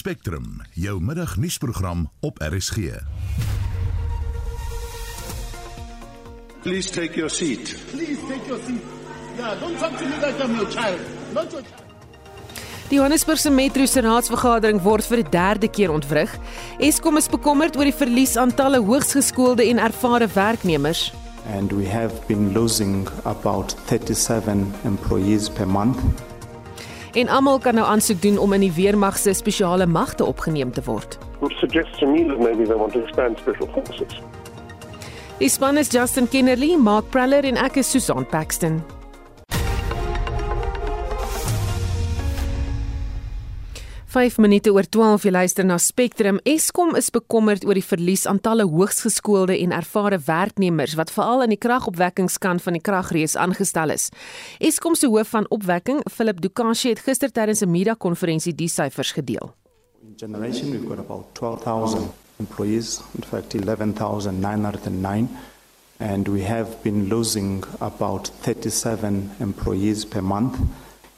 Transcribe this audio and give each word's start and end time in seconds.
Spectrum, 0.00 0.62
jou 0.72 1.00
middagnuusprogram 1.02 2.10
op 2.20 2.38
RSG. 2.38 2.76
Please 6.62 6.90
take 6.90 7.14
your 7.14 7.28
seat. 7.28 7.76
Please 7.90 8.20
take 8.28 8.46
your 8.46 8.60
seat. 8.64 8.80
Yeah, 9.36 9.60
don't 9.60 9.76
talk 9.78 9.98
to 9.98 10.04
me 10.04 10.16
like 10.16 10.44
I'm 10.44 10.54
your 10.56 10.70
child. 10.70 11.00
Not 11.34 11.52
your 11.52 11.62
child. 11.62 11.84
Die 12.88 12.96
Johannesburgse 12.96 13.50
Metro 13.50 13.84
se 13.86 14.00
raadsvergadering 14.00 14.80
word 14.82 15.04
vir 15.04 15.20
die 15.20 15.30
derde 15.36 15.68
keer 15.68 15.92
ontwrig. 15.92 16.32
Eskom 16.78 17.20
is 17.20 17.28
bekommerd 17.28 17.76
oor 17.76 17.84
die 17.84 17.98
verlies 18.00 18.38
aan 18.40 18.56
talle 18.56 18.80
hoogsgeskoolde 18.80 19.68
en 19.68 19.84
ervare 19.90 20.32
werknemers. 20.32 21.10
and 21.44 21.72
we 21.72 21.84
have 21.84 22.26
been 22.28 22.52
losing 22.52 23.08
about 23.24 23.74
37 23.86 24.72
employees 24.84 25.48
per 25.48 25.66
month. 25.66 26.29
En 27.12 27.28
almal 27.28 27.58
kan 27.58 27.74
nou 27.74 27.86
aansoek 27.86 28.22
doen 28.22 28.38
om 28.38 28.52
in 28.52 28.60
die 28.60 28.72
weermag 28.72 29.18
se 29.18 29.32
spesiale 29.34 29.86
magte 29.86 30.24
opgeneem 30.24 30.72
te 30.72 30.82
word. 30.84 31.18
It 31.42 31.56
suggests 31.58 31.98
to 31.98 32.06
me 32.06 32.26
that 32.26 32.38
maybe 32.38 32.64
they 32.64 32.76
want 32.76 32.92
to 32.92 33.02
expand 33.02 33.38
special 33.38 33.66
forces. 33.72 34.20
Die 35.38 35.48
span 35.48 35.78
is 35.78 35.88
Justin 35.88 36.28
Kennerly, 36.28 36.76
Mark 36.76 37.10
Praller 37.10 37.44
en 37.44 37.56
ek 37.56 37.80
is 37.80 37.90
Susan 37.90 38.26
Paxton. 38.26 38.82
5 44.10 44.40
minute 44.42 44.72
oor 44.74 44.82
12 44.82 45.22
jy 45.28 45.30
luister 45.30 45.62
na 45.62 45.76
Spectrum. 45.78 46.40
Eskom 46.42 46.96
is 46.98 47.12
bekommerd 47.14 47.62
oor 47.62 47.78
die 47.78 47.84
verlies 47.86 48.24
aan 48.26 48.40
talle 48.42 48.64
hoogsgeskoolde 48.66 49.54
en 49.54 49.70
ervare 49.70 50.18
werknemers 50.26 50.96
wat 50.98 51.12
veral 51.14 51.44
in 51.44 51.54
die 51.54 51.58
kragopwekkingskant 51.62 52.64
van 52.64 52.74
die 52.74 52.82
kragrees 52.82 53.36
aangestel 53.38 53.94
is. 53.94 54.08
Eskom 54.58 54.98
se 54.98 55.06
hoof 55.06 55.30
van 55.36 55.46
opwekking, 55.54 56.02
Philip 56.10 56.42
Dukashi, 56.42 56.90
het 56.90 57.04
gister 57.06 57.30
tydens 57.30 57.62
'n 57.62 57.70
media-konferensie 57.70 58.54
die 58.54 58.68
syfers 58.68 59.12
gedeel. 59.12 59.54
In 60.02 60.14
generation, 60.16 60.72
we've 60.72 60.88
got 60.88 60.98
about 60.98 61.26
12,000 61.34 62.10
employees, 62.40 63.00
in 63.14 63.22
fact, 63.22 63.54
11,909. 63.54 65.28
And 66.00 66.28
we 66.28 66.42
have 66.42 66.82
been 66.82 67.08
losing 67.08 67.64
about 67.78 68.32
37 68.42 69.30
employees 69.38 70.04
per 70.04 70.22
month. 70.22 70.56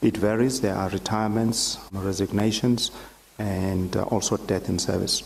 It 0.03 0.17
varies. 0.17 0.59
There 0.59 0.75
are 0.75 0.89
retirements, 0.89 1.79
resignations, 1.91 2.91
and 3.39 3.95
uh, 3.95 4.03
also 4.03 4.35
death 4.35 4.67
in 4.67 4.77
service. 4.77 5.23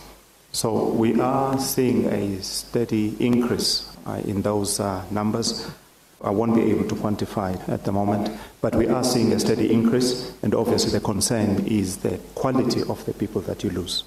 So 0.52 0.90
we 0.90 1.20
are 1.20 1.60
seeing 1.60 2.06
a 2.06 2.42
steady 2.44 3.16
increase 3.20 3.90
uh, 4.06 4.22
in 4.26 4.44
those 4.44 4.80
uh, 4.80 5.04
numbers. 5.10 5.68
I 6.24 6.30
won't 6.30 6.56
be 6.56 6.72
able 6.72 6.88
to 6.90 6.96
quantify 6.96 7.56
it 7.56 7.70
at 7.70 7.86
the 7.86 7.92
moment, 7.92 8.30
but 8.62 8.76
we 8.76 8.88
are 8.88 9.04
seeing 9.04 9.34
a 9.34 9.40
steady 9.40 9.72
increase, 9.74 10.32
and 10.42 10.54
obviously 10.54 10.92
the 10.92 11.00
concern 11.00 11.66
is 11.68 11.98
the 11.98 12.20
quality 12.36 12.82
of 12.82 13.04
the 13.06 13.14
people 13.14 13.42
that 13.42 13.64
you 13.64 13.70
lose. 13.70 14.04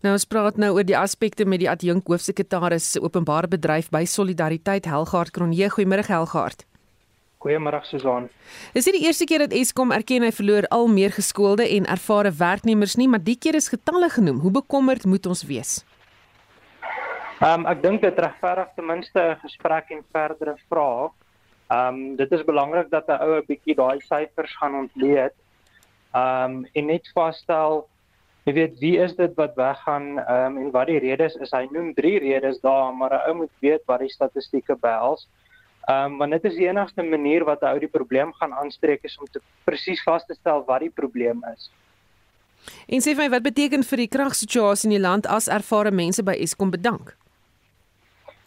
Nou 0.00 0.14
ons 0.16 0.24
praat 0.24 0.56
nou 0.56 0.70
oor 0.78 0.86
die 0.88 0.96
aspekte 0.96 1.44
met 1.44 1.60
die 1.60 1.68
adjunk 1.68 2.06
hoofsekretaris 2.08 2.94
openbare 3.04 3.50
bedryf 3.52 3.90
by 3.92 4.06
Solidariteit 4.08 4.88
Helgaard 4.88 5.34
Kronje. 5.36 5.68
Goeiemôre 5.74 6.06
Helgaard. 6.08 6.64
Goeiemôre 7.40 7.80
Susan. 7.88 8.26
Dis 8.74 8.84
nie 8.84 8.98
die 8.98 9.06
eerste 9.08 9.24
keer 9.24 9.40
dat 9.46 9.54
Eskom 9.56 9.94
erken 9.96 10.26
hy 10.26 10.28
verloor 10.36 10.66
al 10.76 10.90
meer 10.92 11.14
geskoolde 11.16 11.64
en 11.76 11.86
ervare 11.88 12.32
werknemers 12.36 12.98
nie, 13.00 13.06
maar 13.08 13.22
die 13.24 13.36
keer 13.40 13.56
is 13.56 13.70
getalle 13.72 14.10
genoem. 14.12 14.42
Hoe 14.44 14.52
bekommerd 14.58 15.06
moet 15.08 15.28
ons 15.30 15.46
wees? 15.48 15.78
Ehm 17.40 17.62
um, 17.62 17.66
ek 17.72 17.80
dink 17.80 18.04
dit 18.04 18.20
regverdig 18.20 18.76
ten 18.76 18.86
minste 18.90 19.22
'n 19.22 19.40
gesprek 19.46 19.88
en 19.96 20.04
verdere 20.12 20.56
vrae. 20.68 21.08
Ehm 21.72 21.88
um, 21.88 22.16
dit 22.20 22.32
is 22.36 22.44
belangrik 22.44 22.92
dat 22.92 23.08
'n 23.08 23.22
ou 23.24 23.32
'n 23.38 23.48
bietjie 23.48 23.76
daai 23.80 24.00
syfers 24.04 24.52
gaan 24.60 24.76
ontleed. 24.84 25.32
Ehm 26.12 26.60
um, 26.60 26.66
en 26.74 26.86
net 26.92 27.08
vasstel 27.14 27.88
jy 28.44 28.52
weet 28.52 28.78
wie 28.84 28.98
is 29.00 29.16
dit 29.16 29.32
wat 29.40 29.56
weggaan 29.56 30.18
ehm 30.18 30.44
um, 30.44 30.64
en 30.66 30.70
wat 30.76 30.92
die 30.92 31.00
redes 31.00 31.40
is. 31.40 31.56
Hy 31.56 31.68
noem 31.72 31.94
drie 31.94 32.18
redes 32.18 32.60
daar, 32.60 32.92
maar 32.92 33.16
'n 33.16 33.28
ou 33.28 33.34
moet 33.34 33.54
weet 33.60 33.82
wat 33.86 34.00
die 34.00 34.12
statistieke 34.12 34.76
behels. 34.76 35.24
Ehm 35.24 35.49
um, 35.90 36.18
want 36.18 36.36
dit 36.36 36.44
is 36.50 36.56
die 36.58 36.68
enigste 36.68 37.02
manier 37.02 37.44
wat 37.44 37.62
'n 37.62 37.72
ou 37.72 37.78
die 37.78 37.94
probleem 37.98 38.32
gaan 38.32 38.52
aanspreek 38.52 39.04
is 39.04 39.18
om 39.18 39.26
te 39.26 39.40
presies 39.64 40.02
vas 40.02 40.24
te 40.26 40.34
stel 40.34 40.64
wat 40.64 40.80
die 40.80 40.94
probleem 41.00 41.42
is. 41.54 41.70
En 42.86 43.00
sê 43.00 43.14
vir 43.14 43.24
my 43.24 43.30
wat 43.30 43.42
beteken 43.42 43.82
vir 43.82 43.96
die 43.96 44.08
kragsituasie 44.08 44.88
in 44.90 44.96
die 44.96 45.06
land 45.08 45.26
as 45.26 45.48
ervare 45.48 45.90
mense 45.90 46.22
by 46.22 46.36
Eskom 46.36 46.70
bedank? 46.70 47.16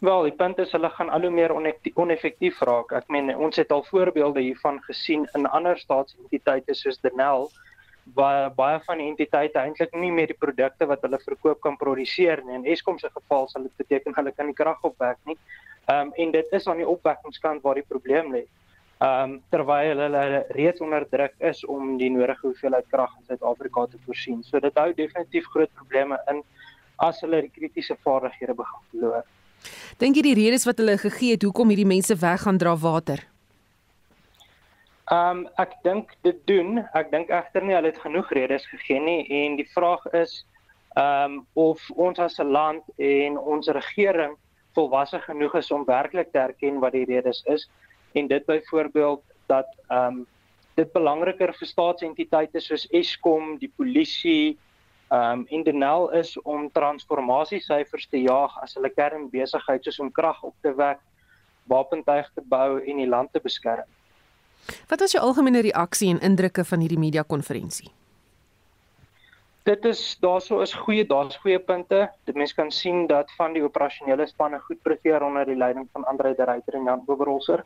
Wel, 0.04 0.24
die 0.24 0.36
punt 0.36 0.58
is 0.60 0.72
hulle 0.72 0.90
gaan 0.90 1.10
al 1.10 1.22
hoe 1.22 1.32
meer 1.32 1.54
oneffektief 1.96 2.60
raak. 2.68 2.92
Ek 2.92 3.08
meen 3.08 3.32
ons 3.38 3.56
het 3.56 3.72
al 3.72 3.86
voorbeelde 3.88 4.42
hiervan 4.42 4.82
gesien 4.84 5.28
in 5.34 5.48
ander 5.48 5.80
staatsentiteite 5.80 6.76
soos 6.76 7.00
Denel 7.00 7.48
waar 8.16 8.52
baie 8.56 8.80
van 8.86 9.00
die 9.00 9.08
entiteite 9.08 9.60
eintlik 9.60 9.94
nie 9.96 10.12
meer 10.12 10.28
die 10.28 10.40
produkte 10.40 10.88
wat 10.90 11.02
hulle 11.06 11.20
verkoop 11.24 11.62
kan 11.62 11.78
produseer 11.80 12.44
nie. 12.44 12.58
In 12.60 12.66
Eskom 12.66 13.00
se 13.00 13.10
geval 13.14 13.48
sal 13.48 13.64
dit 13.68 13.78
beteken 13.80 14.16
hulle 14.16 14.34
kan 14.36 14.50
nie 14.50 14.58
krag 14.58 14.84
opwek 14.84 15.20
nie. 15.30 15.38
Ehm 15.88 16.10
um, 16.10 16.12
en 16.16 16.32
dit 16.32 16.52
is 16.52 16.68
aan 16.68 16.80
die 16.84 16.88
opwekkingskant 16.88 17.64
waar 17.64 17.80
die 17.80 17.88
probleem 17.88 18.32
lê. 18.36 18.44
Ehm 19.00 19.32
um, 19.32 19.42
terwyl 19.52 20.04
hulle 20.06 20.46
reeds 20.56 20.82
onder 20.82 21.08
druk 21.10 21.34
is 21.40 21.66
om 21.66 21.98
die 21.98 22.12
nodige 22.12 22.48
hoeveelheid 22.48 22.88
krag 22.92 23.16
in 23.20 23.26
Suid-Afrika 23.28 23.86
te 23.86 23.98
voorsien. 24.06 24.44
So 24.44 24.60
dit 24.60 24.80
hou 24.80 24.94
definitief 24.94 25.48
groot 25.56 25.72
probleme 25.80 26.20
in 26.32 26.44
as 26.98 27.22
hulle 27.22 27.42
die 27.42 27.52
kritiese 27.52 27.98
vaardighede 28.04 28.54
begin 28.54 28.88
verloor. 28.92 29.24
Dink 29.98 30.16
jy 30.16 30.24
die 30.28 30.40
redes 30.40 30.66
wat 30.68 30.80
hulle 30.82 30.98
gegee 30.98 31.38
het 31.38 31.44
hoekom 31.44 31.72
hierdie 31.72 31.88
mense 31.88 32.16
weg 32.20 32.44
gaan 32.44 32.58
dra 32.58 32.76
water? 32.76 33.24
Ehm 35.12 35.38
um, 35.38 35.48
ek 35.60 35.74
dink 35.84 36.14
dit 36.24 36.38
doen. 36.48 36.78
Ek 36.96 37.10
dink 37.12 37.30
egter 37.30 37.64
nie 37.64 37.76
hulle 37.76 37.90
het 37.92 38.00
genoeg 38.00 38.30
redes 38.32 38.64
gegee 38.72 39.02
nie 39.04 39.26
en 39.28 39.58
die 39.60 39.68
vraag 39.74 40.06
is 40.16 40.46
ehm 40.96 41.34
um, 41.34 41.48
of 41.60 41.82
ons 41.96 42.20
as 42.20 42.40
'n 42.40 42.52
land 42.56 42.84
en 42.98 43.38
ons 43.38 43.68
regering 43.68 44.38
volwasse 44.74 45.20
genoeg 45.20 45.56
is 45.60 45.72
om 45.72 45.84
werklik 45.86 46.32
te 46.32 46.40
erken 46.40 46.80
wat 46.80 46.96
die 46.96 47.06
redes 47.06 47.44
is 47.46 47.68
en 48.14 48.28
dit 48.28 48.46
byvoorbeeld 48.46 49.24
dat 49.48 49.68
ehm 49.90 50.22
um, 50.22 50.28
dit 50.76 50.94
belangriker 50.94 51.54
vir 51.54 51.68
staatsentiteite 51.68 52.60
soos 52.60 52.88
Eskom, 52.92 53.58
die 53.58 53.72
polisie, 53.76 54.58
ehm 55.12 55.40
um, 55.40 55.46
en 55.50 55.64
Denel 55.64 56.12
is 56.12 56.38
om 56.42 56.72
transformasiesyfers 56.72 58.08
te 58.08 58.22
jaag 58.22 58.56
as 58.62 58.78
hulle 58.80 58.90
kernbesigheid 58.90 59.84
soos 59.84 60.00
om 60.00 60.12
krag 60.12 60.44
op 60.44 60.56
te 60.62 60.74
wek, 60.74 61.00
wapentuig 61.68 62.32
te 62.34 62.42
bou 62.42 62.80
en 62.80 63.04
die 63.04 63.10
land 63.10 63.34
te 63.34 63.44
beskerm. 63.44 63.90
Wat 64.88 65.00
was 65.00 65.12
jou 65.12 65.24
algemene 65.24 65.62
reaksie 65.62 66.10
en 66.10 66.20
indrukke 66.20 66.66
van 66.66 66.80
hierdie 66.80 67.00
media 67.00 67.24
konferensie? 67.28 67.92
Dit 69.64 69.86
is 69.86 70.18
daarso 70.20 70.60
is 70.60 70.74
goeie 70.76 71.06
daar's 71.08 71.38
goeie 71.40 71.60
punte. 71.60 72.10
Dit 72.28 72.36
mense 72.36 72.56
kan 72.56 72.72
sien 72.72 73.08
dat 73.08 73.32
van 73.38 73.54
die 73.56 73.64
operasionele 73.64 74.28
spanne 74.28 74.60
goed 74.60 74.82
presteer 74.84 75.24
onder 75.24 75.46
die 75.46 75.56
leiding 75.56 75.88
van 75.92 76.04
Andre 76.04 76.34
de 76.36 76.44
Ruyter 76.44 76.74
en 76.74 76.84
Jan 76.84 77.04
Oberholzer 77.06 77.64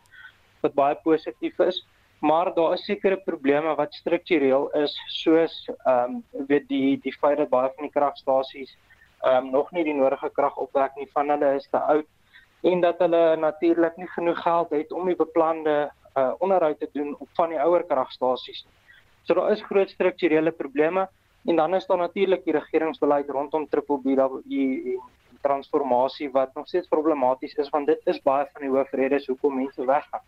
wat 0.62 0.74
baie 0.74 0.96
positief 1.03 1.59
is, 1.59 1.86
maar 2.19 2.53
daar 2.53 2.74
is 2.74 2.86
sekere 2.86 3.18
probleme 3.18 3.75
wat 3.75 3.94
struktureel 3.94 4.69
is 4.84 4.94
soos 5.07 5.69
ehm 5.86 6.22
um, 6.34 6.46
weet 6.47 6.68
die 6.68 7.00
die 7.02 7.13
feit 7.13 7.38
dat 7.38 7.50
baie 7.50 7.72
van 7.75 7.86
die 7.86 7.94
kragstasies 7.94 8.78
ehm 9.22 9.46
um, 9.46 9.52
nog 9.52 9.72
nie 9.72 9.84
die 9.84 9.94
nodige 9.94 10.30
krag 10.30 10.57
opwek 10.57 10.96
nie 10.96 11.09
van 11.13 11.30
hulle 11.30 11.56
is 11.56 11.68
te 11.69 11.78
oud 11.78 12.07
en 12.62 12.81
dat 12.81 13.00
hulle 13.00 13.36
natuurlik 13.38 13.97
nie 13.97 14.07
genoeg 14.07 14.41
geld 14.41 14.69
het 14.69 14.91
om 14.91 15.06
die 15.06 15.16
beplande 15.16 15.91
uh, 16.17 16.33
onderhoud 16.39 16.79
te 16.79 16.89
doen 16.91 17.16
op 17.19 17.29
van 17.33 17.50
die 17.50 17.59
ouer 17.61 17.83
kragstasies. 17.83 18.66
So 19.23 19.33
daar 19.33 19.51
is 19.51 19.61
groot 19.61 19.89
strukturele 19.89 20.51
probleme 20.51 21.09
en 21.45 21.55
dan 21.55 21.75
is 21.75 21.85
daar 21.85 21.97
natuurlik 21.97 22.44
die 22.44 22.53
regeringsbeleid 22.53 23.29
rondom 23.29 23.67
Triple 23.69 24.00
B 24.00 24.17
en 24.17 25.00
transformasie 25.41 26.29
wat 26.31 26.53
nog 26.53 26.67
steeds 26.67 26.88
problematies 26.88 27.53
is 27.53 27.69
want 27.69 27.88
dit 27.88 28.01
is 28.03 28.22
baie 28.22 28.47
van 28.53 28.61
die 28.61 28.72
hoofredes 28.72 29.27
hoekom 29.27 29.56
mense 29.56 29.85
weggaan. 29.85 30.25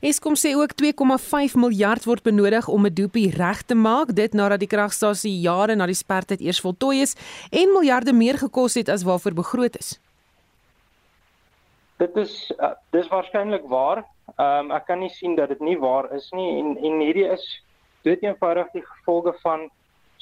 Eskom 0.00 0.34
sê 0.36 0.52
ook 0.58 0.74
2,5 0.76 1.54
miljard 1.56 2.04
word 2.04 2.22
benodig 2.22 2.68
om 2.68 2.86
'n 2.86 2.94
doopie 2.94 3.30
reg 3.30 3.62
te 3.62 3.74
maak 3.74 4.14
dit 4.14 4.32
nadat 4.32 4.58
die 4.58 4.68
kragstasie 4.68 5.40
jare 5.40 5.74
na 5.74 5.86
die 5.86 5.94
spertyd 5.94 6.40
eers 6.40 6.60
voltooi 6.60 7.00
is 7.00 7.16
en 7.50 7.72
miljarde 7.72 8.12
meer 8.12 8.38
gekos 8.38 8.74
het 8.74 8.88
as 8.88 9.02
waarvoor 9.02 9.34
begroot 9.34 9.76
is. 9.76 10.00
Dit 11.96 12.16
is 12.16 12.52
uh, 12.58 12.72
dis 12.90 13.08
waarskynlik 13.08 13.64
waar. 13.68 14.04
Ehm 14.38 14.70
um, 14.70 14.72
ek 14.72 14.86
kan 14.86 15.00
nie 15.00 15.12
sien 15.12 15.34
dat 15.36 15.48
dit 15.48 15.60
nie 15.60 15.78
waar 15.78 16.08
is 16.16 16.30
nie 16.32 16.58
en 16.58 16.76
en 16.78 17.00
hierdie 17.00 17.28
is 17.28 17.44
dood 18.06 18.22
eenvoudig 18.22 18.70
die 18.72 18.84
gevolge 18.86 19.32
van 19.42 19.68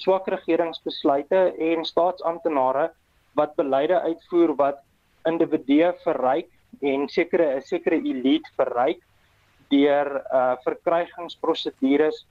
swak 0.00 0.28
regeringsbesluite 0.32 1.42
en 1.70 1.84
staatsamptenare 1.84 2.90
wat 3.38 3.54
beleide 3.56 4.00
uitvoer 4.00 4.54
wat 4.56 4.80
individue 5.28 5.92
verryk 6.04 6.50
en 6.80 7.08
sekere 7.08 7.56
'n 7.56 7.62
sekere 7.62 8.00
elite 8.12 8.50
verryk 8.56 9.00
deur 9.70 10.22
uh 10.32 10.56
verkrygingsprosedures 10.64 12.24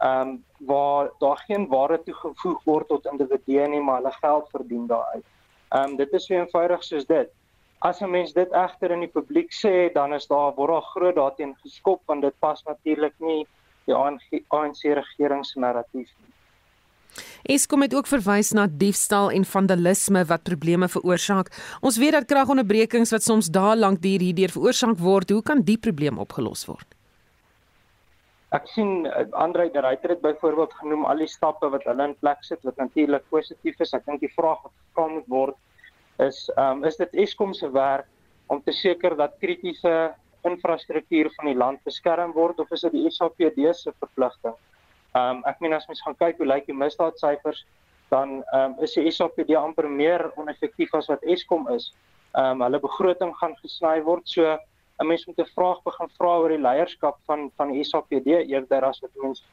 ehm 0.00 0.28
um, 0.28 0.44
waar 0.58 1.10
daar 1.18 1.40
geen 1.46 1.68
waarde 1.68 2.02
toegevoeg 2.04 2.64
word 2.64 2.88
tot 2.88 3.06
individue 3.06 3.68
nie 3.68 3.80
maar 3.80 4.02
hulle 4.02 4.12
geld 4.12 4.50
verdien 4.50 4.86
daaruit. 4.86 5.24
Ehm 5.70 5.90
um, 5.90 5.96
dit 5.96 6.12
is 6.12 6.26
so 6.26 6.34
eenvoudig 6.34 6.84
soos 6.84 7.06
dit. 7.06 7.30
As 7.80 8.00
'n 8.00 8.10
mens 8.10 8.32
dit 8.32 8.52
egter 8.52 8.90
in 8.90 9.00
die 9.00 9.12
publiek 9.12 9.52
sê, 9.52 9.92
dan 9.92 10.14
is 10.14 10.26
daar 10.26 10.54
word 10.54 10.70
daar 10.70 10.88
groot 10.94 11.14
daarteen 11.14 11.56
geskop 11.62 12.00
want 12.06 12.22
dit 12.22 12.34
pas 12.40 12.62
natuurlik 12.62 13.14
nie 13.18 13.46
die 13.86 13.94
ANC, 13.94 14.42
ANC 14.48 14.82
regeringsnarratief 14.82 16.10
nie. 16.18 16.34
Eskom 17.44 17.84
het 17.84 17.94
ook 17.94 18.08
verwys 18.08 18.52
na 18.56 18.66
diefstal 18.66 19.30
en 19.30 19.44
vandalisme 19.44 20.24
wat 20.24 20.42
probleme 20.42 20.88
veroorsaak. 20.88 21.50
Ons 21.80 21.98
weet 22.00 22.16
dat 22.16 22.26
kragonderbrekings 22.30 23.12
wat 23.14 23.22
soms 23.22 23.50
dae 23.52 23.76
lank 23.76 24.00
duur 24.02 24.24
hierdeur 24.24 24.54
veroorsaak 24.54 24.98
word. 24.98 25.30
Hoe 25.30 25.42
kan 25.42 25.62
die 25.62 25.78
probleem 25.78 26.18
opgelos 26.18 26.64
word? 26.66 26.88
Ek 28.54 28.68
sien 28.70 29.06
eh, 29.06 29.26
Andre 29.32 29.68
de 29.74 29.82
Ruyter 29.82 30.14
het 30.14 30.22
byvoorbeeld 30.22 30.74
genoem 30.80 31.04
al 31.10 31.22
die 31.24 31.30
stappe 31.30 31.68
wat 31.70 31.84
hulle 31.90 32.08
in 32.08 32.16
plek 32.22 32.44
sit 32.46 32.62
wat 32.62 32.76
natuurlik 32.78 33.24
positief 33.30 33.80
is. 33.82 33.94
Ek 33.94 34.06
dink 34.06 34.22
die 34.22 34.32
vraag 34.32 34.62
wat 34.62 34.72
gevra 34.72 35.08
moet 35.10 35.28
word 35.28 35.58
is 36.18 36.50
um, 36.56 36.84
is 36.84 36.96
dit 36.96 37.14
Eskom 37.24 37.54
se 37.54 37.70
werk 37.70 38.06
om 38.46 38.62
te 38.62 38.72
seker 38.72 39.16
dat 39.16 39.38
kritiese 39.40 40.14
infrastruktuur 40.44 41.30
van 41.36 41.48
die 41.48 41.56
land 41.56 41.80
beskerm 41.84 42.32
word 42.32 42.60
of 42.60 42.70
is 42.70 42.84
dit 42.86 42.92
die 42.92 43.10
SAPD 43.10 43.70
se 43.74 43.92
verpligting? 43.98 44.54
Ehm 45.14 45.38
um, 45.38 45.42
ek 45.46 45.60
meen 45.60 45.72
as 45.72 45.86
mens 45.88 46.02
gaan 46.02 46.16
kyk 46.18 46.38
hoe 46.38 46.46
lyk 46.46 46.66
die 46.66 46.76
misdaadsyfers, 46.76 47.64
dan 48.10 48.42
ehm 48.52 48.74
um, 48.74 48.78
is 48.84 48.94
die 48.98 49.10
SAPD 49.10 49.54
amper 49.58 49.88
meer 49.88 50.30
oneffektief 50.36 50.94
as 50.94 51.08
wat 51.08 51.22
Eskom 51.22 51.68
is. 51.74 51.92
Ehm 52.34 52.60
um, 52.60 52.64
hulle 52.66 52.80
begroting 52.82 53.34
gaan 53.40 53.56
gesny 53.62 54.00
word. 54.02 54.28
So 54.28 54.58
'n 55.00 55.06
mens 55.06 55.26
moet 55.26 55.38
'n 55.38 55.54
vraag 55.54 55.82
begin 55.82 56.08
vra 56.18 56.32
oor 56.38 56.48
die 56.48 56.62
leierskap 56.62 57.18
van 57.26 57.50
van 57.56 57.72
die 57.72 57.84
SAPD 57.84 58.26
eerder 58.26 58.84
as 58.84 59.00
wat 59.00 59.10
mens 59.22 59.44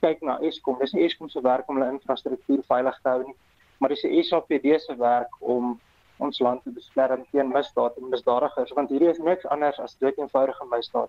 kyk 0.00 0.22
na 0.22 0.38
Eskom. 0.40 0.78
Dis 0.78 0.92
nie 0.92 1.04
Eskom 1.04 1.28
se 1.28 1.40
werk 1.40 1.68
om 1.68 1.76
hulle 1.76 1.92
infrastruktuur 1.92 2.62
veilig 2.68 3.00
te 3.02 3.08
hou 3.08 3.22
nie, 3.24 3.36
maar 3.78 3.88
dis 3.88 4.02
die 4.02 4.22
SAPD 4.22 4.80
se 4.80 4.96
werk 4.96 5.32
om 5.40 5.80
ons 6.18 6.40
land 6.40 6.62
te 6.64 6.70
beskerm 6.70 7.24
teen 7.30 7.52
misdaad 7.52 7.96
en 8.00 8.10
misdadigers 8.10 8.72
want 8.76 8.90
hierdie 8.90 9.10
is 9.10 9.18
niks 9.18 9.46
anders 9.46 9.78
as 9.78 9.96
doeteenvoudige 10.00 10.66
misdaad. 10.70 11.08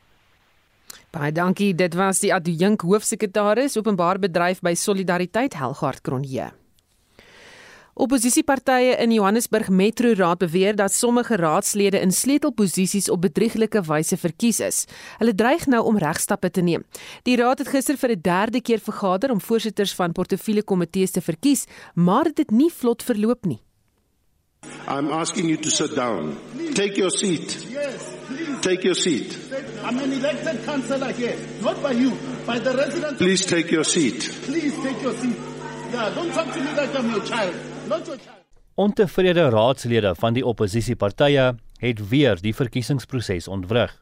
Baie 1.11 1.31
dankie. 1.31 1.73
Dit 1.75 1.95
was 1.95 2.19
die 2.23 2.33
adjunk 2.33 2.83
hoofsekretaris 2.87 3.77
openbaar 3.79 4.19
bedryf 4.19 4.61
by 4.63 4.73
Solidariteit 4.75 5.55
Helgard 5.59 6.01
Kronje. 6.01 6.51
Opposisiepartye 7.97 8.93
in 9.01 9.11
Johannesburg 9.11 9.69
Metro 9.69 10.11
Raad 10.13 10.37
beweer 10.37 10.75
dat 10.75 10.93
sommige 10.93 11.35
raadslede 11.35 11.99
in 11.99 12.11
sleutelposisies 12.11 13.09
op 13.09 13.21
bedrieglike 13.21 13.81
wyse 13.81 14.17
verkies 14.17 14.59
is. 14.59 14.83
Hulle 15.17 15.33
dreig 15.35 15.65
nou 15.65 15.81
om 15.89 15.97
regstappe 15.97 16.51
te 16.53 16.61
neem. 16.61 16.85
Die 17.25 17.39
raad 17.41 17.63
het 17.63 17.73
gister 17.73 17.97
vir 17.97 18.11
'n 18.11 18.21
derde 18.21 18.61
keer 18.61 18.79
vergader 18.79 19.31
om 19.31 19.41
voorsitters 19.41 19.95
van 19.95 20.11
portefeuljekomitees 20.11 21.11
te 21.11 21.21
verkies, 21.21 21.65
maar 21.95 22.23
dit 22.23 22.37
het 22.37 22.51
nie 22.51 22.69
vlot 22.69 23.03
verloop 23.03 23.45
nie. 23.45 23.66
I'm 24.87 25.11
asking 25.11 25.49
you 25.49 25.57
to 25.57 25.69
sit 25.69 25.95
down. 25.95 26.37
Take 26.73 26.97
your 26.97 27.09
seat. 27.09 27.65
Yes. 27.69 28.15
Take 28.61 28.83
your 28.83 28.95
seat. 28.95 29.37
I'm 29.83 29.99
an 29.99 30.11
elected 30.13 30.65
councillor 30.65 31.11
here, 31.11 31.37
not 31.61 31.81
by 31.81 31.91
you, 31.91 32.11
by 32.45 32.59
the 32.59 32.75
residents. 32.75 33.17
Please 33.17 33.45
take 33.45 33.71
your 33.71 33.83
seat. 33.83 34.19
Please 34.43 34.73
take 34.83 35.01
your 35.01 35.13
seat. 35.13 35.37
Yeah, 35.93 36.09
don't 36.15 36.33
talk 36.33 36.51
to 36.53 36.59
me 36.59 36.71
like 36.75 36.95
I'm 36.95 37.11
your 37.11 37.23
child. 37.23 37.55
Not 37.87 38.07
your 38.07 38.17
child. 38.17 38.37
Ontevrede 38.75 39.49
raadslede 39.49 40.15
van 40.15 40.33
die 40.33 40.45
oppositiepartye 40.45 41.55
het 41.81 42.01
weer 42.09 42.37
die 42.41 42.53
verkiesingsproses 42.55 43.47
ontwrig. 43.47 43.93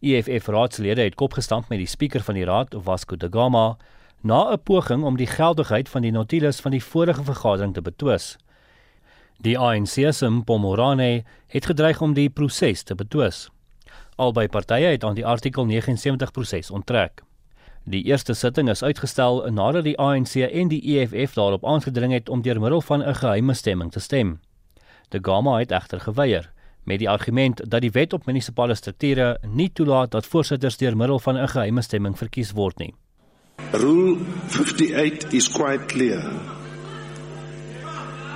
EFF 0.00 0.46
raadslede 0.52 1.06
het 1.06 1.14
kopgestamp 1.14 1.68
met 1.68 1.78
die 1.80 1.88
spreker 1.88 2.20
van 2.20 2.36
die 2.36 2.44
raad, 2.44 2.74
Vasco 2.84 3.16
da 3.16 3.28
Gama, 3.30 3.76
na 4.20 4.52
'n 4.52 4.62
poging 4.62 5.04
om 5.04 5.16
die 5.16 5.26
geldigheid 5.26 5.88
van 5.88 6.02
die 6.02 6.12
notules 6.12 6.60
van 6.60 6.70
die 6.70 6.84
vorige 6.84 7.24
vergadering 7.24 7.74
te 7.74 7.82
betwis. 7.82 8.36
Die 9.44 9.58
ANC 9.58 10.12
se 10.12 10.28
Mpomorane 10.30 11.24
het 11.46 11.66
gedreig 11.66 12.00
om 12.00 12.14
die 12.16 12.30
proses 12.30 12.82
te 12.82 12.94
betwis. 12.94 13.50
Albei 14.16 14.46
partye 14.48 14.94
het 14.94 15.04
aan 15.04 15.18
die 15.18 15.26
artikel 15.26 15.66
79 15.68 16.30
proses 16.32 16.70
onttrek. 16.70 17.20
Die 17.84 18.00
eerste 18.08 18.32
sitting 18.34 18.70
is 18.72 18.82
uitgestel 18.82 19.42
nadat 19.52 19.84
die 19.84 19.98
ANC 20.00 20.38
en 20.46 20.72
die 20.72 20.80
EFF 20.94 21.36
daarop 21.36 21.66
aangedring 21.68 22.12
het 22.16 22.28
om 22.28 22.40
deur 22.42 22.60
middel 22.60 22.80
van 22.80 23.04
'n 23.04 23.14
geheime 23.14 23.54
stemming 23.54 23.92
te 23.92 24.00
stem. 24.00 24.40
De 25.08 25.18
Gama 25.22 25.58
het 25.58 25.70
egter 25.70 26.00
geweier 26.00 26.50
met 26.84 26.98
die 26.98 27.10
argument 27.10 27.70
dat 27.70 27.80
die 27.80 27.90
wet 27.90 28.12
op 28.12 28.26
munisipale 28.26 28.74
strukture 28.74 29.38
nie 29.42 29.72
toelaat 29.72 30.10
dat 30.10 30.26
voorsitters 30.26 30.76
deur 30.76 30.96
middel 30.96 31.18
van 31.18 31.36
'n 31.36 31.48
geheime 31.48 31.82
stemming 31.82 32.18
verkies 32.18 32.52
word 32.52 32.78
nie. 32.78 32.94
Rule 33.72 34.16
58 34.48 35.32
is 35.32 35.48
quite 35.48 35.84
clear. 35.84 36.53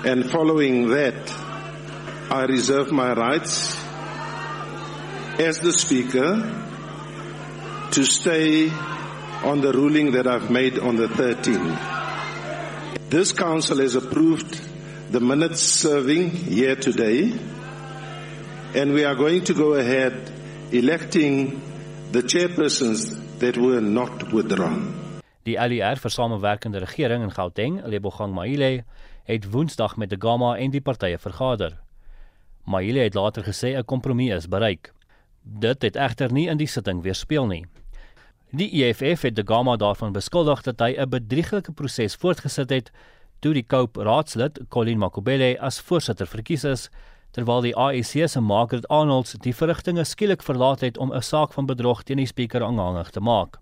And 0.05 0.31
following 0.31 0.91
that, 0.91 1.33
I 2.31 2.45
reserve 2.45 2.93
my 2.93 3.13
rights 3.15 3.77
as 5.41 5.59
the 5.59 5.73
Speaker 5.73 6.55
to 7.91 8.05
stay 8.05 8.71
on 9.43 9.61
the 9.61 9.73
ruling 9.73 10.13
that 10.13 10.29
I've 10.29 10.51
made 10.51 10.79
on 10.79 10.95
the 10.97 11.09
13th. 11.09 11.81
This 13.11 13.33
Council 13.33 13.79
has 13.79 13.97
approved 13.97 14.61
the 15.11 15.21
minutes 15.21 15.63
serving 15.63 16.31
here 16.31 16.77
today, 16.77 17.33
and 18.75 18.93
we 18.93 19.05
are 19.05 19.17
going 19.17 19.43
to 19.45 19.55
go 19.55 19.75
ahead 19.75 20.31
electing 20.71 21.61
the 22.13 22.23
chairpersons 22.23 23.17
that 23.41 23.57
were 23.57 23.81
not 23.81 24.33
withdrawn. 24.33 24.95
Die 25.45 25.57
ALR 25.57 25.97
vir 25.97 26.11
samewerkende 26.11 26.81
regering 26.81 27.23
in 27.23 27.31
Gauteng, 27.31 27.83
Lebogang 27.89 28.35
Maile, 28.35 28.85
het 29.29 29.51
Woensdag 29.51 29.97
met 29.97 30.09
die 30.09 30.21
Gama 30.21 30.55
en 30.57 30.71
die 30.73 30.81
partye 30.81 31.19
vergader. 31.21 31.75
Maile 32.65 33.03
het 33.05 33.15
later 33.15 33.45
gesê 33.45 33.77
'n 33.77 33.85
kompromie 33.85 34.33
is 34.33 34.49
bereik. 34.49 34.93
Dit 35.43 35.83
het 35.83 35.97
egter 35.97 36.33
nie 36.33 36.49
in 36.49 36.57
die 36.57 36.67
sitting 36.67 37.03
weerspieël 37.03 37.47
nie. 37.47 37.67
Die 38.51 38.85
EFF 38.85 39.23
het 39.23 39.37
die 39.37 39.45
Gama 39.47 39.77
daarvan 39.77 40.13
beskuldig 40.13 40.63
dat 40.63 40.81
hy 40.81 40.97
'n 40.97 41.09
bedrieglike 41.09 41.73
proses 41.73 42.17
voortgesit 42.17 42.71
het 42.71 42.91
toe 43.41 43.53
die 43.53 43.67
Cope 43.67 44.03
raadslid 44.03 44.61
Colin 44.69 44.99
Makobele 44.99 45.61
as 45.61 45.81
voorsitter 45.81 46.27
verkies 46.27 46.65
is 46.65 46.91
terwyl 47.31 47.61
die 47.61 47.77
AEC 47.77 48.29
se 48.29 48.41
Margaret 48.41 48.89
Arnolds 48.89 49.33
die 49.33 49.55
verrigtinge 49.55 50.05
skielik 50.05 50.43
verlaat 50.43 50.81
het 50.81 50.99
om 50.99 51.13
'n 51.13 51.23
saak 51.23 51.53
van 51.53 51.67
bedrog 51.67 52.03
teen 52.03 52.17
die 52.17 52.27
spreker 52.27 52.65
aanhangig 52.65 53.11
te 53.11 53.21
maak. 53.21 53.59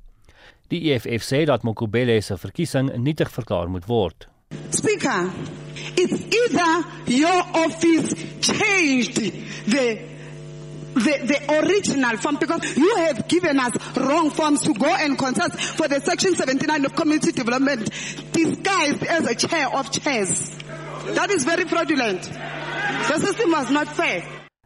Die 0.69 0.93
EFF 0.93 1.23
sê 1.23 1.45
dat 1.45 1.63
Makobele 1.63 2.21
se 2.21 2.37
verkiesing 2.37 2.97
nietig 2.97 3.31
verklaar 3.31 3.69
moet 3.69 3.87
word. 3.87 4.29
Speaker, 4.71 5.33
it's 5.97 6.21
either 6.35 6.89
your 7.07 7.43
office 7.65 8.15
changed 8.41 9.17
the 9.67 10.17
the, 10.95 11.03
the 11.29 11.61
original 11.61 12.17
form 12.17 12.37
because 12.37 12.75
you 12.75 12.97
have 12.97 13.29
given 13.29 13.61
us 13.61 13.77
wrong 13.99 14.31
forms 14.31 14.63
to 14.63 14.73
go 14.73 14.87
and 14.87 15.19
contest 15.19 15.61
for 15.77 15.89
the 15.89 16.01
section 16.01 16.35
79 16.35 16.87
of 16.87 16.97
community 16.97 17.33
development 17.33 17.91
disguised 18.33 19.03
as 19.05 19.27
a 19.27 19.35
chair 19.35 19.69
of 19.77 19.91
chairs. 19.93 20.57
That 21.15 21.31
is 21.31 21.45
very 21.45 21.65
fraudulent. 21.67 22.23
The 22.23 23.19
system 23.19 23.51
was 23.51 23.71
not 23.71 23.89
fair. 23.89 24.25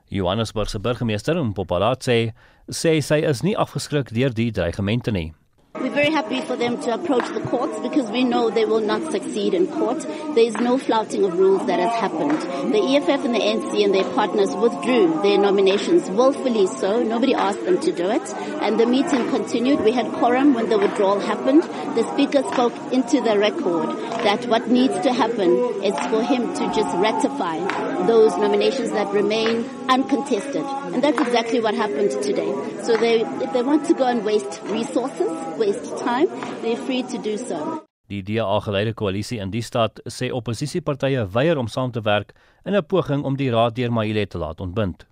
Johannesburg 0.08 0.68
se 0.68 0.78
burgemeester 0.78 1.34
Mpopalatse 1.34 2.32
sê 2.70 3.00
sy 3.02 3.20
is 3.26 3.42
nie 3.42 3.56
afgeskrik 3.58 4.14
deur 4.14 4.30
die 4.34 4.50
dreigemente 4.54 5.10
nie. 5.10 5.32
We're 5.80 5.90
very 5.90 6.10
happy 6.10 6.42
for 6.42 6.56
them 6.56 6.78
to 6.82 6.92
approach 6.92 7.26
the 7.32 7.40
courts 7.40 7.80
because 7.80 8.10
we 8.10 8.22
know 8.22 8.50
they 8.50 8.66
will 8.66 8.82
not 8.82 9.10
succeed 9.10 9.54
in 9.54 9.66
court. 9.66 10.00
There 10.00 10.44
is 10.44 10.54
no 10.56 10.76
flouting 10.76 11.24
of 11.24 11.38
rules 11.38 11.66
that 11.68 11.80
has 11.80 11.98
happened. 11.98 12.72
The 12.72 12.96
EFF 12.96 13.24
and 13.24 13.34
the 13.34 13.38
NC 13.40 13.84
and 13.84 13.94
their 13.94 14.04
partners 14.12 14.54
withdrew 14.54 15.22
their 15.22 15.38
nominations 15.38 16.10
willfully 16.10 16.66
so. 16.66 17.02
Nobody 17.02 17.32
asked 17.32 17.64
them 17.64 17.80
to 17.80 17.92
do 17.92 18.10
it. 18.10 18.22
And 18.60 18.78
the 18.78 18.84
meeting 18.84 19.30
continued. 19.30 19.80
We 19.80 19.92
had 19.92 20.12
quorum 20.12 20.52
when 20.52 20.68
the 20.68 20.78
withdrawal 20.78 21.18
happened. 21.18 21.62
The 21.96 22.06
speaker 22.12 22.42
spoke 22.52 22.74
into 22.92 23.22
the 23.22 23.38
record 23.38 23.88
that 24.22 24.44
what 24.46 24.68
needs 24.68 25.00
to 25.00 25.14
happen 25.14 25.50
is 25.82 25.98
for 26.08 26.22
him 26.22 26.52
to 26.54 26.74
just 26.74 26.94
ratify 26.98 27.58
those 28.06 28.36
nominations 28.36 28.90
that 28.90 29.10
remain 29.14 29.64
uncontested. 29.88 30.64
And 30.92 31.02
that's 31.02 31.20
exactly 31.20 31.60
what 31.60 31.74
happened 31.74 32.10
today. 32.22 32.52
So 32.82 32.96
they, 32.96 33.22
if 33.22 33.52
they 33.52 33.62
want 33.62 33.86
to 33.86 33.94
go 33.94 34.06
and 34.06 34.24
waste 34.24 34.60
resources, 34.64 35.30
waste 35.70 35.96
time, 35.98 36.28
they're 36.62 36.76
free 36.76 37.02
to 37.02 37.18
do 37.18 37.36
so. 37.38 37.86
Die 38.06 38.22
DA-geleide 38.22 38.94
koalisie 38.94 39.38
in 39.38 39.52
die 39.54 39.62
stad 39.62 40.00
sê 40.10 40.30
oppositiepartye 40.34 41.26
weier 41.34 41.58
om 41.60 41.68
saam 41.70 41.92
te 41.94 42.02
werk 42.02 42.34
in 42.64 42.74
'n 42.74 42.86
poging 42.86 43.24
om 43.24 43.36
die 43.36 43.50
raad 43.50 43.76
deur 43.76 43.92
Maile 43.92 44.26
te 44.26 44.38
laat 44.38 44.60
ontbind. 44.60 45.06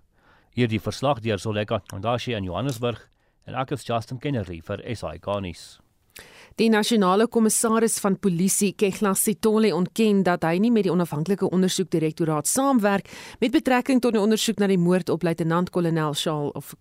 Hierdie 0.55 0.81
verslag 0.81 1.21
deur 1.21 1.39
Soleka 1.39 1.81
Ndashi 1.93 2.33
in 2.33 2.43
Johannesburg 2.43 3.09
en 3.45 3.55
ek 3.55 3.71
is 3.71 3.83
Justin 3.83 4.19
Kennedy 4.19 4.61
vir 4.61 4.95
SAK 4.95 5.25
nuus. 5.41 5.79
Die 6.59 6.67
nasionale 6.67 7.23
kommissaris 7.31 7.93
van 8.03 8.17
polisie, 8.19 8.73
Kegla 8.75 9.13
Sitole, 9.15 9.69
ontken 9.71 10.25
dat 10.27 10.43
hy 10.43 10.57
nie 10.59 10.73
met 10.75 10.83
die 10.83 10.91
onafhanklike 10.91 11.47
ondersoekdirektoraat 11.55 12.49
saamwerk 12.51 13.07
met 13.39 13.53
betrekking 13.53 14.01
tot 14.03 14.17
die 14.17 14.19
ondersoek 14.19 14.59
na 14.59 14.67
die 14.67 14.75
moord 14.75 15.07
op 15.13 15.23
luitenant-kolonel 15.23 16.17
Shaal 16.19 16.49
of 16.59 16.73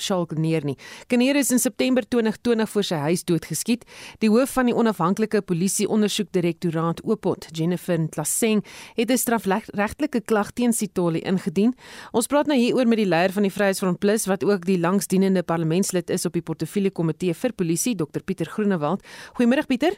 Shaal 0.00 0.24
Kneer 0.30 0.64
nie. 0.64 0.78
Kneer 1.12 1.36
is 1.36 1.52
in 1.52 1.60
September 1.60 2.06
2020 2.08 2.70
voor 2.72 2.86
sy 2.88 3.00
huis 3.02 3.26
doodgeskiet. 3.28 3.84
Die 4.24 4.30
hoof 4.32 4.54
van 4.56 4.70
die 4.70 4.74
onafhanklike 4.74 5.42
polisie 5.44 5.84
ondersoekdirektoraat, 5.84 7.04
Opot, 7.04 7.50
Jennifer 7.52 8.08
Tlaseng, 8.08 8.64
het 8.96 9.10
'n 9.12 9.20
strafregtelike 9.20 10.24
klag 10.24 10.52
teen 10.52 10.72
Sitole 10.72 11.20
ingedien. 11.20 11.76
Ons 12.12 12.26
praat 12.26 12.46
nou 12.46 12.56
hieroor 12.56 12.88
met 12.88 13.04
die 13.04 13.06
leier 13.06 13.32
van 13.32 13.42
die 13.42 13.52
Vryheidsfront 13.52 13.98
Plus 13.98 14.24
wat 14.26 14.44
ook 14.44 14.64
die 14.64 14.78
langsdienende 14.78 15.42
parlementslid 15.42 16.10
is 16.10 16.24
op 16.24 16.32
die 16.32 16.42
portefeulje 16.42 16.90
komitee 16.90 17.34
vir 17.34 17.52
polisie, 17.52 17.94
Dr 17.94 18.22
Pieter 18.24 18.46
Groenewald. 18.46 19.02
Goeiemôre 19.34 19.66
Pieter. 19.66 19.96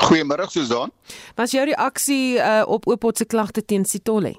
Goeiemôre 0.00 0.48
Susan. 0.50 0.92
Was 1.36 1.52
jou 1.52 1.64
reaksie 1.64 2.38
uh, 2.38 2.62
op 2.66 2.86
Oopot 2.86 3.18
se 3.18 3.24
klagte 3.24 3.64
teen 3.64 3.84
Sitole? 3.84 4.34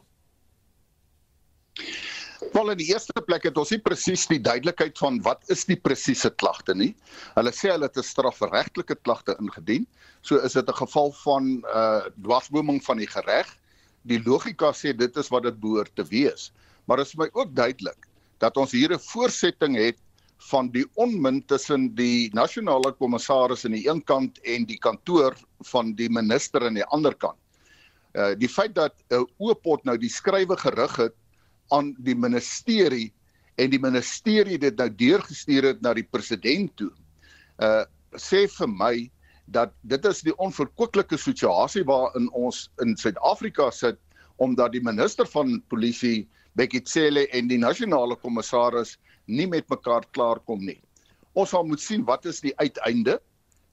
Wel 2.56 2.72
in 2.72 2.80
die 2.80 2.88
eerste 2.94 3.22
plek 3.28 3.44
het 3.50 3.58
ons 3.60 3.72
nie 3.74 3.82
presies 3.84 4.26
die 4.32 4.40
duidelikheid 4.40 4.98
van 5.02 5.18
wat 5.26 5.44
is 5.52 5.66
die 5.68 5.76
presiese 5.76 6.32
klagte 6.40 6.76
nie. 6.78 6.94
Hulle 7.36 7.52
sê 7.52 7.74
hulle 7.74 7.90
het 7.90 7.98
'n 7.98 8.06
strafregtelike 8.06 8.96
klagte 9.04 9.36
ingedien. 9.40 9.88
So 10.22 10.40
is 10.40 10.54
dit 10.54 10.70
'n 10.70 10.80
geval 10.84 11.12
van 11.24 11.64
uh 11.68 12.08
dwarsboming 12.24 12.84
van 12.84 12.98
die 12.98 13.10
reg. 13.26 13.48
Die 14.04 14.22
logika 14.24 14.72
sê 14.72 14.96
dit 14.96 15.18
is 15.18 15.30
wat 15.30 15.44
dit 15.44 15.60
behoort 15.60 15.96
te 15.96 16.04
wees. 16.04 16.52
Maar 16.86 16.98
dit 16.98 17.08
is 17.08 17.16
my 17.16 17.30
ook 17.34 17.56
duidelik 17.56 18.08
dat 18.40 18.58
ons 18.58 18.72
hier 18.72 18.94
'n 18.94 19.00
voorsetting 19.00 19.76
het 19.76 19.98
van 20.50 20.70
die 20.74 20.86
onmin 21.02 21.42
tussen 21.50 21.88
die 21.98 22.30
nasionale 22.38 22.92
kommissaris 23.00 23.66
aan 23.66 23.74
die 23.78 23.88
een 23.88 24.04
kant 24.06 24.38
en 24.46 24.68
die 24.70 24.78
kantoor 24.78 25.38
van 25.72 25.94
die 25.98 26.10
minister 26.10 26.66
aan 26.68 26.78
die 26.78 26.86
ander 26.94 27.16
kant. 27.16 27.40
Uh 28.14 28.34
die 28.40 28.50
feit 28.50 28.76
dat 28.76 28.94
'n 29.10 29.24
uh, 29.24 29.26
oopot 29.38 29.84
nou 29.86 29.98
die 29.98 30.10
skrywe 30.10 30.58
gerig 30.58 30.96
het 30.98 31.16
aan 31.74 31.96
die 31.98 32.16
ministerie 32.16 33.14
en 33.58 33.70
die 33.70 33.80
ministerie 33.80 34.58
dit 34.58 34.78
nou 34.78 34.90
deurgestuur 34.90 35.64
het 35.64 35.82
na 35.82 35.94
die 35.94 36.08
president 36.12 36.76
toe. 36.78 36.92
Uh 37.60 37.84
sê 38.16 38.46
vir 38.48 38.70
my 38.70 39.12
dat 39.46 39.74
dit 39.82 40.06
is 40.06 40.22
die 40.22 40.36
onverkwikkelike 40.42 41.18
situasie 41.18 41.84
waarin 41.84 42.30
ons 42.34 42.70
in 42.82 42.96
Suid-Afrika 42.98 43.72
sit 43.72 44.00
omdat 44.38 44.72
die 44.72 44.84
minister 44.84 45.26
van 45.26 45.62
polisie 45.70 46.28
Bekkie 46.56 46.82
Cele 46.88 47.28
en 47.36 47.48
die 47.48 47.60
nasionale 47.60 48.16
kommissaris 48.16 48.96
nie 49.26 49.48
met 49.48 49.70
mekaar 49.70 50.06
klaarkom 50.16 50.62
nie. 50.66 50.80
Ons 51.36 51.52
sal 51.52 51.66
moet 51.68 51.82
sien 51.82 52.06
wat 52.08 52.26
is 52.26 52.42
die 52.44 52.54
uiteinde. 52.58 53.20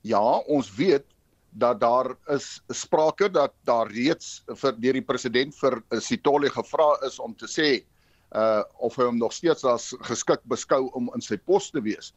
Ja, 0.03 0.23
ons 0.51 0.71
weet 0.77 1.07
dat 1.53 1.81
daar 1.81 2.15
is 2.33 2.63
sprake 2.73 3.29
dat 3.29 3.53
daar 3.69 3.91
reeds 3.93 4.41
vir 4.49 4.77
deur 4.81 4.97
die 4.97 5.05
president 5.05 5.55
vir 5.59 5.77
uh, 5.79 6.01
Sitole 6.01 6.51
gevra 6.51 6.95
is 7.07 7.19
om 7.21 7.35
te 7.37 7.47
sê 7.51 7.71
uh 8.33 8.65
of 8.81 8.97
hy 8.97 9.05
hom 9.05 9.19
nog 9.21 9.35
steeds 9.37 9.65
as 9.69 9.91
geskik 10.09 10.41
beskou 10.49 10.87
om 10.97 11.11
in 11.13 11.21
sy 11.21 11.37
pos 11.37 11.69
te 11.71 11.83
wees. 11.85 12.15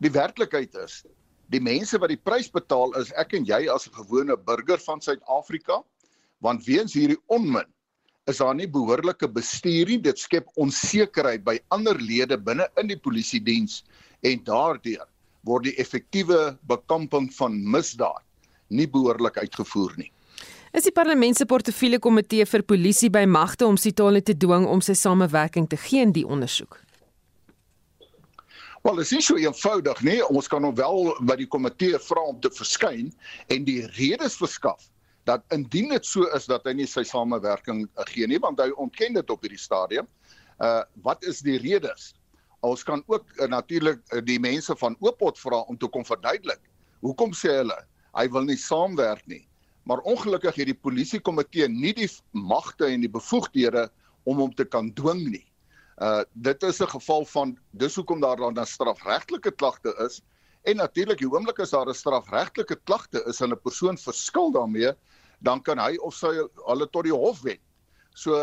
Die 0.00 0.12
werklikheid 0.14 0.72
is 0.80 1.02
die 1.52 1.60
mense 1.60 2.00
wat 2.00 2.08
die 2.12 2.20
prys 2.20 2.48
betaal 2.52 2.94
is 3.00 3.12
ek 3.20 3.34
en 3.36 3.44
jy 3.44 3.66
as 3.68 3.86
'n 3.88 3.96
gewone 4.00 4.36
burger 4.36 4.80
van 4.80 5.00
Suid-Afrika 5.04 5.82
want 6.40 6.64
weens 6.64 6.94
hierdie 6.96 7.20
onmin 7.28 7.68
is 8.28 8.40
daar 8.42 8.54
nie 8.54 8.68
behoorlike 8.68 9.28
bestuur 9.32 9.88
nie 9.88 10.00
dit 10.04 10.20
skep 10.20 10.48
onsekerheid 10.60 11.44
by 11.46 11.56
ander 11.74 11.96
lede 12.00 12.36
binne 12.36 12.66
in 12.80 12.90
die 12.90 12.98
polisie 13.00 13.40
diens 13.44 13.82
en 14.26 14.42
daardeur 14.44 15.06
word 15.48 15.68
die 15.68 15.76
effektiewe 15.80 16.58
bekamping 16.68 17.30
van 17.38 17.56
misdaad 17.72 18.24
nie 18.68 18.88
behoorlik 18.90 19.38
uitgevoer 19.40 19.94
nie. 19.96 20.10
Is 20.76 20.84
die 20.84 20.92
parlement 20.92 21.38
se 21.38 21.46
portefeulje 21.48 22.00
komitee 22.04 22.44
vir 22.44 22.64
polisie 22.68 23.08
by 23.10 23.24
magte 23.24 23.64
om 23.64 23.78
Sitole 23.80 24.20
te 24.20 24.36
dwing 24.36 24.66
om 24.68 24.82
sy 24.84 24.92
samewerking 24.98 25.68
te 25.70 25.78
gee 25.80 26.04
in 26.04 26.12
die 26.12 26.26
ondersoek? 26.28 26.76
Wel, 28.84 29.00
dit 29.00 29.06
is 29.06 29.14
nie 29.16 29.24
so 29.24 29.40
eenvoudig 29.40 30.02
nie. 30.04 30.18
Ons 30.28 30.50
kan 30.52 30.64
hom 30.64 30.76
wel 30.76 31.08
by 31.26 31.38
die 31.40 31.48
komitee 31.48 31.98
vra 32.04 32.28
om 32.28 32.36
te 32.44 32.52
verskyn 32.52 33.08
en 33.48 33.64
die 33.64 33.80
redes 33.96 34.36
verskaf 34.38 34.84
dat 35.28 35.44
indien 35.54 35.92
dit 35.92 36.06
so 36.06 36.28
is 36.36 36.46
dat 36.50 36.64
hy 36.64 36.72
nie 36.78 36.86
sy 36.88 37.04
samewerking 37.04 37.84
gee 38.12 38.26
nie, 38.26 38.40
want 38.40 38.60
hy 38.60 38.70
ontken 38.80 39.18
dit 39.18 39.30
op 39.30 39.44
hierdie 39.44 39.60
stadium. 39.60 40.08
Uh 40.58 40.82
wat 41.04 41.24
is 41.24 41.42
die 41.44 41.58
redes? 41.62 42.14
Ons 42.66 42.82
kan 42.82 43.04
ook 43.06 43.28
uh, 43.38 43.46
natuurlik 43.46 44.00
uh, 44.10 44.22
die 44.24 44.40
mense 44.42 44.74
van 44.80 44.96
Oopot 45.04 45.38
vra 45.38 45.62
om 45.70 45.78
te 45.78 45.86
kom 45.86 46.04
verduidelik. 46.04 46.64
Hoekom 47.06 47.36
sê 47.36 47.60
hulle 47.60 47.78
hy 48.18 48.26
wil 48.34 48.48
nie 48.48 48.58
saamwerk 48.58 49.22
nie? 49.30 49.44
maar 49.88 50.04
ongelukkig 50.04 50.58
het 50.60 50.68
die 50.68 50.76
polisiekomitee 50.76 51.68
nie 51.72 51.94
die 51.96 52.08
magte 52.36 52.90
en 52.92 53.00
die 53.00 53.12
bevoegdhede 53.12 53.86
om 54.28 54.42
hom 54.42 54.50
te 54.52 54.66
kan 54.68 54.90
dwing 54.98 55.22
nie. 55.32 55.44
Uh 56.04 56.22
dit 56.34 56.62
is 56.62 56.80
'n 56.82 56.92
geval 56.92 57.24
van 57.24 57.56
dis 57.72 57.96
hoekom 57.96 58.20
daar 58.20 58.36
dan 58.36 58.58
'n 58.60 58.66
strafregtelike 58.66 59.50
klagte 59.50 59.94
is 60.06 60.20
en 60.62 60.76
natuurlik 60.76 61.18
die 61.18 61.30
oomblik 61.30 61.58
as 61.58 61.70
daar 61.70 61.88
'n 61.88 61.94
strafregtelike 61.94 62.76
klagte 62.84 63.24
is 63.26 63.40
en 63.40 63.52
'n 63.52 63.60
persoon 63.62 63.96
verskil 63.96 64.52
daarmee, 64.52 64.92
dan 65.38 65.62
kan 65.62 65.78
hy 65.78 65.96
of 66.02 66.14
sy 66.14 66.32
hulle 66.66 66.88
tot 66.92 67.04
die 67.04 67.14
hof 67.14 67.42
wen. 67.42 67.58
So 68.14 68.34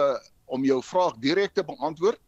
om 0.46 0.64
jou 0.66 0.82
vraag 0.84 1.18
direk 1.20 1.54
te 1.54 1.64
beantwoord, 1.64 2.20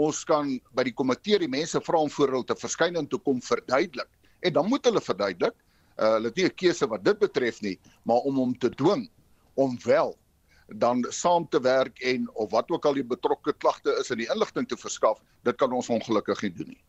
ons 0.00 0.24
kan 0.24 0.54
by 0.76 0.86
die 0.88 0.94
komitee 0.96 1.38
die 1.38 1.50
mense 1.50 1.80
vra 1.80 2.00
om 2.00 2.10
voor 2.10 2.32
hulle 2.36 2.48
te 2.48 2.56
verskyn 2.56 2.96
en 2.96 3.08
te 3.08 3.18
kom 3.18 3.40
verduidelik. 3.44 4.08
En 4.42 4.52
dan 4.52 4.68
moet 4.68 4.84
hulle 4.84 5.00
verduidelik 5.00 5.54
uh, 5.98 6.14
hulle 6.16 6.30
het 6.30 6.36
nie 6.36 6.46
'n 6.46 6.54
keuse 6.56 6.88
wat 6.88 7.04
dit 7.04 7.18
betref 7.18 7.60
nie, 7.60 7.78
maar 8.02 8.24
om 8.24 8.36
hom 8.36 8.58
te 8.58 8.70
dwing 8.70 9.08
om 9.54 9.78
wel 9.84 10.16
dan 10.78 11.04
saam 11.08 11.48
te 11.48 11.60
werk 11.60 11.98
en 12.00 12.30
of 12.34 12.50
wat 12.50 12.70
ook 12.70 12.86
al 12.86 12.94
die 12.94 13.04
betrokke 13.04 13.52
klagte 13.52 13.92
is 14.00 14.10
in 14.10 14.18
die 14.18 14.28
inligting 14.32 14.68
te 14.68 14.76
verskaf, 14.76 15.20
dit 15.42 15.56
kan 15.56 15.72
ons 15.72 15.88
ongelukkig 15.88 16.42
nie 16.42 16.52
doen 16.52 16.68
nie. 16.68 16.80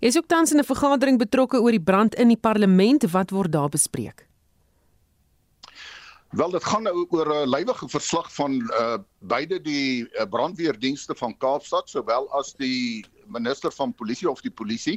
Jy 0.00 0.08
is 0.08 0.16
ook 0.16 0.26
tans 0.26 0.52
in 0.52 0.58
'n 0.58 0.64
vergadering 0.64 1.18
betrokke 1.18 1.60
oor 1.60 1.70
die 1.70 1.82
brand 1.82 2.14
in 2.14 2.28
die 2.28 2.36
parlement, 2.36 3.10
wat 3.10 3.30
word 3.30 3.52
daar 3.52 3.68
bespreek? 3.68 4.28
Wel 6.34 6.50
dit 6.50 6.64
gaan 6.64 6.82
nou 6.82 7.06
oor 7.14 7.28
'n 7.30 7.48
lywige 7.48 7.88
verslag 7.88 8.26
van 8.34 8.54
uh 8.74 8.98
beide 9.18 9.60
die 9.62 10.02
uh, 10.02 10.24
brandweerdienste 10.26 11.14
van 11.14 11.36
Kaapstad 11.38 11.88
sowel 11.88 12.26
as 12.34 12.54
die 12.58 13.06
minister 13.26 13.70
van 13.70 13.94
polisie 13.94 14.30
of 14.30 14.42
die 14.42 14.50
polisie 14.50 14.96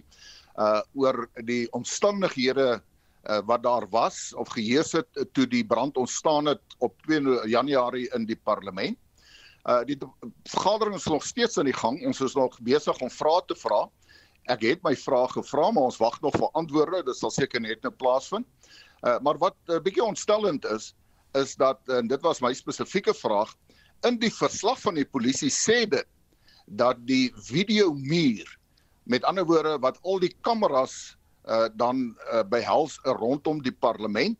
uh 0.57 0.81
oor 0.93 1.29
die 1.45 1.67
omstandighede 1.77 2.81
uh, 3.29 3.39
wat 3.45 3.63
daar 3.63 3.85
was 3.89 4.33
of 4.33 4.49
geheers 4.49 4.91
het 4.97 5.07
uh, 5.13 5.29
toe 5.31 5.45
die 5.47 5.65
brand 5.65 5.97
ontstaan 5.97 6.45
het 6.45 6.61
op 6.77 6.97
2 7.05 7.45
Januarie 7.45 8.09
in 8.17 8.25
die 8.25 8.39
parlement. 8.43 8.97
Uh 9.69 9.83
die 9.85 9.97
vergadering 10.49 10.95
is 10.95 11.05
nog 11.05 11.23
steeds 11.23 11.57
aan 11.57 11.69
die 11.69 11.79
gang. 11.83 12.01
Ons 12.05 12.21
is 12.21 12.33
nog 12.33 12.57
besig 12.61 12.97
om 12.97 13.13
vrae 13.13 13.45
te 13.45 13.55
vra. 13.55 13.85
Ek 14.49 14.61
het 14.65 14.81
my 14.81 14.95
vrae 14.95 15.27
gevra, 15.37 15.71
maar 15.71 15.83
ons 15.93 16.01
wag 16.01 16.17
nog 16.21 16.33
vir 16.33 16.49
antwoorde. 16.53 17.03
Dit 17.03 17.17
sal 17.17 17.29
seker 17.29 17.61
net 17.61 17.83
nou 17.85 17.93
plaasvind. 17.93 18.47
Uh 19.05 19.19
maar 19.21 19.37
wat 19.37 19.53
'n 19.67 19.77
uh, 19.77 19.83
bietjie 19.85 20.03
ontstellend 20.03 20.65
is, 20.65 20.95
is 21.41 21.55
dat 21.55 21.79
en 21.89 22.07
dit 22.07 22.21
was 22.21 22.41
my 22.41 22.53
spesifieke 22.53 23.13
vraag 23.13 23.53
in 24.07 24.19
die 24.21 24.31
verslag 24.33 24.79
van 24.81 24.97
die 24.99 25.07
polisie 25.07 25.51
sê 25.53 25.83
dit 25.89 26.07
dat 26.67 26.99
die 27.07 27.31
video 27.49 27.93
muur 27.93 28.57
met 29.07 29.23
ander 29.23 29.45
woorde 29.47 29.77
wat 29.79 29.99
al 30.03 30.19
die 30.19 30.33
kameras 30.41 31.15
uh, 31.47 31.67
dan 31.79 32.11
uh, 32.27 32.43
behels 32.43 32.99
rondom 33.03 33.61
die 33.63 33.71
parlement 33.71 34.37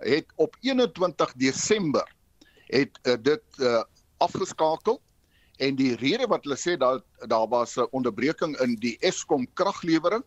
het 0.00 0.26
op 0.36 0.56
21 0.60 1.34
Desember 1.36 2.06
het 2.68 2.98
uh, 3.02 3.16
dit 3.20 3.44
uh, 3.58 3.82
afgeskakel. 4.18 5.00
En 5.58 5.74
die 5.74 5.96
rede 5.98 6.28
wat 6.30 6.44
hulle 6.46 6.58
sê 6.58 6.76
dat 6.78 7.04
daar 7.26 7.48
was 7.50 7.76
'n 7.76 7.88
onderbreking 7.90 8.56
in 8.62 8.76
die 8.78 8.96
Eskom 9.00 9.46
kraglewering 9.54 10.24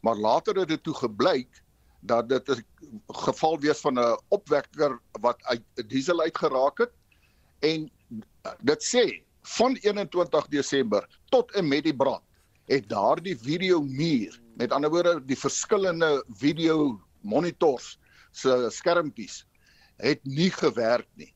maar 0.00 0.16
later 0.16 0.56
het 0.56 0.68
dit 0.68 0.82
toe 0.82 0.94
gebleik 0.94 1.62
dat 2.00 2.28
dit 2.28 2.48
'n 2.48 2.64
geval 3.06 3.58
wees 3.60 3.80
van 3.80 3.98
'n 3.98 4.18
opwekker 4.28 4.98
wat 5.20 5.42
uit 5.42 5.62
diesel 5.86 6.20
uitgeraak 6.20 6.78
het 6.78 6.92
en 7.58 7.90
dit 8.60 8.82
sê 8.82 9.22
van 9.42 9.76
21 9.76 10.46
Desember 10.48 11.08
tot 11.28 11.52
en 11.52 11.68
met 11.68 11.84
die 11.84 11.96
brand 11.96 12.22
het 12.66 12.88
daardie 12.88 13.38
video 13.38 13.82
muur 13.82 14.40
met 14.54 14.72
ander 14.72 14.90
woorde 14.90 15.24
die 15.24 15.38
verskillende 15.38 16.24
video 16.28 17.00
monitors 17.20 17.98
se 18.32 18.68
skermpies 18.70 19.44
het 20.00 20.20
nie 20.24 20.50
gewerk 20.50 21.08
nie. 21.14 21.32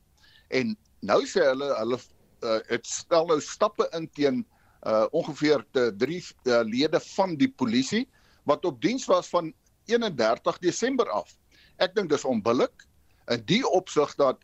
En 0.49 0.75
nou 1.05 1.21
sê 1.29 1.43
hulle 1.45 1.69
hulle 1.77 1.99
uh, 2.45 2.59
het 2.69 2.87
stel 2.87 3.27
nou 3.29 3.39
stappe 3.41 3.87
in 3.97 4.07
teen 4.17 4.41
uh, 4.85 5.05
ongeveer 5.11 5.65
te 5.73 5.89
drie 5.97 6.21
uh, 6.21 6.61
lede 6.65 7.01
van 7.15 7.35
die 7.37 7.49
polisie 7.49 8.05
wat 8.49 8.65
op 8.65 8.81
diens 8.81 9.05
was 9.09 9.29
van 9.29 9.53
31 9.85 10.59
Desember 10.63 11.09
af. 11.09 11.31
Ek 11.77 11.95
dink 11.95 12.09
dis 12.09 12.25
onbillik 12.25 12.85
in 13.31 13.41
die 13.49 13.63
opsig 13.67 14.13
dat 14.19 14.41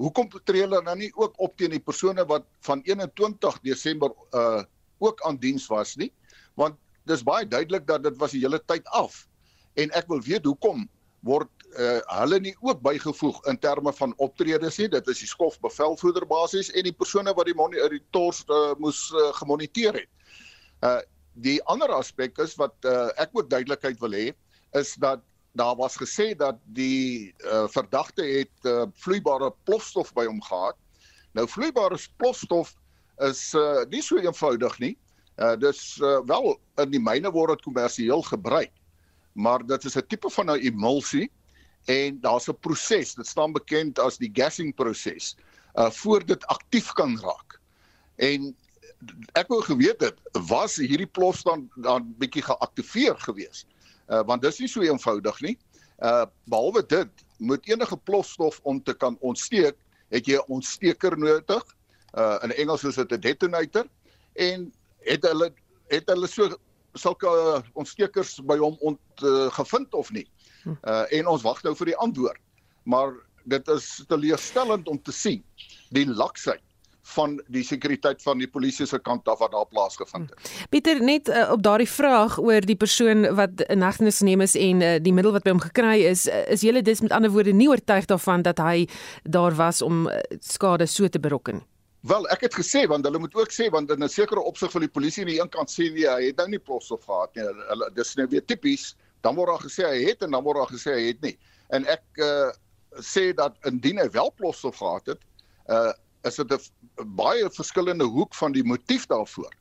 hoekom 0.00 0.30
tree 0.44 0.64
hulle 0.64 0.80
nou 0.82 0.96
nie 0.98 1.10
ook 1.14 1.36
op 1.38 1.56
teen 1.56 1.74
die 1.74 1.82
persone 1.82 2.24
wat 2.26 2.46
van 2.66 2.82
21 2.84 3.60
Desember 3.66 4.14
uh 4.32 4.62
ook 5.02 5.18
aan 5.26 5.36
diens 5.36 5.66
was 5.68 5.96
nie? 6.00 6.12
want 6.54 6.78
dis 7.08 7.24
baie 7.26 7.46
duidelik 7.46 7.86
dat 7.86 8.04
dit 8.06 8.16
was 8.20 8.34
die 8.34 8.42
hele 8.44 8.60
tyd 8.70 8.86
af 8.96 9.24
en 9.80 9.92
ek 9.98 10.08
wil 10.08 10.22
weet 10.24 10.46
hoekom 10.48 10.86
word 11.26 11.50
uh, 11.74 12.00
hulle 12.20 12.38
nie 12.44 12.54
ook 12.62 12.82
bygevoeg 12.84 13.40
in 13.50 13.58
terme 13.60 13.92
van 13.96 14.14
optredes 14.22 14.78
nie 14.80 14.88
dit 14.92 15.10
is 15.10 15.24
die 15.24 15.30
skof 15.30 15.58
bevelvoerder 15.64 16.26
basies 16.30 16.70
en 16.72 16.86
die 16.86 16.94
persone 16.94 17.34
wat 17.34 17.48
die 17.50 17.56
monitors 17.58 18.44
uh, 18.48 18.72
moes 18.78 19.08
uh, 19.12 19.32
gemoniteer 19.40 20.02
het. 20.02 20.10
Uh 20.84 21.00
die 21.34 21.56
ander 21.66 21.90
aspek 21.90 22.36
is 22.38 22.52
wat 22.54 22.86
uh, 22.86 23.08
ek 23.18 23.32
ook 23.34 23.48
duidelikheid 23.50 23.96
wil 23.98 24.12
hê 24.14 24.28
is 24.74 24.94
dat 24.94 25.22
daar 25.54 25.76
was 25.78 25.96
gesê 25.96 26.34
dat 26.36 26.58
die 26.74 27.34
uh, 27.46 27.64
verdagte 27.70 28.22
het 28.22 28.66
uh, 28.66 28.82
vloeibare 28.94 29.52
plofstof 29.62 30.12
by 30.12 30.24
hom 30.26 30.42
gehad. 30.42 30.76
Nou 31.32 31.46
vloeibare 31.48 31.98
plofstof 32.16 32.74
is 33.22 33.52
uh, 33.54 33.84
nie 33.90 34.02
so 34.02 34.18
eenvoudig 34.18 34.78
nie. 34.82 34.96
Uh 35.38 35.54
dis 35.58 35.98
uh, 36.02 36.20
wel 36.26 36.56
in 36.82 36.90
die 36.90 37.02
myne 37.02 37.30
word 37.34 37.54
dit 37.54 37.66
kommersieel 37.66 38.22
gebruik. 38.26 38.72
Maar 39.34 39.66
dit 39.66 39.84
is 39.84 39.96
'n 39.96 40.06
tipe 40.06 40.30
van 40.30 40.50
'n 40.50 40.62
emulsie 40.62 41.30
en 41.86 42.20
daar's 42.20 42.48
'n 42.50 42.58
proses, 42.60 43.14
dit 43.14 43.26
staan 43.26 43.52
bekend 43.52 43.98
as 43.98 44.18
die 44.18 44.30
gassing 44.32 44.74
proses, 44.74 45.36
uh 45.74 45.90
voor 45.90 46.26
dit 46.26 46.46
aktief 46.46 46.92
kan 46.92 47.18
raak. 47.20 47.60
En 48.16 48.56
ek 49.34 49.48
wou 49.48 49.62
geweet 49.62 50.00
het 50.00 50.18
was 50.48 50.76
hierdie 50.76 51.10
plof 51.10 51.42
dan 51.42 51.70
dan 51.74 52.14
bietjie 52.18 52.42
geaktiveer 52.42 53.18
gewees. 53.18 53.66
Uh 54.08 54.22
want 54.28 54.42
dis 54.42 54.58
nie 54.58 54.68
so 54.68 54.82
eenvoudig 54.82 55.40
nie. 55.40 55.56
Uh 56.02 56.26
behalwe 56.50 56.82
dit 56.86 57.24
moet 57.38 57.68
enige 57.68 57.96
plofstof 57.96 58.60
om 58.62 58.82
te 58.82 58.94
kan 58.94 59.16
ontsteek, 59.20 59.76
het 60.10 60.26
jy 60.26 60.36
'n 60.36 60.48
ontsteker 60.48 61.18
nodig. 61.18 61.64
Uh 62.14 62.38
in 62.42 62.52
Engels 62.52 62.84
is 62.84 62.94
dit 62.94 63.12
'n 63.12 63.20
detonator 63.20 63.86
en 64.34 64.72
het 64.98 65.22
hulle 65.22 65.52
het 65.88 66.08
hulle 66.08 66.26
so 66.26 66.56
sulke 66.94 67.26
uh, 67.26 67.60
ontstekers 67.74 68.40
by 68.46 68.56
hom 68.56 68.76
ont 68.80 69.22
uh, 69.22 69.50
gevind 69.50 69.94
of 69.94 70.10
nie. 70.10 70.26
Uh 70.64 71.04
en 71.10 71.26
ons 71.26 71.42
wag 71.42 71.62
nou 71.62 71.74
vir 71.76 71.86
die 71.86 71.96
antwoord. 71.96 72.40
Maar 72.84 73.12
dit 73.44 73.68
is 73.68 74.04
teleurstellend 74.08 74.88
om 74.88 75.02
te 75.02 75.12
sien 75.12 75.44
die 75.90 76.06
laksheid 76.06 76.62
van 77.04 77.36
die 77.52 77.64
sekuriteit 77.64 78.22
van 78.22 78.40
die 78.40 78.48
polisie 78.48 78.86
se 78.88 78.98
kant 78.98 79.28
af 79.28 79.38
wat 79.38 79.52
daar 79.52 79.66
plaasgevind 79.68 80.30
het. 80.30 80.52
Pieter 80.72 81.02
net 81.04 81.28
uh, 81.28 81.50
op 81.52 81.62
daardie 81.62 81.88
vraag 81.88 82.38
oor 82.40 82.64
die 82.64 82.76
persoon 82.76 83.26
wat 83.36 83.60
in 83.68 83.84
hegtenis 83.84 84.22
geneem 84.22 84.40
is 84.40 84.56
en 84.56 84.80
uh, 84.80 84.94
die 85.02 85.12
middel 85.12 85.34
wat 85.36 85.44
by 85.44 85.52
hom 85.52 85.60
gekry 85.60 86.00
is, 86.08 86.24
uh, 86.28 86.46
is 86.52 86.64
julle 86.64 86.82
dis 86.82 87.04
met 87.04 87.12
ander 87.12 87.30
woorde 87.30 87.52
nie 87.52 87.68
oortuig 87.68 88.08
daarvan 88.08 88.42
dat 88.42 88.62
hy 88.64 88.88
daar 89.22 89.56
was 89.60 89.82
om 89.84 90.06
uh, 90.08 90.16
skade 90.40 90.88
so 90.88 91.08
te 91.08 91.20
berokken? 91.20 91.60
Wel, 92.04 92.26
ek 92.32 92.48
het 92.48 92.56
gesê 92.56 92.84
want 92.88 93.04
hulle 93.04 93.20
moet 93.20 93.36
ook 93.36 93.52
sê 93.52 93.70
want 93.72 93.90
in 93.92 94.04
'n 94.04 94.08
sekere 94.08 94.40
opsig 94.40 94.72
van 94.72 94.80
die 94.80 94.92
polisie 94.92 95.22
aan 95.24 95.32
die 95.32 95.40
een 95.40 95.48
kant 95.48 95.70
sê 95.72 95.92
nee, 95.92 96.08
hy 96.08 96.26
het 96.32 96.36
nou 96.36 96.48
nie 96.48 96.58
plofstof 96.58 97.04
gehad 97.04 97.36
nie. 97.36 97.44
Hulle 97.68 97.90
dis 97.94 98.14
nou 98.16 98.26
weer 98.28 98.44
tipies, 98.44 98.94
dan 99.20 99.34
word 99.34 99.48
daar 99.48 99.64
gesê 99.64 99.88
hy 99.88 100.02
het 100.08 100.22
en 100.22 100.30
dan 100.30 100.44
word 100.44 100.56
daar 100.56 100.72
gesê 100.72 100.92
hy 100.92 101.06
het 101.06 101.20
nie. 101.20 101.38
En 101.68 101.86
ek 101.86 102.04
uh, 102.20 102.50
sê 103.00 103.32
dat 103.32 103.56
indien 103.64 103.98
hy 103.98 104.08
wel 104.12 104.32
plofstof 104.36 104.76
gehad 104.76 105.14
het, 105.14 105.20
uh 105.68 105.92
is 106.24 106.36
dit 106.40 106.52
'n 106.52 107.14
baie 107.16 107.50
verskillende 107.50 108.04
hoek 108.04 108.34
van 108.34 108.52
die 108.52 108.64
motief 108.64 109.06
daarvoor. 109.06 109.52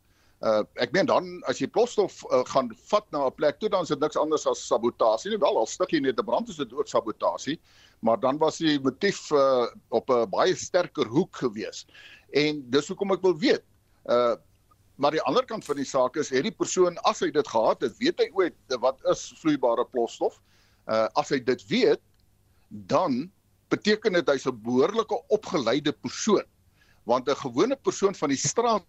Uh 0.43 0.63
ek 0.83 0.91
meen 0.91 1.07
dan 1.07 1.27
as 1.47 1.61
jy 1.61 1.67
plofstof 1.71 2.23
uh, 2.27 2.41
gaan 2.51 2.71
vat 2.91 3.05
na 3.11 3.27
'n 3.27 3.35
plek 3.35 3.59
toe 3.59 3.69
dan 3.69 3.83
is 3.83 3.91
dit 3.93 3.99
niks 3.99 4.17
anders 4.19 4.47
as 4.47 4.67
sabotasie. 4.67 5.31
Nie 5.31 5.39
wel 5.39 5.57
al 5.57 5.67
stukkie 5.67 6.01
net 6.01 6.19
'n 6.19 6.25
brand 6.25 6.49
is 6.49 6.59
dit 6.59 6.73
ook 6.73 6.87
sabotasie, 6.87 7.59
maar 8.01 8.19
dan 8.19 8.37
was 8.37 8.57
die 8.57 8.79
motief 8.79 9.31
uh 9.31 9.67
op 9.89 10.09
'n 10.09 10.29
baie 10.29 10.55
sterker 10.55 11.07
hoek 11.07 11.35
gewees. 11.35 11.85
En 12.31 12.63
dis 12.69 12.87
hoekom 12.87 13.11
ek 13.11 13.21
wil 13.21 13.37
weet. 13.37 13.63
Uh 14.05 14.35
maar 14.95 15.11
die 15.11 15.23
ander 15.25 15.45
kant 15.45 15.65
van 15.65 15.75
die 15.75 15.87
saak 15.89 16.15
is 16.17 16.29
het 16.29 16.43
die 16.43 16.51
persoon 16.51 16.97
as 17.09 17.19
hy 17.19 17.31
dit 17.31 17.47
gehad 17.47 17.81
het, 17.81 17.97
weet 17.97 18.19
hy 18.19 18.29
ooit 18.33 18.55
wat 18.79 18.99
is 19.09 19.33
vloeibare 19.39 19.85
plofstof? 19.85 20.39
Uh 20.87 21.07
as 21.15 21.29
hy 21.29 21.39
dit 21.39 21.67
weet, 21.67 22.01
dan 22.69 23.31
beteken 23.69 24.13
dit 24.13 24.27
hy's 24.29 24.45
'n 24.45 24.59
behoorlike 24.61 25.23
opgeleide 25.29 25.91
persoon 25.91 26.43
want 27.03 27.29
'n 27.29 27.35
gewone 27.35 27.75
persoon 27.75 28.15
van 28.15 28.29
die 28.29 28.37
straat 28.37 28.85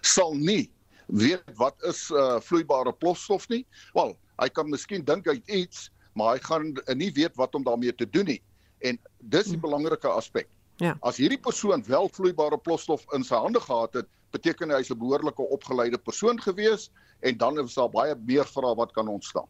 sal 0.00 0.34
nie 0.34 0.70
weet 1.06 1.44
wat 1.56 1.76
is 1.84 2.10
uh, 2.10 2.40
vloeibare 2.40 2.92
plofstof 2.92 3.48
nie. 3.48 3.66
Wel, 3.92 4.16
hy 4.40 4.48
kan 4.48 4.70
miskien 4.70 5.04
dink 5.04 5.28
hy 5.28 5.42
iets, 5.46 5.90
maar 6.14 6.34
hy 6.36 6.40
gaan 6.46 6.72
nie 6.96 7.12
weet 7.12 7.36
wat 7.36 7.54
om 7.54 7.64
daarmee 7.64 7.94
te 7.94 8.08
doen 8.08 8.24
nie. 8.24 8.40
En 8.80 8.98
dis 9.18 9.50
die 9.50 9.58
hmm. 9.58 9.64
belangrike 9.66 10.08
aspek. 10.08 10.48
Ja. 10.82 10.96
As 11.06 11.20
hierdie 11.20 11.38
persoon 11.38 11.84
wel 11.86 12.08
vloeibare 12.08 12.58
plofstof 12.58 13.04
in 13.14 13.24
sy 13.24 13.36
hande 13.38 13.60
gehad 13.60 13.94
het, 13.94 14.08
beteken 14.34 14.72
hy 14.72 14.80
hy's 14.82 14.90
'n 14.90 14.98
behoorlike 14.98 15.42
opgeleide 15.54 15.98
persoon 15.98 16.40
gewees 16.40 16.90
en 17.22 17.36
dan 17.38 17.58
is 17.62 17.74
daar 17.74 17.90
baie 17.90 18.14
meer 18.26 18.44
vrae 18.44 18.74
wat 18.74 18.92
kan 18.92 19.08
ontstaan. 19.08 19.46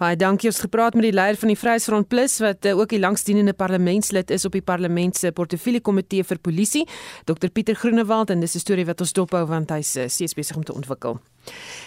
Baie 0.00 0.16
dankie 0.16 0.48
ons 0.48 0.62
gepraat 0.64 0.94
met 0.96 1.04
die 1.04 1.12
leier 1.12 1.36
van 1.36 1.50
die 1.52 1.58
Vryheidsfront 1.60 2.08
Plus 2.08 2.38
wat 2.40 2.64
uh, 2.64 2.78
ook 2.78 2.88
die 2.88 3.00
langsdienende 3.02 3.52
parlementslid 3.52 4.30
is 4.30 4.46
op 4.48 4.54
die 4.56 4.64
parlement 4.64 5.16
se 5.16 5.32
portefeulje 5.32 5.82
komitee 5.84 6.24
vir 6.24 6.38
polisie, 6.40 6.86
Dr 7.28 7.50
Pieter 7.52 7.76
Groenewald 7.76 8.30
en 8.30 8.40
dis 8.40 8.54
'n 8.54 8.64
storie 8.64 8.86
wat 8.86 9.00
ons 9.00 9.12
dophou 9.12 9.44
want 9.46 9.70
hy's 9.70 9.96
uh, 9.96 10.08
steeds 10.08 10.34
besig 10.34 10.56
om 10.56 10.64
te 10.64 10.72
ontwikkel. 10.72 11.20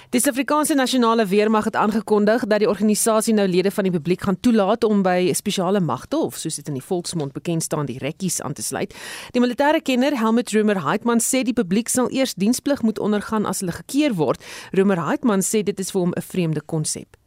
Die 0.10 0.19
Suid-Afrikaanse 0.19 0.75
Nasionale 0.75 1.25
Weermag 1.25 1.63
het 1.63 1.75
aangekondig 1.75 2.45
dat 2.45 2.60
die 2.60 2.69
organisasie 2.69 3.34
nou 3.34 3.47
lede 3.47 3.71
van 3.71 3.84
die 3.84 3.91
publiek 3.91 4.21
gaan 4.21 4.39
toelaat 4.39 4.84
om 4.84 5.01
by 5.01 5.31
spesiale 5.34 5.79
magte 5.79 6.17
of 6.17 6.38
soos 6.38 6.55
dit 6.55 6.67
in 6.67 6.77
die 6.77 6.86
volksmond 6.86 7.34
bekend 7.34 7.63
staan 7.63 7.86
die 7.86 7.97
rekkies 7.97 8.41
aan 8.41 8.53
te 8.53 8.62
sluit. 8.62 8.93
Die 9.31 9.41
militêre 9.41 9.81
kenner 9.81 10.19
Helmut 10.19 10.53
Rumer 10.53 10.84
Heitman 10.86 11.19
sê 11.19 11.41
die 11.41 11.53
publiek 11.53 11.89
sal 11.89 12.12
eers 12.12 12.34
diensplig 12.34 12.81
moet 12.81 12.99
ondergaan 12.99 13.45
as 13.45 13.60
hulle 13.60 13.71
gekeer 13.71 14.13
word. 14.13 14.43
Rumer 14.71 15.01
Heitman 15.05 15.41
sê 15.41 15.63
dit 15.63 15.79
is 15.79 15.91
vir 15.91 16.01
hom 16.01 16.13
'n 16.15 16.21
vreemde 16.21 16.62
konsep. 16.62 17.22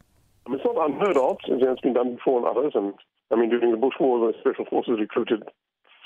I 0.47 0.49
mean, 0.49 0.59
it's 0.63 0.65
not 0.65 0.79
unheard 0.79 1.17
of, 1.17 1.37
it's 1.43 1.81
been 1.81 1.93
done 1.93 2.15
before 2.15 2.39
in 2.39 2.47
others. 2.47 2.71
And 2.73 2.93
I 3.31 3.35
mean, 3.35 3.49
during 3.49 3.71
the 3.71 3.77
Bush 3.77 3.99
War, 3.99 4.31
the 4.31 4.31
special 4.39 4.63
forces 4.63 4.95
recruited 4.97 5.43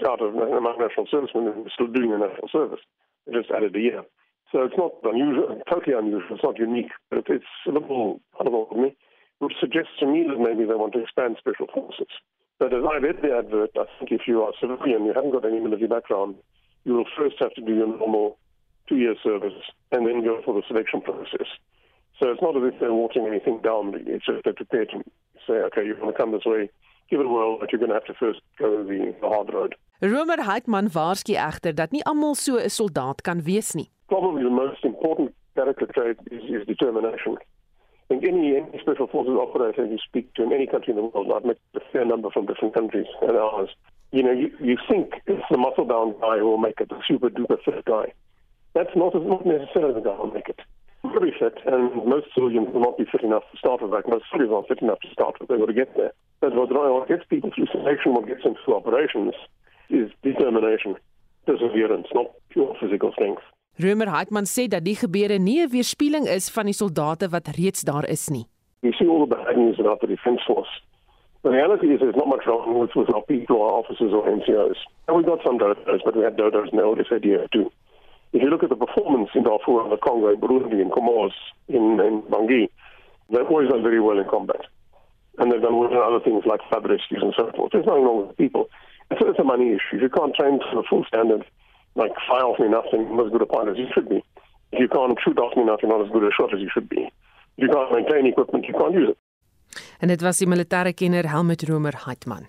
out 0.02 0.20
of 0.20 0.34
among 0.34 0.82
national 0.82 1.06
servicemen 1.12 1.48
and 1.48 1.70
still 1.70 1.86
doing 1.86 2.10
the 2.10 2.18
national 2.18 2.50
service. 2.50 2.82
They 3.28 3.38
just 3.38 3.52
added 3.52 3.76
a 3.76 3.80
year. 3.80 4.02
So 4.52 4.64
it's 4.66 4.74
not 4.78 4.98
unusual, 5.04 5.62
totally 5.70 5.94
unusual. 5.96 6.34
It's 6.34 6.44
not 6.44 6.58
unique, 6.58 6.90
but 7.12 7.22
it's 7.30 7.46
a 7.68 7.72
little 7.72 8.20
out 8.40 8.48
of 8.48 8.54
ordinary, 8.54 8.98
which 9.38 9.54
suggests 9.62 9.94
to 10.00 10.08
me 10.08 10.26
that 10.28 10.42
maybe 10.42 10.66
they 10.66 10.74
want 10.74 10.94
to 10.94 11.04
expand 11.06 11.38
special 11.38 11.68
forces. 11.72 12.10
But 12.58 12.74
as 12.74 12.82
I 12.82 12.98
read 12.98 13.22
the 13.22 13.38
advert, 13.38 13.78
I 13.78 13.86
think 14.00 14.12
if 14.12 14.28
you 14.28 14.42
are 14.42 14.54
civilian, 14.60 14.98
and 14.98 15.06
you 15.06 15.14
haven't 15.14 15.38
got 15.38 15.46
any 15.46 15.60
military 15.60 15.88
background, 15.88 16.36
you 16.84 16.94
will 16.94 17.10
first 17.16 17.36
have 17.40 17.54
to 17.54 17.62
do 17.62 17.76
your 17.76 17.88
normal 17.88 18.40
two-year 18.90 19.16
service 19.24 19.54
and 19.92 20.08
then 20.08 20.26
go 20.26 20.42
for 20.44 20.56
the 20.56 20.64
selection 20.68 21.02
process. 21.02 21.48
So 22.22 22.30
it's 22.30 22.42
not 22.42 22.56
as 22.56 22.62
if 22.72 22.80
they're 22.80 22.94
watching 22.94 23.26
anything 23.26 23.62
down. 23.64 23.94
It's 24.06 24.26
just 24.26 24.44
they're 24.44 24.54
prepared 24.54 24.90
to 24.92 25.02
say, 25.48 25.54
okay, 25.68 25.84
you're 25.84 25.96
going 25.96 26.14
to 26.14 26.18
come 26.18 26.32
this 26.32 26.46
way, 26.46 26.70
give 27.10 27.20
it 27.20 27.26
a 27.26 27.30
whirl, 27.30 27.58
but 27.60 27.72
you're 27.72 27.80
going 27.80 27.90
to 27.90 27.96
have 27.96 28.06
to 28.06 28.14
first 28.14 28.42
go 28.60 28.84
the, 28.84 29.16
the 29.20 29.28
hard 29.28 29.52
road. 29.52 29.74
Romer 30.02 30.38
Heitman 30.38 30.90
waarsku 30.94 31.34
egter 31.36 31.74
dat 31.76 31.92
nie 31.92 32.04
almal 32.06 32.36
so 32.36 32.58
'n 32.58 32.70
soldaat 32.70 33.24
kan 33.24 33.42
wees 33.48 33.74
nie. 33.76 33.90
Probably 34.08 34.44
the 34.44 34.54
most 34.54 34.86
important 34.86 35.34
character 35.56 35.88
trait 35.88 36.18
is, 36.30 36.44
is 36.46 36.66
determination. 36.68 37.38
I 37.42 38.14
think 38.14 38.24
any, 38.24 38.58
any 38.58 38.80
special 38.82 39.08
forces 39.08 39.38
operator 39.38 39.86
you 39.86 39.98
speak 40.06 40.34
to 40.36 40.44
in 40.44 40.54
any 40.54 40.68
country 40.68 40.92
in 40.94 40.98
the 40.98 41.06
world, 41.10 41.32
I've 41.34 41.46
met 41.46 41.58
a 41.76 41.82
fair 41.92 42.06
number 42.06 42.30
from 42.30 42.46
different 42.46 42.74
countries 42.74 43.08
and 43.22 43.38
ours, 43.38 43.70
you 44.12 44.22
know, 44.22 44.32
you, 44.32 44.52
you 44.60 44.78
think 44.90 45.22
it's 45.26 45.48
the 45.50 45.58
muscle 45.58 45.86
bound 45.86 46.20
guy 46.22 46.38
who 46.38 46.46
will 46.46 46.58
make 46.68 46.80
it, 46.82 46.90
the 46.90 47.02
super 47.08 47.30
duper 47.30 47.58
fit 47.64 47.86
guy. 47.86 48.14
That's 48.74 48.94
not, 48.96 49.16
not 49.16 49.46
necessarily 49.46 49.94
the 49.96 50.02
guy 50.02 50.16
who 50.16 50.24
will 50.24 50.34
make 50.34 50.50
it. 50.50 50.60
Very 51.12 51.34
fit, 51.38 51.58
and 51.66 51.94
most 52.06 52.28
civilians 52.34 52.70
will 52.74 52.82
not 52.82 52.98
be 52.98 53.06
fit 53.06 53.24
enough 53.24 53.44
to 53.52 53.58
start 53.58 53.82
with. 53.82 53.92
Like 53.92 54.08
most 54.08 54.26
civilians 54.32 54.54
aren't 54.56 54.68
fit 54.68 54.82
enough 54.82 55.00
to 55.02 55.10
start 55.12 55.40
with. 55.40 55.50
They've 55.50 55.60
got 55.60 55.68
to 55.68 55.74
get 55.74 55.96
there. 55.96 56.14
But 56.40 56.56
what, 56.56 57.08
gets 57.08 57.26
people 57.30 57.52
through 57.54 57.68
selection, 57.72 58.14
what 58.14 58.28
gets 58.28 58.44
them 58.44 58.56
through 58.64 58.76
operations, 58.76 59.34
is 59.90 60.10
determination, 60.24 60.96
perseverance, 61.46 62.08
not 62.14 62.28
pure 62.50 62.76
physical 62.80 63.12
strength. 63.14 63.44
Römer 63.80 64.10
Heitman 64.12 64.46
sê 64.46 64.68
dat 64.68 64.84
die 64.84 64.96
gebeure 64.96 65.40
nie 65.40 65.62
'n 65.64 65.70
weerspieëling 65.72 66.28
is 66.28 66.50
van 66.50 66.66
die 66.66 66.74
soldate 66.74 67.30
wat 67.30 67.48
reeds 67.56 67.82
daar 67.82 68.08
is 68.10 68.30
nie. 68.30 68.46
You 68.82 68.94
see 68.94 69.08
all 69.08 69.26
the 69.26 69.36
bad 69.36 69.56
news 69.56 69.80
about 69.80 70.00
the 70.02 70.08
defense 70.08 70.44
force. 70.44 70.82
The 71.44 71.50
reality 71.50 71.88
is 71.94 72.00
there's 72.00 72.16
not 72.16 72.28
much 72.28 72.46
wrong 72.46 72.78
with, 72.80 72.94
with 72.96 73.14
our 73.14 73.24
people, 73.24 73.62
our 73.64 73.74
officers 73.82 74.14
or 74.14 74.28
NCOs. 74.28 74.78
And 75.08 75.18
we 75.18 75.24
got 75.24 75.42
some 75.44 75.58
dodos, 75.58 76.02
but 76.06 76.16
we 76.16 76.24
had 76.24 76.38
dodos 76.38 76.70
in 76.72 76.78
the 76.78 76.84
old 76.84 77.00
SADF 77.00 77.50
too. 77.52 77.72
If 78.34 78.42
you 78.42 78.50
look 78.50 78.64
at 78.64 78.70
the 78.70 78.76
performance 78.76 79.30
in 79.36 79.44
Darfur 79.44 79.82
and 79.84 79.92
the 79.92 79.98
Congo, 79.98 80.30
in 80.30 80.40
Burundi, 80.40 80.82
in 80.82 80.90
Comoros, 80.90 81.36
in, 81.68 82.00
in 82.00 82.22
Bangui, 82.32 82.70
they've 83.30 83.48
always 83.48 83.70
done 83.70 83.84
very 83.84 84.00
well 84.00 84.18
in 84.18 84.28
combat. 84.30 84.62
And 85.38 85.52
they've 85.52 85.62
done 85.62 85.78
well 85.78 85.92
in 85.92 85.98
other 85.98 86.24
things 86.24 86.44
like 86.46 86.62
flood 86.70 86.90
rescues 86.90 87.20
and 87.22 87.34
so 87.38 87.52
forth. 87.56 87.72
There's 87.72 87.86
nothing 87.86 88.04
wrong 88.04 88.28
with 88.28 88.38
people. 88.38 88.70
It's, 89.10 89.22
it's 89.24 89.40
a 89.40 89.44
money 89.44 89.70
issue. 89.72 90.00
If 90.00 90.02
you 90.02 90.10
can't 90.10 90.34
train 90.36 90.60
to 90.60 90.76
the 90.76 90.84
full 90.90 91.04
standard, 91.06 91.44
like 91.96 92.12
fire 92.28 92.46
off 92.48 92.60
enough, 92.60 92.86
then 92.92 93.02
you're 93.02 93.16
not 93.16 93.26
as 93.28 93.32
good 93.32 93.42
a 93.42 93.46
pilot 93.46 93.72
as 93.72 93.78
you 93.78 93.88
should 93.94 94.08
be. 94.08 94.24
If 94.72 94.80
you 94.80 94.88
can't 94.88 95.18
shoot 95.24 95.38
off 95.38 95.58
enough, 95.58 95.80
you're 95.84 95.92
not 95.92 96.06
as 96.06 96.12
good 96.12 96.24
a 96.24 96.32
shot 96.32 96.54
as 96.54 96.62
you 96.62 96.70
should 96.74 96.88
be. 96.88 97.12
If 97.58 97.68
you 97.68 97.70
can't 97.70 97.92
maintain 97.92 98.26
equipment, 98.28 98.66
you 98.66 98.74
can't 98.74 98.94
use 98.94 99.10
it. 99.10 99.18
En 100.00 100.08
dit 100.08 100.22
was 100.22 100.38
die 100.38 100.48
militêre 100.48 100.94
kenner 100.94 101.28
Helmut 101.30 101.64
Romer 101.70 101.94
Heitman. 102.06 102.48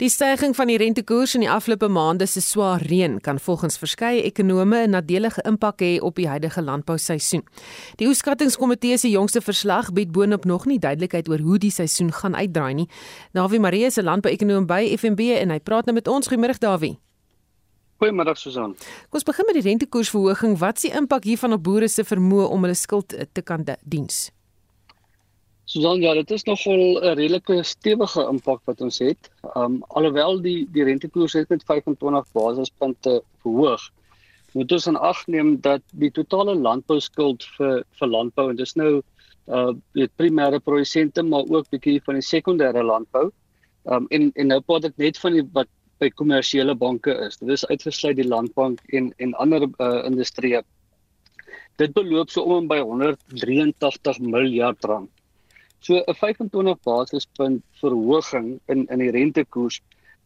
Die 0.00 0.08
stygings 0.08 0.56
van 0.56 0.70
die 0.70 0.78
rentekoers 0.80 1.34
in 1.36 1.42
die 1.44 1.50
afgelope 1.50 1.88
maande 1.92 2.26
se 2.26 2.40
swaar 2.40 2.80
reën 2.88 3.18
kan 3.20 3.40
volgens 3.40 3.76
verskeie 3.78 4.22
ekonome 4.22 4.86
'n 4.86 4.90
nadelige 4.90 5.42
impak 5.44 5.82
hê 5.82 6.00
op 6.00 6.16
die 6.16 6.28
huidige 6.28 6.62
landbouseisoen. 6.62 7.42
Die 7.96 8.06
oeskattingskomitee 8.06 8.96
se 8.98 9.10
jongste 9.10 9.40
verslag 9.40 9.92
bied 9.92 10.12
boonop 10.12 10.44
nog 10.44 10.66
nie 10.66 10.78
duidelikheid 10.78 11.28
oor 11.28 11.38
hoe 11.38 11.58
die 11.58 11.70
seisoen 11.70 12.12
gaan 12.12 12.34
uitdraai 12.34 12.74
nie. 12.74 12.88
Dawie 13.32 13.60
Marie 13.60 13.84
is 13.84 13.96
'n 13.96 14.04
landbouekonoom 14.04 14.66
by 14.66 14.96
FNB 14.96 15.20
en 15.20 15.50
hy 15.50 15.60
praat 15.60 15.84
nou 15.84 15.94
met 15.94 16.08
ons. 16.08 16.28
Goeiemôre 16.28 16.58
Dawie. 16.58 16.98
Goeiemôre 18.00 18.34
Susan. 18.34 18.74
Kom 18.74 19.20
ons 19.20 19.22
begin 19.22 19.44
met 19.46 19.54
die 19.54 19.68
rentekoersverhoging. 19.68 20.58
Wat 20.58 20.76
is 20.76 20.82
die 20.82 20.96
impak 20.96 21.24
hiervan 21.24 21.52
op 21.52 21.62
boere 21.62 21.88
se 21.88 22.04
vermoë 22.04 22.48
om 22.48 22.62
hulle 22.62 22.74
skuld 22.74 23.14
te 23.32 23.42
kan 23.42 23.64
diens? 23.84 24.30
Susan, 25.72 26.02
ja, 26.04 26.12
dit 26.14 26.30
is 26.36 26.44
nogal 26.44 26.82
'n 27.00 27.14
redelike 27.16 27.62
stewige 27.64 28.22
impak 28.28 28.60
wat 28.68 28.80
ons 28.84 28.98
het. 28.98 29.30
Um 29.56 29.80
alhoewel 29.88 30.40
die 30.42 30.68
die 30.72 30.84
rentekoers 30.84 31.32
het 31.32 31.48
met 31.48 31.64
25 31.64 32.26
basispunte 32.32 33.22
verhoog, 33.42 33.80
moet 34.52 34.72
ons 34.72 34.86
in 34.86 34.96
ag 34.96 35.26
neem 35.26 35.60
dat 35.60 35.82
die 35.92 36.10
totale 36.10 36.54
landbouskuld 36.54 37.44
vir 37.56 37.84
vir 37.98 38.08
landbou 38.08 38.50
en 38.50 38.56
dis 38.56 38.76
nou 38.76 39.02
uh 39.48 39.72
die 39.94 40.08
primêre 40.20 40.60
produsente 40.60 41.22
maar 41.22 41.48
ook 41.48 41.70
bietjie 41.70 42.02
van 42.04 42.20
die 42.20 42.28
sekondêre 42.28 42.84
landbou 42.84 43.30
Um 43.84 44.06
en 44.10 44.30
en 44.34 44.46
nou 44.46 44.60
praat 44.60 44.84
ek 44.86 45.00
net 45.02 45.18
van 45.18 45.34
die 45.34 45.42
wat 45.54 45.70
by 46.02 46.10
kommersiële 46.18 46.74
banke 46.78 47.14
is. 47.26 47.38
Dit 47.40 47.50
is 47.56 47.64
uitgesluit 47.66 48.16
die 48.18 48.28
landbank 48.28 48.82
en 48.98 49.10
en 49.18 49.34
ander 49.42 49.66
uh, 49.66 50.04
industrieë. 50.06 50.62
Dit 51.82 51.94
beloop 51.96 52.30
so 52.30 52.44
om 52.44 52.62
en 52.62 52.68
by 52.70 52.78
183 52.78 54.20
miljard 54.20 54.84
rand. 54.84 55.10
So 55.82 55.98
'n 55.98 56.14
25 56.14 56.78
basispunt 56.86 57.62
verhoging 57.80 58.60
in 58.72 58.86
in 58.86 58.98
die 59.02 59.10
rentekoers 59.10 59.80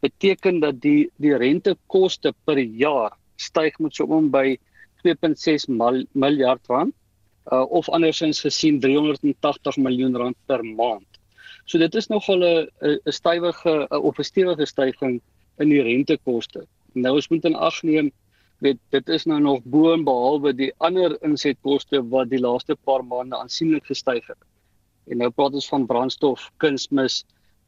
beteken 0.04 0.60
dat 0.60 0.80
die 0.80 1.10
die 1.16 1.36
rentekoste 1.36 2.32
per 2.44 2.58
jaar 2.58 3.16
styg 3.36 3.78
met 3.78 3.94
so 3.96 4.04
om 4.04 4.30
by 4.30 4.58
2.6 5.04 5.64
miljard 6.12 6.68
rand 6.68 6.92
uh, 7.52 7.64
of 7.78 7.88
andersins 7.88 8.42
gesien 8.44 8.80
380 8.80 9.78
miljoen 9.86 10.16
rand 10.16 10.36
per 10.46 10.64
maand. 10.64 11.08
So 11.64 11.78
dit 11.78 11.94
is 11.94 12.08
nogal 12.12 12.44
'n 12.44 12.68
'n 12.82 13.12
stywige 13.18 13.88
of 13.88 14.18
'n 14.18 14.28
stewige 14.30 14.66
stygings 14.66 15.22
in 15.58 15.68
die 15.68 15.82
rentekoste. 15.82 16.66
Nou 16.92 17.14
ons 17.14 17.28
moet 17.28 17.44
in 17.44 17.56
ag 17.56 17.82
neem 17.82 18.12
weet 18.60 18.78
dit 18.90 19.08
is 19.08 19.24
nou 19.24 19.40
nog 19.40 19.64
bo 19.64 19.92
en 19.92 20.04
behalwe 20.04 20.52
die 20.52 20.72
ander 20.78 21.16
insetkoste 21.22 22.02
wat 22.12 22.28
die 22.28 22.40
laaste 22.40 22.76
paar 22.84 23.04
maande 23.04 23.36
aansienlik 23.36 23.86
gestyg 23.86 24.26
het. 24.26 24.42
En 25.06 25.22
nou 25.22 25.30
praat 25.30 25.54
ons 25.54 25.68
van 25.68 25.86
brandstof, 25.86 26.50
kunsmis, 26.62 27.22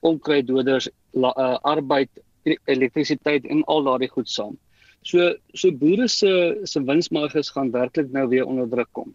onkruiddoders, 0.07 0.88
uh, 1.18 1.57
arbeid, 1.66 2.11
e-, 2.42 2.59
elektrisiteit 2.70 3.46
en 3.46 3.64
al 3.66 3.87
daardie 3.87 4.11
goed 4.11 4.31
saam. 4.31 4.59
So 5.07 5.33
so 5.55 5.70
boere 5.72 6.09
se 6.09 6.31
se 6.64 6.83
winsmarges 6.83 7.51
gaan 7.55 7.70
werklik 7.70 8.11
nou 8.12 8.29
weer 8.29 8.46
onder 8.46 8.68
druk 8.68 8.88
kom. 8.92 9.14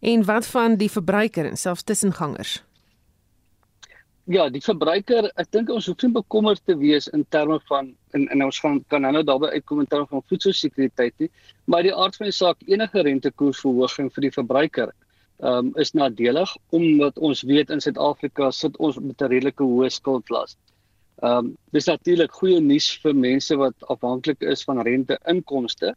En 0.00 0.24
wat 0.24 0.46
van 0.46 0.76
die 0.76 0.90
verbruiker 0.90 1.46
en 1.46 1.56
selfs 1.56 1.82
tussengangers? 1.82 2.60
Ja, 4.30 4.44
die 4.52 4.62
verbruiker, 4.62 5.26
ek 5.42 5.48
dink 5.50 5.70
ons 5.74 5.88
hoef 5.90 6.04
nie 6.04 6.12
bekommerd 6.14 6.60
te 6.68 6.76
wees 6.78 7.08
in 7.16 7.24
terme 7.34 7.56
van 7.66 7.88
en 8.14 8.28
en 8.30 8.44
ons 8.44 8.60
gaan 8.62 8.78
kan 8.92 9.02
nou 9.02 9.22
daarby 9.26 9.50
uitkom 9.56 9.80
in 9.82 9.88
terme 9.90 10.06
van 10.10 10.22
voedselsekuriteit 10.30 11.14
nie, 11.18 11.30
maar 11.66 11.82
die 11.82 11.94
aard 11.94 12.18
van 12.18 12.28
die 12.30 12.36
saak 12.36 12.62
enige 12.68 13.02
rentekoersverhoging 13.06 14.12
vir 14.14 14.26
die 14.28 14.34
verbruiker 14.34 14.92
um, 15.42 15.72
is 15.74 15.92
nadelig 15.92 16.56
omdat 16.70 17.18
ons 17.18 17.42
weet 17.42 17.70
in 17.70 17.80
Suid-Afrika 17.80 18.50
sit 18.50 18.76
ons 18.76 18.98
met 18.98 19.22
'n 19.22 19.30
redelike 19.32 19.64
hoë 19.64 19.90
skuldlas. 19.90 20.56
Ehm 21.22 21.36
um, 21.36 21.56
dis 21.72 21.86
natuurlik 21.86 22.32
goeie 22.32 22.60
nuus 22.60 22.98
vir 23.02 23.14
mense 23.14 23.56
wat 23.56 23.74
afhanklik 23.92 24.40
is 24.40 24.64
van 24.64 24.82
rente 24.82 25.18
inkomste. 25.24 25.94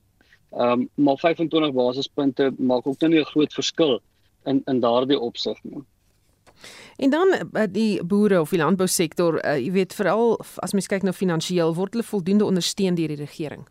Ehm 0.52 0.82
um, 0.82 0.90
maar 0.96 1.18
25 1.18 1.74
basispunte 1.74 2.52
maak 2.58 2.88
ook 2.88 3.02
nie 3.02 3.20
'n 3.20 3.32
groot 3.34 3.54
verskil 3.54 4.00
in 4.46 4.62
in 4.66 4.80
daardie 4.80 5.20
opsig 5.20 5.64
nie. 5.64 5.84
En 6.98 7.10
dan 7.10 7.34
eh, 7.34 7.64
die 7.70 8.04
boere 8.04 8.42
of 8.42 8.50
die 8.50 8.60
landbousektor, 8.60 9.46
uh, 9.46 9.58
jy 9.58 9.72
weet 9.72 9.94
veral 9.94 10.40
as 10.56 10.74
mens 10.74 10.88
kyk 10.88 11.04
na 11.04 11.14
finansiëel 11.14 11.74
word 11.76 11.94
hulle 11.94 12.04
voldoende 12.04 12.46
ondersteun 12.46 12.96
deur 12.96 13.08
die 13.08 13.26
regering. 13.26 13.68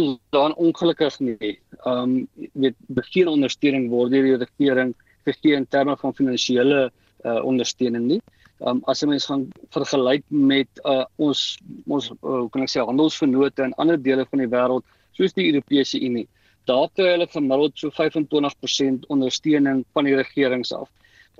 So 0.00 0.16
dan 0.32 0.54
ongelukkig 0.54 1.18
nie. 1.20 1.58
Ehm 1.84 2.02
um, 2.02 2.28
weet 2.52 2.76
begin 2.88 3.28
ondersteuning 3.28 3.90
word 3.92 4.14
deur 4.14 4.24
die 4.24 4.38
regering 4.40 4.94
gegee 5.28 5.56
in 5.58 5.66
terme 5.68 5.96
van 6.00 6.14
finansiële 6.16 6.78
uh, 6.88 7.40
ondersteuning 7.44 8.06
nie. 8.12 8.20
Ehm 8.60 8.78
um, 8.78 8.82
as 8.92 9.02
'n 9.02 9.10
mens 9.12 9.26
gaan 9.28 9.44
vergelyk 9.76 10.24
met 10.28 10.80
uh, 10.84 11.04
ons 11.16 11.58
ons 11.86 12.10
uh, 12.10 12.16
hoe 12.22 12.48
kan 12.48 12.64
ek 12.64 12.72
sê 12.72 12.80
handelsvennote 12.80 13.62
in 13.62 13.76
ander 13.76 14.00
dele 14.00 14.24
van 14.30 14.40
die 14.40 14.48
wêreld 14.54 14.84
soos 15.18 15.36
die 15.36 15.48
Europese 15.52 16.00
Unie 16.00 16.28
daar 16.64 16.88
kry 16.96 17.10
hulle 17.12 17.26
gemiddeld 17.26 17.76
so 17.76 17.92
25% 17.92 19.04
ondersteuning 19.08 19.84
van 19.92 20.04
die 20.04 20.16
regerings 20.16 20.72
af. 20.72 20.88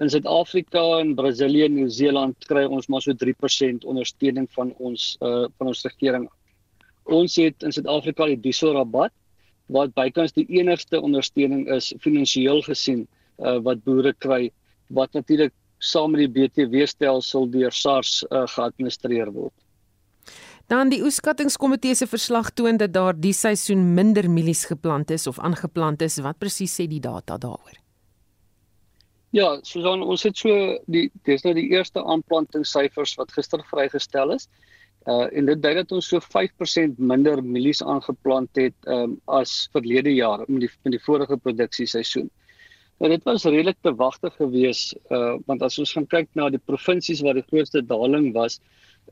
In 0.01 0.11
Suid-Afrika 0.11 0.99
en 0.99 1.15
Brasilië 1.15 1.65
en 1.65 1.75
Nieu-Seeland 1.75 2.37
kry 2.51 2.65
ons 2.65 2.89
maar 2.89 3.03
so 3.05 3.17
3% 3.25 3.89
ondersteuning 3.95 4.49
van 4.53 4.75
ons 4.79 5.17
uh 5.21 5.49
van 5.57 5.73
ons 5.73 5.85
regering. 5.89 6.29
Ons 7.11 7.37
het 7.41 7.65
in 7.67 7.75
Suid-Afrika 7.75 8.29
die 8.31 8.39
dieselrabat 8.41 9.13
wat 9.75 9.95
bykans 9.95 10.35
die 10.35 10.47
enigste 10.59 11.01
ondersteuning 11.01 11.67
is 11.71 11.93
finansiëel 12.03 12.63
gesien 12.67 13.07
uh 13.39 13.59
wat 13.65 13.83
boere 13.87 14.13
kry 14.19 14.51
wat 14.95 15.15
natuurlik 15.15 15.55
saam 15.79 16.13
met 16.13 16.27
die 16.27 16.33
BTW 16.35 16.87
stelsel 16.87 17.47
deur 17.51 17.73
SARS 17.73 18.25
uh, 18.29 18.45
geadministreer 18.51 19.31
word. 19.33 19.55
Dan 20.69 20.91
die 20.91 21.01
oeskattingskomitee 21.03 21.95
se 21.95 22.07
verslag 22.07 22.51
toon 22.55 22.77
dat 22.77 22.93
daar 22.93 23.17
die 23.17 23.33
seisoen 23.33 23.95
minder 23.95 24.29
mielies 24.31 24.67
geplant 24.69 25.11
is 25.11 25.27
of 25.27 25.39
aangeplant 25.39 26.03
is. 26.03 26.19
Wat 26.21 26.39
presies 26.39 26.75
sê 26.77 26.87
die 26.91 27.01
data 27.01 27.39
daaroor? 27.39 27.79
Ja, 29.33 29.57
Susan, 29.63 30.03
ons 30.03 30.27
het 30.27 30.37
so 30.37 30.53
die 30.91 31.09
dis 31.25 31.47
nou 31.47 31.55
die 31.55 31.71
eerste 31.71 32.03
aanplantingssyfers 32.03 33.17
wat 33.19 33.33
gister 33.33 33.63
vrygestel 33.71 34.37
is. 34.37 34.47
Uh 34.51 34.80
en 35.09 35.47
dit 35.47 35.63
dui 35.63 35.75
dat 35.75 35.93
ons 35.97 36.09
so 36.13 36.21
5% 36.21 36.99
minder 36.99 37.41
mielies 37.43 37.81
aangeplant 37.83 38.51
het 38.61 38.75
um 38.87 39.17
as 39.27 39.69
verlede 39.73 40.13
jaar 40.13 40.45
met 40.49 40.67
die 40.67 40.71
met 40.85 40.93
die 40.93 41.05
vorige 41.05 41.37
produksieseisoen. 41.37 42.29
Nou 43.01 43.09
dit 43.09 43.25
was 43.25 43.45
redelik 43.45 43.79
te 43.81 43.95
wagte 43.97 44.31
geweest 44.31 44.95
uh 45.11 45.39
want 45.47 45.63
as 45.63 45.79
ons 45.79 45.93
gaan 45.97 46.07
kyk 46.07 46.29
na 46.35 46.51
die 46.51 46.61
provinsies 46.61 47.23
waar 47.25 47.35
die 47.35 47.47
grootste 47.49 47.81
daling 47.81 48.33
was, 48.35 48.61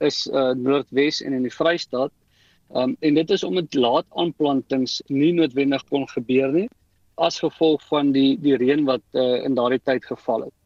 is 0.01 0.27
uh 0.27 0.53
Noordwes 0.53 1.23
en 1.23 1.33
in 1.33 1.49
die 1.49 1.55
Vrystaat. 1.55 2.13
Um 2.77 2.97
en 3.01 3.15
dit 3.15 3.31
is 3.31 3.45
omdat 3.45 3.75
laat 3.75 4.07
aanplantings 4.13 5.01
nie 5.09 5.33
noodwendig 5.33 5.85
kon 5.89 6.05
gebeur 6.09 6.53
nie 6.53 6.69
as 7.17 7.41
gevolg 7.41 7.83
van 7.89 8.13
die 8.13 8.37
die 8.37 8.57
reën 8.61 8.85
wat 8.85 9.03
uh 9.15 9.41
in 9.45 9.57
daardie 9.57 9.81
tyd 9.85 10.05
geval 10.05 10.51
het. 10.51 10.58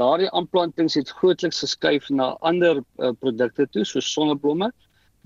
Daardie 0.00 0.30
aanplantings 0.32 0.94
het 0.96 1.10
grootliks 1.18 1.60
geskuif 1.60 2.08
na 2.10 2.32
ander 2.40 2.80
uh, 2.80 3.10
produkte 3.20 3.66
toe 3.68 3.84
soos 3.84 4.08
sonneblomme 4.12 4.70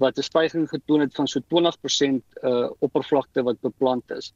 wat 0.02 0.18
'n 0.18 0.22
stygings 0.22 0.70
getoon 0.70 1.00
het 1.00 1.14
van 1.14 1.28
so 1.28 1.40
20% 1.54 2.22
uh 2.42 2.70
oppervlakte 2.80 3.42
wat 3.42 3.60
beplant 3.60 4.10
is. 4.10 4.32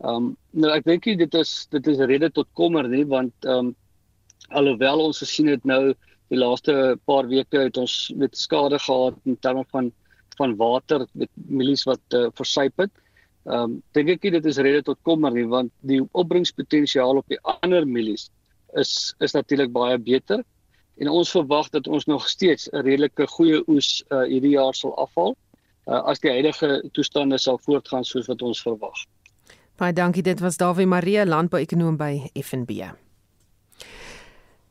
Um 0.00 0.36
nou 0.50 0.72
ek 0.72 0.84
dink 0.84 1.04
dit 1.04 1.34
is 1.34 1.66
dit 1.70 1.86
is 1.86 1.98
rede 1.98 2.30
tot 2.30 2.48
kommer 2.54 2.88
nie 2.88 3.04
want 3.04 3.34
um 3.44 3.74
alhoewel 4.50 5.04
ons 5.06 5.18
gesien 5.22 5.46
het 5.46 5.64
nou 5.64 5.94
die 6.32 6.38
laaste 6.38 6.98
paar 7.04 7.28
weke 7.28 7.58
het 7.68 7.76
ons 7.76 8.10
met 8.16 8.36
skade 8.36 8.78
gehad 8.78 9.14
in 9.24 9.36
terme 9.36 9.64
van 9.70 9.92
van 10.36 10.56
water 10.56 11.06
met 11.12 11.28
mielies 11.34 11.84
wat 11.84 12.00
uh, 12.16 12.28
versuip 12.34 12.72
het. 12.80 12.90
Ehm 13.44 13.62
um, 13.62 13.82
dink 13.92 14.08
ek 14.08 14.30
dit 14.32 14.46
is 14.46 14.58
rede 14.58 14.82
tot 14.82 14.98
kommer 15.02 15.30
nie 15.30 15.46
want 15.46 15.70
die 15.80 16.00
opbrengspotensiaal 16.12 17.16
op 17.20 17.28
die 17.28 17.40
ander 17.42 17.86
mielies 17.86 18.30
is 18.80 19.14
is 19.20 19.32
natuurlik 19.32 19.72
baie 19.72 19.98
beter 19.98 20.42
en 21.00 21.08
ons 21.08 21.30
verwag 21.30 21.68
dat 21.70 21.88
ons 21.88 22.04
nog 22.04 22.28
steeds 22.28 22.68
'n 22.72 22.84
redelike 22.84 23.26
goeie 23.26 23.62
oes 23.68 24.04
uh, 24.08 24.22
hierdie 24.22 24.56
jaar 24.56 24.74
sal 24.74 24.96
afval 24.96 25.36
uh, 25.86 26.02
as 26.06 26.20
die 26.20 26.30
huidige 26.30 26.82
toestande 26.92 27.38
sal 27.38 27.58
voortgaan 27.58 28.04
soos 28.04 28.26
wat 28.26 28.42
ons 28.42 28.62
verwag. 28.62 29.04
Baie 29.76 29.92
dankie 29.92 30.22
dit 30.22 30.40
was 30.40 30.56
Dawie 30.56 30.86
Marie 30.86 31.26
landbou-ekonoom 31.26 31.96
by 31.96 32.30
FNB. 32.34 32.92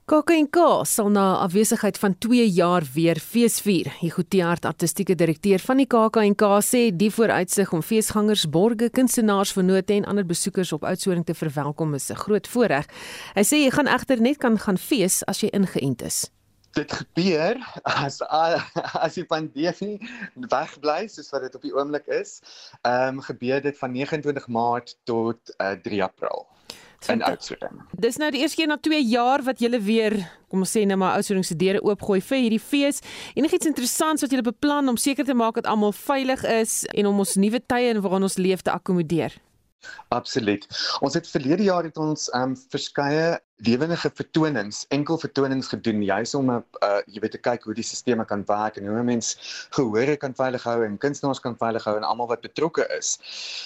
KAKNK 0.09 0.57
sal 0.89 1.11
na 1.13 1.37
afwesigheid 1.43 1.97
van 2.01 2.17
2 2.17 2.49
jaar 2.49 2.83
weer 2.93 3.19
feesvier. 3.21 3.91
Hugo 3.99 4.23
Tiaart, 4.27 4.65
artistieke 4.65 5.15
direkteur 5.15 5.61
van 5.61 5.77
die 5.77 5.85
KAKNK, 5.85 6.41
sê 6.65 6.81
die 6.89 7.11
vooruitsig 7.13 7.69
om 7.71 7.83
feesgangers, 7.85 8.47
borgers, 8.49 8.91
kunstenaars, 8.97 9.53
vennote 9.53 9.93
en 9.93 10.09
ander 10.09 10.25
besoekers 10.25 10.73
op 10.73 10.87
Oudtshoorn 10.89 11.23
te 11.23 11.37
verwelkom 11.37 11.93
is 11.93 12.09
'n 12.09 12.17
groot 12.17 12.47
voorreg. 12.47 12.87
Hy 13.35 13.43
sê 13.43 13.61
jy 13.61 13.71
gaan 13.71 13.87
egter 13.87 14.21
net 14.21 14.37
kan 14.37 14.57
gaan 14.57 14.77
fees 14.77 15.23
as 15.25 15.41
jy 15.41 15.49
ingeënt 15.53 16.01
is. 16.01 16.29
Dit 16.73 16.91
gebeur 16.91 17.57
as 17.83 18.21
as 19.05 19.13
die 19.13 19.25
pandemie 19.25 20.01
wegbly 20.35 21.07
soos 21.07 21.29
wat 21.29 21.41
dit 21.41 21.55
op 21.55 21.61
die 21.61 21.75
oomblik 21.75 22.07
is. 22.07 22.41
Ehm 22.81 23.17
um, 23.17 23.21
gebeur 23.21 23.61
dit 23.61 23.77
van 23.77 23.91
29 23.91 24.47
Maart 24.47 24.97
tot 25.03 25.39
uh, 25.61 25.71
3 25.83 26.03
April 26.03 26.50
in 27.09 27.23
Oudtshoorn. 27.23 27.81
Dis 27.97 28.17
nou 28.21 28.29
die 28.33 28.41
eerste 28.43 28.61
keer 28.61 28.69
na 28.69 28.77
2 28.77 29.01
jaar 29.09 29.43
wat 29.43 29.61
julle 29.63 29.79
weer, 29.81 30.17
kom 30.51 30.65
ons 30.65 30.73
sê 30.75 30.83
nou 30.85 30.97
maar 31.01 31.17
Oudtshoorn 31.19 31.45
se 31.47 31.57
deure 31.57 31.81
oopgooi 31.85 32.21
vir 32.21 32.43
hierdie 32.45 32.61
fees. 32.61 33.01
Enigiets 33.35 33.69
interessants 33.69 34.25
wat 34.25 34.33
julle 34.33 34.45
beplan 34.45 34.91
om 34.91 34.99
seker 34.99 35.25
te 35.25 35.37
maak 35.37 35.57
dat 35.59 35.69
almal 35.71 35.95
veilig 35.95 36.43
is 36.43 36.81
en 36.93 37.09
om 37.09 37.23
ons 37.23 37.37
nuwe 37.41 37.61
tye 37.65 37.95
waarin 38.01 38.29
ons 38.29 38.37
leef 38.37 38.61
te 38.61 38.73
akkommodeer? 38.73 39.37
Absoluut. 40.13 40.67
Ons 41.01 41.15
het 41.17 41.29
verlede 41.29 41.65
jaar 41.65 41.87
het 41.87 41.97
ons 41.97 42.27
ehm 42.29 42.53
um, 42.53 42.57
verskeie 42.73 43.39
lewendige 43.63 44.09
vertonings, 44.13 44.85
enkel 44.89 45.17
vertonings 45.17 45.67
gedoen 45.67 46.01
juis 46.03 46.33
om 46.35 46.49
'n 46.49 46.55
uh, 46.55 46.61
uh, 46.83 47.01
jy 47.05 47.19
weet 47.21 47.31
te 47.31 47.37
kyk 47.37 47.63
hoe 47.63 47.73
die 47.77 47.83
stelsels 47.83 48.25
kan 48.27 48.43
werk 48.45 48.77
en 48.77 48.87
hoe 48.87 49.03
mense 49.03 49.37
gehore 49.69 50.15
kan 50.17 50.33
veilig 50.35 50.63
hou 50.63 50.85
en 50.85 50.97
kunstenaars 50.97 51.39
kan 51.39 51.57
veilig 51.57 51.83
hou 51.85 51.95
en 51.97 52.03
almal 52.03 52.27
wat 52.27 52.41
betrokke 52.41 52.87
is. 52.97 53.17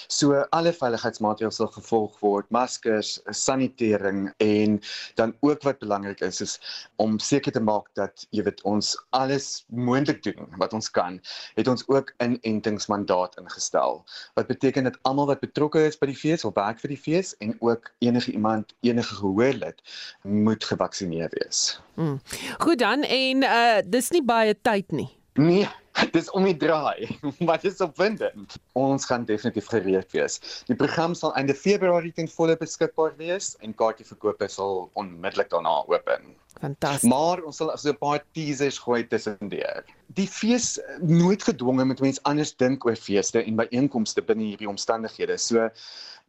So 0.08 0.44
alle 0.52 0.74
veiligheidsmaatreëls 0.74 1.56
sal 1.56 1.72
gevolg 1.72 2.20
word, 2.20 2.50
maskers, 2.50 3.20
sanitering 3.30 4.34
en 4.44 4.82
dan 5.16 5.36
ook 5.40 5.64
wat 5.64 5.80
belangrik 5.80 6.22
is 6.22 6.42
is 6.42 6.60
om 6.96 7.20
seker 7.20 7.52
te 7.52 7.64
maak 7.64 7.88
dat 7.94 8.28
jy 8.36 8.44
weet 8.44 8.62
ons 8.64 8.96
alles 9.10 9.66
moontlik 9.70 10.24
doen 10.24 10.60
wat 10.60 10.74
ons 10.74 10.92
kan. 10.92 11.22
Het 11.56 11.68
ons 11.68 11.88
ook 11.88 12.12
'n 12.20 12.38
inentingsmandaat 12.42 13.38
ingestel. 13.40 14.04
Wat 14.34 14.48
beteken 14.48 14.84
dat 14.84 15.00
almal 15.02 15.28
wat 15.28 15.40
betrokke 15.40 15.86
is 15.86 15.98
by 15.98 16.06
die 16.06 16.20
fees, 16.20 16.44
wil 16.44 16.54
werk 16.54 16.80
vir 16.80 16.90
die 16.90 17.04
fees 17.08 17.38
en 17.38 17.56
ook 17.60 17.92
enige 18.00 18.32
iemand 18.32 18.76
enige 18.82 19.16
gehoorlid 19.16 19.85
moet 20.22 20.64
gevaksinereer 20.64 21.30
wees. 21.32 21.82
Hmm. 21.94 22.22
Goed 22.58 22.80
dan 22.80 23.04
en 23.04 23.44
uh 23.44 23.78
dis 23.86 24.10
nie 24.10 24.24
baie 24.24 24.56
tyd 24.62 24.92
nie. 24.92 25.10
Nee, 25.34 25.68
dis 26.16 26.30
om 26.36 26.46
die 26.48 26.56
draai, 26.58 27.08
maar 27.46 27.62
dit 27.62 27.72
is 27.72 27.84
opwindend. 27.84 28.58
Ons 28.80 29.08
gaan 29.10 29.26
definitief 29.28 29.70
gereed 29.72 30.12
wees. 30.16 30.40
Die 30.70 30.78
program 30.80 31.16
sal 31.16 31.36
einde 31.40 31.56
Februarie 31.56 32.14
ten 32.16 32.30
volle 32.32 32.58
beskikbaar 32.60 33.16
wees 33.20 33.54
en 33.66 33.76
kaartjieverkope 33.78 34.50
sal 34.52 34.90
onmiddellik 35.00 35.52
daarna 35.54 35.82
open. 35.88 36.34
Fantasties. 36.60 37.10
Maar 37.12 37.44
ons 37.44 37.58
sal 37.60 37.72
so 37.78 37.92
'n 37.92 38.00
paar 38.00 38.24
teasers 38.34 38.80
gooi 38.80 39.04
tussendeur. 39.08 39.84
Die 40.16 40.28
fees 40.28 40.80
nooit 41.02 41.44
gedwonge 41.44 41.86
met 41.86 42.00
mense 42.00 42.22
anders 42.24 42.56
dink 42.56 42.86
oor 42.86 42.96
feeste 42.96 43.44
en 43.44 43.56
byeenkomste 43.56 44.22
binne 44.22 44.44
hierdie 44.44 44.70
omstandighede. 44.70 45.38
So 45.38 45.70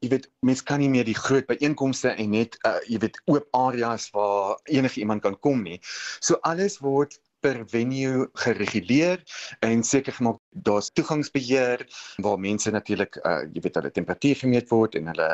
jy 0.02 0.08
weet 0.08 0.26
mense 0.40 0.64
kan 0.64 0.80
nie 0.80 0.90
meer 0.92 1.04
die 1.04 1.16
groot 1.16 1.46
byeenkomste 1.46 2.10
en 2.16 2.30
net 2.30 2.58
uh, 2.66 2.80
jy 2.88 2.98
weet 2.98 3.20
oop 3.26 3.46
areas 3.52 4.10
waar 4.12 4.58
enige 4.64 5.00
iemand 5.00 5.22
kan 5.22 5.38
kom 5.40 5.62
nie. 5.62 5.78
So 6.20 6.38
alles 6.42 6.80
word 6.80 7.18
per 7.40 7.62
venue 7.68 8.28
gereguleer 8.44 9.22
en 9.60 9.82
seker 9.82 10.12
gemaak 10.12 10.40
daar's 10.50 10.90
toegangsbeheer 10.92 11.86
waar 12.24 12.38
mense 12.38 12.70
natuurlik 12.70 13.18
uh, 13.22 13.42
jy 13.52 13.60
weet 13.64 13.78
hulle 13.80 13.90
temperatuur 13.90 14.40
gemeet 14.42 14.70
word 14.70 14.94
en 14.94 15.10
hulle 15.12 15.28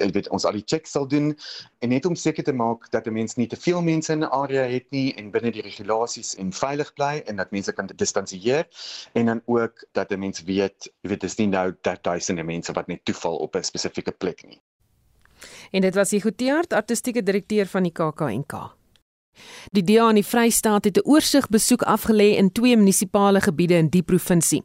jy 0.00 0.10
weet 0.16 0.30
ons 0.30 0.46
al 0.48 0.58
die 0.58 0.64
checks 0.66 0.94
sal 0.96 1.08
doen 1.08 1.32
en 1.80 1.92
net 1.94 2.06
om 2.08 2.16
seker 2.16 2.44
te 2.44 2.56
maak 2.56 2.88
dat 2.90 3.06
'n 3.06 3.12
mens 3.12 3.36
nie 3.36 3.46
te 3.46 3.56
veel 3.56 3.82
mense 3.82 4.12
in 4.12 4.24
'n 4.24 4.32
area 4.32 4.64
het 4.68 4.90
nie 4.90 5.14
en 5.16 5.30
binne 5.30 5.52
die 5.52 5.62
regulasies 5.62 6.34
en 6.36 6.52
veilig 6.52 6.94
bly 6.94 7.22
en 7.26 7.36
dat 7.36 7.50
mense 7.50 7.72
kan 7.72 7.86
distansieer 7.86 8.66
en 9.14 9.26
dan 9.26 9.42
ook 9.46 9.84
dat 9.92 10.12
'n 10.12 10.18
mens 10.18 10.42
weet 10.42 10.88
jy 11.02 11.08
weet 11.08 11.20
dis 11.20 11.38
nie 11.38 11.48
nou 11.48 11.72
dat 11.82 12.02
duisende 12.02 12.42
mense 12.42 12.72
wat 12.72 12.88
net 12.88 13.04
toeval 13.04 13.36
op 13.36 13.56
'n 13.56 13.62
spesifieke 13.62 14.12
plek 14.12 14.44
nie. 14.46 14.60
En 15.70 15.80
dit 15.80 15.94
was 15.94 16.10
die 16.10 16.20
Goeteart 16.20 16.72
artistieke 16.72 17.22
direkteur 17.22 17.66
van 17.66 17.82
die 17.82 17.92
KAKNK. 17.92 18.81
Die 19.72 19.82
DA 19.84 20.08
in 20.10 20.18
die 20.20 20.26
Vrystaat 20.26 20.84
het 20.84 20.96
'n 20.98 21.08
oorsigbesoek 21.08 21.82
afgelê 21.82 22.36
in 22.36 22.52
twee 22.52 22.76
munisipale 22.76 23.40
gebiede 23.40 23.74
in 23.74 23.88
die 23.88 24.02
provinsie. 24.02 24.62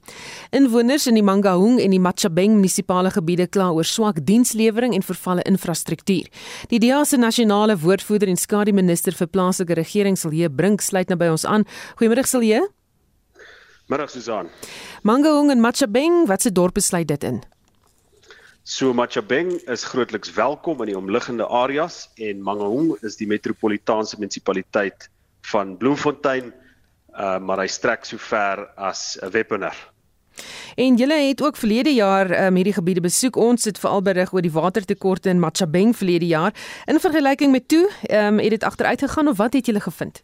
Inwoners 0.49 1.07
in 1.07 1.13
die 1.13 1.23
Mangaung 1.23 1.79
en 1.79 1.89
die 1.89 1.99
Machabeng 1.99 2.55
munisipale 2.55 3.11
gebiede 3.11 3.47
kla 3.47 3.71
oor 3.71 3.83
swak 3.83 4.25
dienslewering 4.25 4.93
en 4.93 5.03
vervalle 5.03 5.41
infrastruktuur. 5.41 6.27
Die 6.67 6.79
DA 6.79 7.03
se 7.03 7.17
nasionale 7.17 7.77
woordvoerder 7.77 8.27
en 8.27 8.37
skadu 8.37 8.71
minister 8.71 9.13
vir 9.13 9.27
plaaslike 9.27 9.73
regering 9.73 10.17
Silje 10.17 10.49
Brink 10.49 10.81
sluit 10.81 11.07
nou 11.07 11.17
by 11.17 11.27
ons 11.27 11.45
aan. 11.45 11.65
Goeiemôre 11.95 12.25
Silje. 12.25 12.69
Middag 13.87 14.09
Susan. 14.09 14.49
Mangaung 15.03 15.51
en 15.51 15.59
Machabeng, 15.59 16.27
watse 16.27 16.51
dorpe 16.51 16.81
sluit 16.81 17.07
dit 17.07 17.23
in? 17.23 17.43
So 18.67 18.91
Machabeng 18.93 19.61
is 19.71 19.85
grootliks 19.87 20.33
welkom 20.35 20.81
in 20.83 20.89
die 20.89 20.97
omliggende 20.97 21.45
areas 21.47 22.09
en 22.19 22.41
Mangaung 22.43 22.97
is 23.07 23.15
die 23.15 23.27
metropolitaanse 23.31 24.17
munisipaliteit 24.19 25.05
van 25.53 25.77
Bloemfontein, 25.79 26.49
uh, 27.15 27.37
maar 27.39 27.61
hy 27.63 27.69
strek 27.71 28.03
so 28.03 28.19
ver 28.19 28.65
as 28.75 29.15
'n 29.23 29.31
Wepener. 29.31 29.71
En 30.75 30.99
julle 30.99 31.15
het 31.29 31.41
ook 31.41 31.55
verlede 31.55 31.93
jaar 31.95 32.27
um, 32.47 32.59
hierdie 32.59 32.75
gebiede 32.75 33.01
besoek. 33.07 33.39
Ons 33.39 33.63
het 33.71 33.79
veral 33.79 34.01
berig 34.01 34.33
oor 34.33 34.43
die 34.43 34.51
watertekorte 34.51 35.29
in 35.29 35.39
Machabeng 35.39 35.95
verlede 35.95 36.27
jaar. 36.27 36.51
In 36.85 36.99
vergelyking 36.99 37.51
met 37.51 37.67
toe, 37.67 37.87
um, 38.11 38.39
het 38.39 38.49
dit 38.49 38.63
agteruit 38.63 38.99
gegaan 38.99 39.27
of 39.27 39.37
wat 39.37 39.53
het 39.53 39.65
julle 39.65 39.79
gevind? 39.79 40.23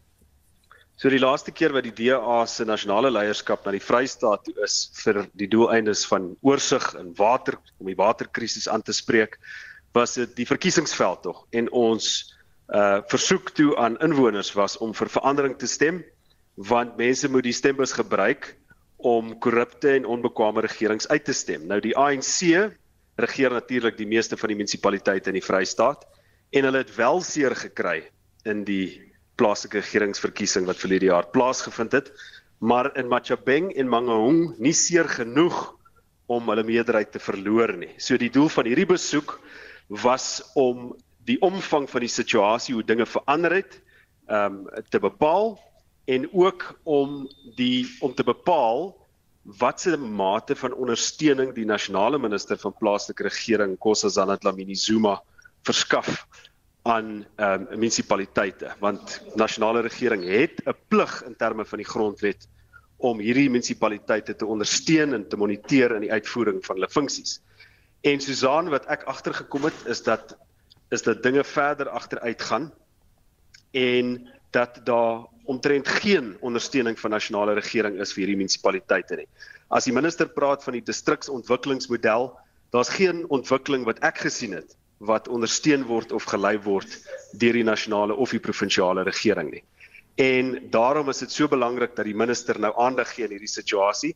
So 1.04 1.12
die 1.12 1.20
laaste 1.20 1.52
keer 1.52 1.74
wat 1.76 1.84
die 1.84 1.92
DA 2.08 2.46
se 2.48 2.64
nasionale 2.64 3.10
leierskap 3.12 3.66
na 3.66 3.74
die 3.76 3.82
Vrystaat 3.84 4.46
toe 4.46 4.54
is 4.64 4.86
vir 5.02 5.26
die 5.36 5.50
doeleindes 5.52 6.06
van 6.08 6.30
oorsig 6.48 6.86
en 6.96 7.10
water 7.18 7.58
om 7.84 7.90
die 7.92 7.98
waterkrisis 8.00 8.70
aan 8.72 8.86
te 8.88 8.96
spreek, 8.96 9.36
was 9.92 10.16
dit 10.16 10.32
die 10.40 10.48
verkiesingsveld 10.48 11.26
tog 11.28 11.44
en 11.52 11.68
ons 11.76 12.08
uh 12.72 13.04
versoek 13.12 13.52
toe 13.52 13.76
aan 13.76 14.00
inwoners 14.00 14.54
was 14.56 14.78
om 14.80 14.96
vir 14.96 15.12
verandering 15.12 15.60
te 15.60 15.68
stem 15.68 16.00
want 16.72 16.96
mense 16.96 17.28
moet 17.28 17.50
die 17.52 17.58
stembus 17.60 17.98
gebruik 18.00 18.54
om 18.96 19.36
korrupte 19.44 19.98
en 19.98 20.08
onbekwame 20.08 20.64
regerings 20.64 21.12
uit 21.12 21.28
te 21.28 21.36
stem. 21.36 21.68
Nou 21.68 21.84
die 21.84 21.98
ANC 22.00 22.72
regeer 23.20 23.52
natuurlik 23.52 24.00
die 24.00 24.08
meeste 24.08 24.40
van 24.40 24.56
die 24.56 24.62
munisipaliteite 24.64 25.36
in 25.36 25.44
die 25.44 25.48
Vrystaat 25.52 26.08
en 26.56 26.64
hulle 26.64 26.88
het 26.88 26.96
wel 26.96 27.20
seer 27.28 27.60
gekry 27.60 28.06
in 28.48 28.64
die 28.64 29.13
plaaslike 29.40 29.82
regeringsverkiesing 29.82 30.68
wat 30.70 30.82
verlede 30.82 31.10
jaar 31.10 31.28
plaasgevind 31.34 31.92
het, 31.92 32.12
maar 32.64 32.92
in 32.98 33.10
Machabeng 33.12 33.72
en 33.76 33.90
Mangaung 33.90 34.54
nie 34.62 34.74
seer 34.74 35.10
genoeg 35.10 35.74
om 36.32 36.48
hulle 36.50 36.64
meerderheid 36.64 37.12
te 37.12 37.20
verloor 37.20 37.74
nie. 37.78 37.92
So 37.98 38.18
die 38.18 38.32
doel 38.32 38.50
van 38.54 38.70
hierdie 38.70 38.88
besoek 38.88 39.36
was 40.04 40.42
om 40.56 40.94
die 41.28 41.40
omvang 41.44 41.90
van 41.90 42.04
die 42.06 42.12
situasie 42.12 42.76
hoe 42.76 42.86
dinge 42.86 43.08
verander 43.10 43.60
het, 43.62 43.80
ehm 44.32 44.64
um, 44.64 44.84
te 44.90 45.00
bepaal 45.04 45.58
en 46.08 46.28
ook 46.32 46.80
om 46.84 47.28
die 47.56 47.88
om 48.00 48.14
te 48.16 48.24
bepaal 48.24 48.94
watse 49.44 49.98
mate 49.98 50.56
van 50.56 50.74
ondersteuning 50.74 51.52
die 51.56 51.66
nasionale 51.68 52.20
minister 52.20 52.58
van 52.58 52.76
plaaslike 52.80 53.24
regering 53.24 53.78
Kossazana 53.78 54.38
Dlamini 54.38 54.76
Zuma 54.76 55.20
verskaf 55.68 56.26
aan 56.84 57.26
ehm 57.36 57.62
um, 57.72 57.80
munisipaliteite 57.80 58.74
want 58.80 59.22
nasionale 59.40 59.82
regering 59.82 60.24
het 60.28 60.62
'n 60.66 60.76
plig 60.88 61.24
in 61.24 61.36
terme 61.36 61.66
van 61.66 61.78
die 61.78 61.88
grondwet 61.88 62.48
om 62.98 63.20
hierdie 63.20 63.50
munisipaliteite 63.50 64.36
te 64.36 64.46
ondersteun 64.46 65.14
en 65.14 65.28
te 65.28 65.38
moniteer 65.38 65.96
in 65.96 66.02
die 66.02 66.12
uitvoering 66.12 66.66
van 66.66 66.76
hulle 66.76 66.90
funksies. 66.90 67.42
En 68.02 68.20
Susan 68.20 68.70
wat 68.70 68.86
ek 68.86 69.04
agtergekom 69.04 69.64
het 69.64 69.86
is 69.86 70.04
dat 70.04 70.38
is 70.92 71.02
dat 71.02 71.24
dinge 71.24 71.44
verder 71.44 71.90
agteruit 71.90 72.42
gaan 72.42 72.74
en 73.72 74.30
dat 74.52 74.80
daar 74.84 75.26
omtrent 75.44 75.88
geen 75.88 76.38
ondersteuning 76.40 77.00
van 77.00 77.10
nasionale 77.10 77.54
regering 77.54 78.00
is 78.00 78.14
vir 78.14 78.22
hierdie 78.24 78.38
munisipaliteite 78.38 79.16
nie. 79.16 79.28
As 79.68 79.84
die 79.84 79.94
minister 79.94 80.28
praat 80.28 80.64
van 80.64 80.74
die 80.74 80.84
distriksontwikkelingsmodel, 80.84 82.32
daar's 82.70 82.90
geen 82.90 83.26
ontwikkeling 83.30 83.86
wat 83.86 84.00
ek 84.00 84.18
gesien 84.28 84.52
het 84.52 84.76
wat 85.08 85.28
ondersteun 85.28 85.84
word 85.90 86.12
of 86.12 86.28
gelei 86.32 86.56
word 86.64 86.98
deur 87.40 87.58
die 87.58 87.66
nasionale 87.68 88.16
of 88.16 88.32
die 88.32 88.42
provinsiale 88.44 89.04
regering 89.04 89.52
nie. 89.52 89.64
En 90.16 90.70
daarom 90.70 91.10
is 91.10 91.24
dit 91.24 91.32
so 91.32 91.50
belangrik 91.50 91.96
dat 91.96 92.06
die 92.06 92.18
minister 92.18 92.60
nou 92.60 92.74
aandag 92.78 93.16
gee 93.16 93.26
aan 93.26 93.34
hierdie 93.34 93.52
situasie 93.52 94.14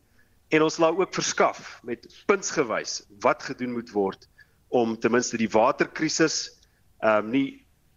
en 0.54 0.64
ons 0.64 0.78
laat 0.80 0.98
ook 0.98 1.14
verskaf 1.14 1.80
met 1.84 2.06
puntsgewys 2.30 3.02
wat 3.24 3.44
gedoen 3.44 3.74
moet 3.76 3.90
word 3.92 4.28
om 4.68 4.96
ten 5.00 5.12
minste 5.12 5.40
die 5.40 5.52
waterkrisis 5.52 6.58
ehm 7.02 7.26
um, 7.26 7.32
nie 7.32 7.48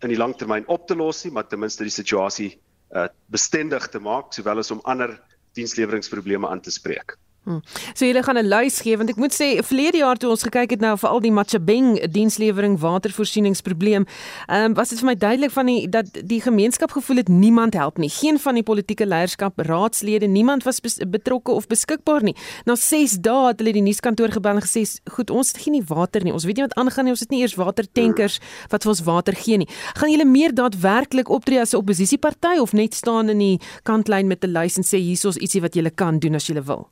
in 0.01 0.09
die 0.09 0.19
langtermyn 0.19 0.65
op 0.73 0.87
te 0.89 0.97
los 0.97 1.25
nie, 1.25 1.33
maar 1.33 1.47
ten 1.49 1.61
minste 1.61 1.85
die 1.85 1.93
situasie 1.93 2.55
uh, 2.97 3.07
bestendig 3.29 3.89
te 3.93 4.01
maak 4.01 4.33
sowel 4.33 4.63
as 4.63 4.71
om 4.73 4.81
ander 4.89 5.19
diensleweringsprobleme 5.59 6.49
aan 6.49 6.63
te 6.65 6.73
spreek. 6.73 7.19
Hmm. 7.45 7.63
So 7.95 8.05
julle 8.05 8.23
gaan 8.23 8.37
'n 8.37 8.49
lys 8.49 8.81
gee 8.85 8.97
want 8.97 9.09
ek 9.09 9.17
moet 9.17 9.33
sê 9.33 9.65
verlede 9.65 9.99
jaar 9.99 10.17
toe 10.17 10.29
ons 10.29 10.43
gekyk 10.43 10.71
het 10.71 10.81
nou 10.81 10.93
vir 10.97 11.09
al 11.09 11.21
die 11.21 11.33
Machabeng 11.33 11.97
dienslewering 12.13 12.79
watervoorsieningsprobleem, 12.79 14.05
ehm 14.47 14.65
um, 14.65 14.75
was 14.75 14.91
dit 14.91 14.99
vir 15.01 15.07
my 15.07 15.15
duidelik 15.15 15.51
van 15.51 15.67
die 15.67 15.89
dat 15.89 16.07
die 16.13 16.41
gemeenskap 16.41 16.93
gevoel 16.93 17.17
het 17.17 17.29
niemand 17.29 17.75
help 17.75 17.97
nie. 17.97 18.11
Geen 18.11 18.39
van 18.39 18.55
die 18.55 18.63
politieke 18.63 19.07
leierskap, 19.07 19.59
raadslede, 19.59 20.27
niemand 20.27 20.65
was 20.65 20.81
betrokke 21.09 21.51
of 21.51 21.67
beskikbaar 21.67 22.23
nie. 22.23 22.37
Na 22.67 22.77
6 22.77 23.17
dae 23.21 23.49
het 23.49 23.59
hulle 23.59 23.73
die 23.73 23.83
nuuskantoor 23.89 24.33
gebel 24.37 24.61
en 24.61 24.63
gesê, 24.63 24.85
"Goed, 25.11 25.31
ons 25.31 25.53
het 25.53 25.67
nie 25.67 25.83
water 25.83 26.23
nie. 26.23 26.33
Ons 26.33 26.45
weet 26.45 26.57
nie 26.57 26.67
wat 26.69 26.77
aangaan 26.77 27.05
nie. 27.05 27.13
Ons 27.13 27.21
het 27.21 27.31
nie 27.31 27.41
eers 27.41 27.55
watertankers 27.55 28.39
wat 28.69 28.83
vir 28.83 28.91
ons 28.91 29.01
water 29.01 29.35
gee 29.35 29.57
nie." 29.57 29.69
Gaan 29.95 30.11
julle 30.11 30.25
meer 30.25 30.55
daadwerklik 30.55 31.31
optree 31.31 31.61
as 31.61 31.73
'n 31.73 31.77
oppositieparty 31.77 32.59
of 32.61 32.73
net 32.73 32.95
staan 32.95 33.31
in 33.31 33.39
die 33.39 33.61
kantlyn 33.83 34.27
met 34.27 34.45
'n 34.45 34.53
lys 34.53 34.77
en 34.77 34.85
sê 34.85 34.99
hierso's 34.99 35.37
ietsie 35.37 35.63
wat 35.63 35.75
julle 35.75 35.91
kan 35.91 36.19
doen 36.19 36.35
as 36.35 36.47
julle 36.47 36.63
wil? 36.63 36.91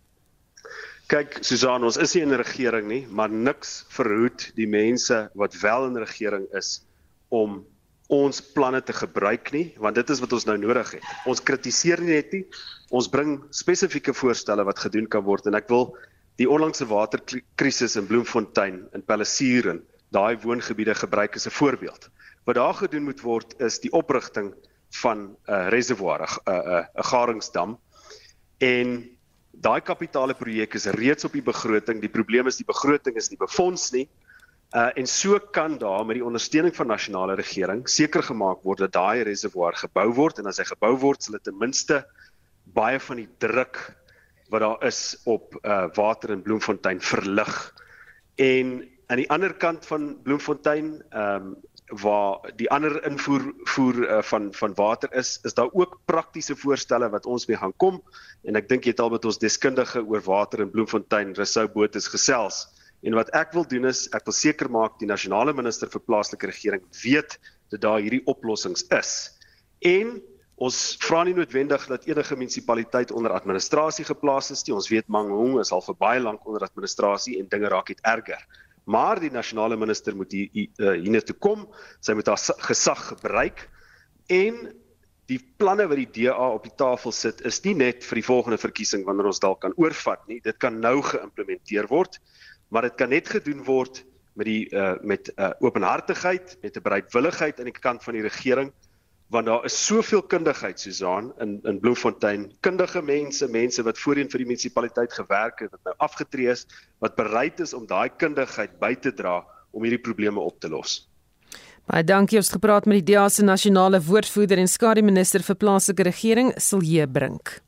Kyk, 1.08 1.38
Susan, 1.40 1.86
ons 1.88 1.96
is 1.96 2.12
nie 2.12 2.20
in 2.26 2.36
regering 2.36 2.84
nie, 2.84 3.04
maar 3.08 3.32
niks 3.32 3.86
verhoed 3.94 4.42
die 4.58 4.66
mense 4.68 5.22
wat 5.40 5.54
wel 5.62 5.86
in 5.86 5.96
regering 6.02 6.44
is 6.58 6.82
om 7.32 7.62
ons 8.12 8.42
planne 8.52 8.82
te 8.84 8.92
gebruik 8.92 9.48
nie, 9.54 9.70
want 9.80 9.96
dit 9.96 10.12
is 10.12 10.20
wat 10.20 10.36
ons 10.36 10.44
nou 10.50 10.58
nodig 10.60 10.92
het. 10.98 11.08
Ons 11.24 11.40
kritiseer 11.40 12.04
nie 12.04 12.12
net 12.12 12.36
nie, 12.36 12.42
ons 12.92 13.08
bring 13.08 13.38
spesifieke 13.56 14.12
voorstelle 14.12 14.68
wat 14.68 14.84
gedoen 14.84 15.08
kan 15.08 15.24
word 15.24 15.48
en 15.48 15.56
ek 15.56 15.72
wil 15.72 15.94
die 16.36 16.50
onlangse 16.50 16.84
waterkrisis 16.92 17.96
in 17.96 18.12
Bloemfontein 18.12 18.82
in 18.92 19.08
Palisier 19.08 19.72
en 19.72 19.84
daai 20.12 20.36
woongebiede 20.44 20.92
gebruik 20.92 21.40
as 21.40 21.48
'n 21.48 21.56
voorbeeld. 21.56 22.10
Wat 22.44 22.60
daar 22.60 22.76
gedoen 22.84 23.08
moet 23.08 23.24
word 23.24 23.56
is 23.64 23.80
die 23.80 23.92
oprigting 23.96 24.52
van 25.00 25.18
'n 25.24 25.36
uh, 25.48 25.68
reservoir, 25.72 26.20
'n 26.20 26.52
'n 26.52 26.84
'n 26.84 27.08
garingsdam 27.12 27.78
en 28.60 29.17
daai 29.60 29.80
kapitale 29.82 30.34
projek 30.38 30.74
is 30.78 30.86
reeds 30.94 31.26
op 31.26 31.34
die 31.34 31.44
begroting. 31.44 32.00
Die 32.00 32.12
probleem 32.12 32.46
is 32.46 32.60
die 32.60 32.66
begroting 32.68 33.16
is 33.16 33.30
nie 33.32 33.40
befonds 33.40 33.90
nie. 33.94 34.06
Uh 34.76 34.90
en 35.00 35.06
so 35.08 35.38
kan 35.38 35.78
daar 35.80 36.04
met 36.06 36.18
die 36.18 36.24
ondersteuning 36.24 36.74
van 36.76 36.90
nasionale 36.92 37.34
regering 37.34 37.86
seker 37.88 38.22
gemaak 38.22 38.60
word 38.62 38.84
dat 38.84 38.92
daai 38.92 39.24
reservoir 39.24 39.72
gebou 39.80 40.10
word 40.12 40.38
en 40.38 40.50
as 40.50 40.60
hy 40.60 40.66
gebou 40.68 40.92
word 41.00 41.24
sal 41.24 41.38
dit 41.38 41.46
ten 41.48 41.56
minste 41.56 42.02
baie 42.76 43.00
van 43.00 43.22
die 43.22 43.30
druk 43.40 43.80
wat 44.52 44.60
daar 44.60 44.84
is 44.84 45.16
op 45.24 45.56
uh 45.62 45.88
water 45.96 46.30
in 46.36 46.42
Bloemfontein 46.42 47.00
verlig. 47.00 47.56
En 48.36 48.84
aan 49.08 49.22
die 49.22 49.30
ander 49.32 49.54
kant 49.54 49.86
van 49.86 50.16
Bloemfontein, 50.22 51.02
ehm 51.10 51.48
um, 51.48 51.56
waar 51.88 52.52
die 52.56 52.68
ander 52.70 52.98
invoer 53.06 53.52
voer 53.64 53.98
uh, 54.04 54.22
van 54.22 54.52
van 54.52 54.74
water 54.74 55.12
is, 55.16 55.38
is 55.42 55.54
daar 55.54 55.70
ook 55.72 56.00
praktiese 56.04 56.56
voorstelle 56.56 57.08
wat 57.08 57.26
ons 57.26 57.46
mee 57.46 57.56
gaan 57.56 57.72
kom 57.76 58.02
en 58.44 58.56
ek 58.56 58.68
dink 58.68 58.84
jy 58.84 58.92
het 58.92 59.00
al 59.00 59.12
met 59.14 59.24
ons 59.24 59.40
deskundige 59.40 60.02
oor 60.04 60.20
water 60.24 60.60
in 60.60 60.70
Bloemfontein, 60.70 61.34
Rousseau 61.34 61.68
Botha 61.68 62.00
gesels. 62.00 62.66
En 63.02 63.14
wat 63.14 63.30
ek 63.36 63.54
wil 63.54 63.64
doen 63.64 63.88
is 63.88 64.06
ek 64.12 64.26
wil 64.28 64.36
seker 64.36 64.70
maak 64.70 64.98
die 65.00 65.08
nasionale 65.08 65.54
minister 65.54 65.88
vir 65.88 66.02
plaaslike 66.04 66.50
regering 66.50 66.84
weet 67.02 67.38
dat 67.70 67.80
daar 67.80 68.02
hierdie 68.02 68.24
oplossings 68.26 68.84
is. 68.92 69.12
En 69.80 70.18
ons 70.58 70.78
vra 71.00 71.22
nie 71.24 71.36
noodwendig 71.36 71.84
dat 71.86 72.08
enige 72.10 72.36
munisipaliteit 72.36 73.12
onder 73.14 73.32
administrasie 73.32 74.04
geplaas 74.04 74.50
is 74.50 74.64
nie. 74.66 74.74
Ons 74.74 74.90
weet 74.90 75.06
Mangaung 75.08 75.60
is 75.62 75.72
al 75.72 75.84
vir 75.86 75.96
baie 76.00 76.20
lank 76.20 76.46
onder 76.46 76.66
administrasie 76.66 77.38
en 77.38 77.48
dinge 77.48 77.70
raak 77.70 77.94
net 77.94 78.02
erger 78.02 78.42
maar 78.88 79.20
die 79.20 79.32
nasionale 79.32 79.76
minister 79.76 80.16
moet 80.16 80.32
hier 80.32 80.68
uh, 80.80 80.96
hier 80.96 81.24
toe 81.24 81.36
kom. 81.36 81.66
Sy 82.00 82.16
moet 82.16 82.28
haar 82.30 82.40
gesag 82.64 83.04
gebruik 83.12 83.66
en 84.32 84.68
die 85.28 85.40
planne 85.60 85.84
wat 85.90 86.00
die 86.00 86.24
DA 86.24 86.48
op 86.54 86.64
die 86.64 86.74
tafel 86.80 87.12
sit 87.12 87.42
is 87.48 87.60
nie 87.66 87.74
net 87.76 88.04
vir 88.08 88.22
die 88.22 88.24
volgende 88.24 88.58
verkiesing 88.60 89.04
wanneer 89.04 89.28
ons 89.28 89.42
dalk 89.44 89.60
kan 89.64 89.76
oorvat 89.76 90.24
nie. 90.28 90.40
Dit 90.44 90.56
kan 90.62 90.80
nou 90.80 91.02
geïmplementeer 91.04 91.90
word, 91.92 92.16
maar 92.72 92.88
dit 92.88 92.96
kan 92.96 93.12
net 93.12 93.28
gedoen 93.28 93.60
word 93.66 94.04
met 94.38 94.48
die 94.48 94.64
uh, 94.72 94.94
met 95.02 95.28
uh, 95.36 95.50
openhartigheid, 95.60 96.56
met 96.62 96.76
'n 96.76 96.84
bereidwilligheid 96.84 97.58
aan 97.60 97.68
die 97.68 97.80
kant 97.80 98.04
van 98.04 98.16
die 98.16 98.24
regering 98.24 98.72
want 99.28 99.46
daar 99.46 99.64
is 99.64 99.76
soveel 99.86 100.22
kundigheid 100.22 100.80
Susan 100.80 101.32
in 101.40 101.60
in 101.62 101.80
Bloemfontein 101.80 102.48
kundige 102.60 103.02
mense 103.02 103.48
mense 103.48 103.82
wat 103.82 103.98
voorheen 103.98 104.30
vir 104.30 104.44
die 104.44 104.48
munisipaliteit 104.48 105.12
gewerk 105.12 105.60
het 105.60 105.70
wat 105.70 105.84
nou 105.84 105.94
afgetree 105.98 106.48
is 106.50 106.66
wat 107.04 107.16
bereid 107.16 107.60
is 107.60 107.74
om 107.74 107.86
daai 107.86 108.08
kundigheid 108.16 108.78
by 108.80 108.94
te 108.94 109.12
dra 109.12 109.42
om 109.70 109.84
hierdie 109.84 110.00
probleme 110.00 110.40
op 110.40 110.60
te 110.60 110.68
los. 110.68 111.04
Baie 111.88 112.04
dankie 112.04 112.38
ons 112.40 112.52
gepraat 112.52 112.86
met 112.86 113.00
die 113.00 113.12
DEA 113.12 113.28
se 113.28 113.44
nasionale 113.44 114.00
woordvoerder 114.04 114.58
en 114.58 114.68
skadu 114.68 115.02
minister 115.02 115.44
vir 115.44 115.56
plaaslike 115.56 116.04
regering 116.08 116.52
Silje 116.56 117.06
Brink. 117.08 117.60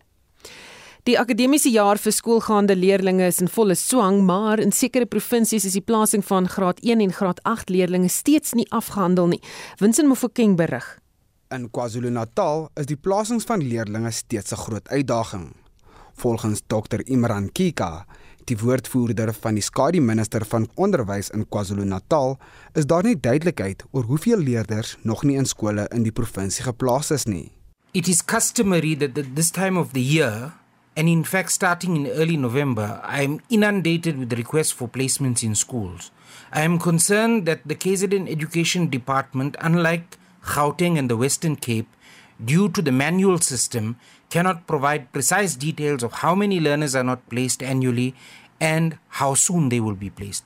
Die 1.09 1.17
akademiese 1.17 1.71
jaar 1.73 1.97
vir 1.97 2.13
skoolgaande 2.13 2.77
leerdlinge 2.77 3.25
is 3.27 3.41
in 3.41 3.49
volle 3.49 3.75
swang, 3.75 4.21
maar 4.25 4.61
in 4.61 4.73
sekere 4.73 5.09
provinsies 5.09 5.65
is 5.65 5.77
die 5.79 5.85
plasing 5.85 6.25
van 6.25 6.49
graad 6.49 6.83
1 6.85 7.01
en 7.01 7.13
graad 7.13 7.41
8 7.49 7.73
leerdlinge 7.73 8.09
steeds 8.13 8.53
nie 8.53 8.69
afgehandel 8.69 9.33
nie. 9.33 9.41
Winsin 9.81 10.09
Mofokeng 10.13 10.59
berig. 10.61 11.01
In 11.51 11.65
KwaZulu-Natal 11.67 12.69
is 12.79 12.87
die 12.87 12.95
plasings 12.95 13.43
van 13.49 13.59
leerders 13.59 14.21
steeds 14.23 14.53
'n 14.53 14.57
groot 14.57 14.89
uitdaging. 14.89 15.57
Volgens 16.15 16.63
Dr 16.67 17.01
Imran 17.05 17.53
Kika, 17.53 18.07
die 18.45 18.59
woordvoerder 18.59 19.35
van 19.35 19.55
die 19.55 19.63
skadu 19.63 20.01
minister 20.01 20.45
van 20.47 20.69
onderwys 20.75 21.31
in 21.31 21.49
KwaZulu-Natal, 21.49 22.39
is 22.73 22.87
daar 22.87 23.03
nie 23.03 23.21
duidelikheid 23.21 23.85
oor 23.91 24.05
hoeveel 24.05 24.39
leerders 24.39 24.97
nog 25.03 25.23
nie 25.23 25.37
in 25.37 25.47
skole 25.47 25.89
in 25.89 26.03
die 26.03 26.13
provinsie 26.13 26.65
geplaas 26.65 27.11
is 27.11 27.25
nie. 27.25 27.51
It 27.93 28.09
is 28.09 28.25
customary 28.25 28.97
that 28.97 29.19
at 29.19 29.35
this 29.35 29.51
time 29.51 29.79
of 29.79 29.91
the 29.93 30.05
year 30.05 30.53
and 30.95 31.09
in 31.09 31.25
fact 31.25 31.51
starting 31.51 31.97
in 31.97 32.07
early 32.07 32.37
November, 32.37 33.01
I 33.03 33.25
am 33.25 33.41
inundated 33.49 34.19
with 34.19 34.33
requests 34.33 34.73
for 34.73 34.89
placements 34.89 35.43
in 35.43 35.57
schools. 35.57 36.13
I 36.53 36.63
am 36.63 36.79
concerned 36.79 37.47
that 37.47 37.59
the 37.67 37.75
KZN 37.75 38.29
Education 38.29 38.89
Department 38.89 39.57
unlike 39.61 40.20
Gauteng 40.45 40.99
and 40.99 41.11
the 41.11 41.17
Western 41.17 41.57
Cape, 41.57 41.89
due 42.43 42.69
to 42.71 42.83
the 42.83 42.93
manual 42.93 43.39
system, 43.39 43.97
cannot 44.31 44.67
provide 44.67 45.13
precise 45.13 45.55
details 45.55 46.03
of 46.03 46.13
how 46.15 46.35
many 46.35 46.61
learners 46.61 46.95
are 46.95 47.05
not 47.05 47.29
placed 47.29 47.63
annually 47.63 48.15
and 48.61 48.99
how 49.09 49.35
soon 49.35 49.69
they 49.69 49.81
will 49.81 49.95
be 49.95 50.11
placed. 50.11 50.45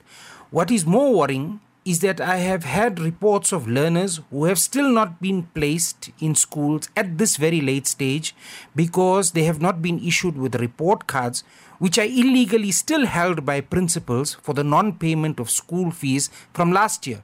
What 0.51 0.71
is 0.71 0.85
more 0.85 1.13
worrying 1.13 1.59
is 1.85 1.99
that 1.99 2.19
I 2.19 2.37
have 2.37 2.63
had 2.63 2.99
reports 2.99 3.51
of 3.51 3.67
learners 3.67 4.19
who 4.31 4.45
have 4.45 4.57
still 4.57 4.89
not 4.89 5.21
been 5.21 5.43
placed 5.53 6.09
in 6.19 6.33
schools 6.33 6.89
at 6.97 7.19
this 7.19 7.37
very 7.37 7.61
late 7.61 7.85
stage 7.85 8.35
because 8.75 9.31
they 9.31 9.43
have 9.43 9.61
not 9.61 9.83
been 9.83 10.03
issued 10.03 10.35
with 10.35 10.55
report 10.55 11.05
cards, 11.05 11.43
which 11.77 11.99
are 11.99 12.05
illegally 12.05 12.71
still 12.71 13.05
held 13.05 13.45
by 13.45 13.61
principals 13.61 14.33
for 14.33 14.53
the 14.53 14.63
non 14.63 14.93
payment 14.93 15.39
of 15.39 15.51
school 15.51 15.91
fees 15.91 16.31
from 16.53 16.71
last 16.71 17.05
year. 17.05 17.21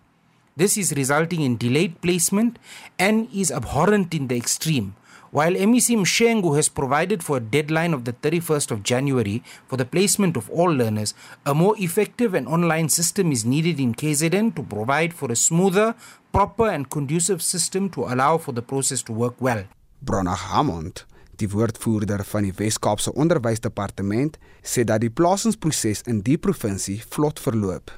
This 0.61 0.77
is 0.77 0.93
resulting 0.93 1.41
in 1.41 1.57
delayed 1.57 2.01
placement 2.01 2.59
and 2.99 3.27
is 3.33 3.49
abhorrent 3.49 4.13
in 4.13 4.27
the 4.27 4.37
extreme. 4.37 4.93
While 5.31 5.53
MEC 5.53 5.97
Mshengu 5.97 6.55
has 6.55 6.69
provided 6.69 7.23
for 7.23 7.37
a 7.37 7.39
deadline 7.55 7.95
of 7.95 8.05
the 8.05 8.13
31st 8.13 8.69
of 8.69 8.83
January 8.83 9.41
for 9.67 9.77
the 9.77 9.85
placement 9.85 10.37
of 10.37 10.51
all 10.51 10.69
learners, 10.71 11.15
a 11.47 11.55
more 11.55 11.73
effective 11.79 12.35
and 12.35 12.47
online 12.47 12.89
system 12.89 13.31
is 13.31 13.43
needed 13.43 13.79
in 13.79 13.95
KZN 13.95 14.55
to 14.55 14.61
provide 14.61 15.15
for 15.15 15.31
a 15.31 15.35
smoother, 15.35 15.95
proper 16.31 16.69
and 16.69 16.91
conducive 16.91 17.41
system 17.41 17.89
to 17.89 18.03
allow 18.03 18.37
for 18.37 18.51
the 18.51 18.61
process 18.61 19.01
to 19.01 19.13
work 19.13 19.41
well. 19.41 19.63
Brona 20.05 20.35
Hammond, 20.35 21.07
die 21.41 21.49
woordvoerder 21.49 22.21
van 22.35 22.45
die 22.45 22.53
Wes-Kaapse 22.53 23.15
Onderwysdepartement, 23.17 24.37
sê 24.61 24.85
dat 24.85 25.01
die 25.01 25.09
plasingsproses 25.09 26.05
in 26.05 26.21
die 26.21 26.37
provinsie 26.37 27.01
vlot 27.01 27.41
verloop. 27.41 27.89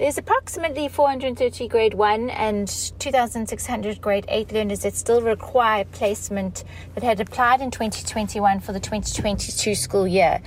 There's 0.00 0.16
approximately 0.16 0.88
430 0.88 1.68
grade 1.68 1.92
1 1.92 2.30
and 2.30 2.66
2,600 3.00 4.00
grade 4.00 4.24
8 4.30 4.50
learners 4.50 4.80
that 4.80 4.94
still 4.94 5.20
require 5.20 5.84
placement 5.84 6.64
that 6.94 7.04
had 7.04 7.20
applied 7.20 7.60
in 7.60 7.70
2021 7.70 8.60
for 8.60 8.72
the 8.72 8.80
2022 8.80 9.74
school 9.74 10.08
year. 10.08 10.40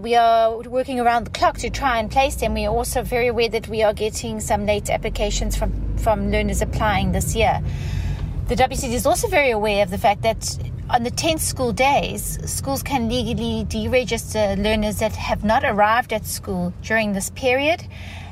We 0.00 0.14
are 0.14 0.60
working 0.60 1.00
around 1.00 1.24
the 1.24 1.30
clock 1.32 1.58
to 1.58 1.68
try 1.68 1.98
and 1.98 2.10
place 2.10 2.36
them. 2.36 2.54
We 2.54 2.64
are 2.64 2.74
also 2.74 3.02
very 3.02 3.26
aware 3.26 3.50
that 3.50 3.68
we 3.68 3.82
are 3.82 3.92
getting 3.92 4.40
some 4.40 4.64
late 4.64 4.88
applications 4.88 5.54
from, 5.54 5.98
from 5.98 6.30
learners 6.30 6.62
applying 6.62 7.12
this 7.12 7.36
year. 7.36 7.60
The 8.46 8.54
WCD 8.54 8.94
is 8.94 9.04
also 9.04 9.28
very 9.28 9.50
aware 9.50 9.82
of 9.82 9.90
the 9.90 9.98
fact 9.98 10.22
that 10.22 10.58
on 10.88 11.02
the 11.02 11.10
10th 11.10 11.40
school 11.40 11.72
days, 11.72 12.38
schools 12.50 12.82
can 12.82 13.10
legally 13.10 13.66
deregister 13.66 14.56
learners 14.56 15.00
that 15.00 15.12
have 15.12 15.44
not 15.44 15.62
arrived 15.62 16.14
at 16.14 16.24
school 16.24 16.72
during 16.80 17.12
this 17.12 17.28
period 17.28 17.84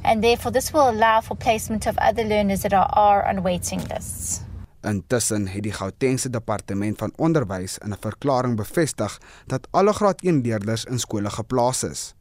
and 0.07 0.23
therefore 0.23 0.53
this 0.53 0.71
will 0.73 0.89
allow 0.89 1.21
for 1.21 1.37
placement 1.37 1.87
of 1.87 1.99
other 1.99 2.25
learners 2.25 2.63
that 2.63 2.73
are, 2.73 2.89
are 2.93 3.29
on 3.29 3.43
waiting 3.43 3.83
lists. 3.89 4.41
Intussen 4.87 5.49
het 5.51 5.65
die 5.67 5.73
Gautengse 5.75 6.31
Departement 6.31 6.99
van 6.99 7.13
Onderwys 7.17 7.79
in 7.79 7.91
'n 7.91 7.99
verklaring 8.01 8.57
bevestig 8.57 9.19
dat 9.47 9.69
alle 9.71 9.93
graad 9.93 10.23
1 10.23 10.41
leerders 10.41 10.85
in 10.85 10.99
skole 10.99 11.31
geplaas 11.31 11.83
is. 11.83 12.15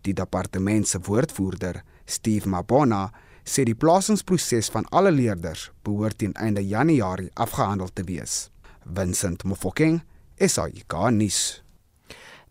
Die 0.00 0.14
departement 0.14 0.88
se 0.88 0.98
woordvoerder, 1.00 1.82
Steve 2.04 2.48
Mabona, 2.48 3.10
sê 3.44 3.62
die 3.62 3.74
plasingsproses 3.74 4.68
van 4.68 4.86
alle 4.88 5.10
leerders 5.10 5.70
behoort 5.82 6.18
teen 6.18 6.32
einde 6.32 6.66
Januarie 6.66 7.30
afgehandel 7.34 7.88
te 7.92 8.04
wees. 8.04 8.50
Vincent 8.94 9.44
Mofokeng, 9.44 10.02
SAICA-nuus. 10.38 11.61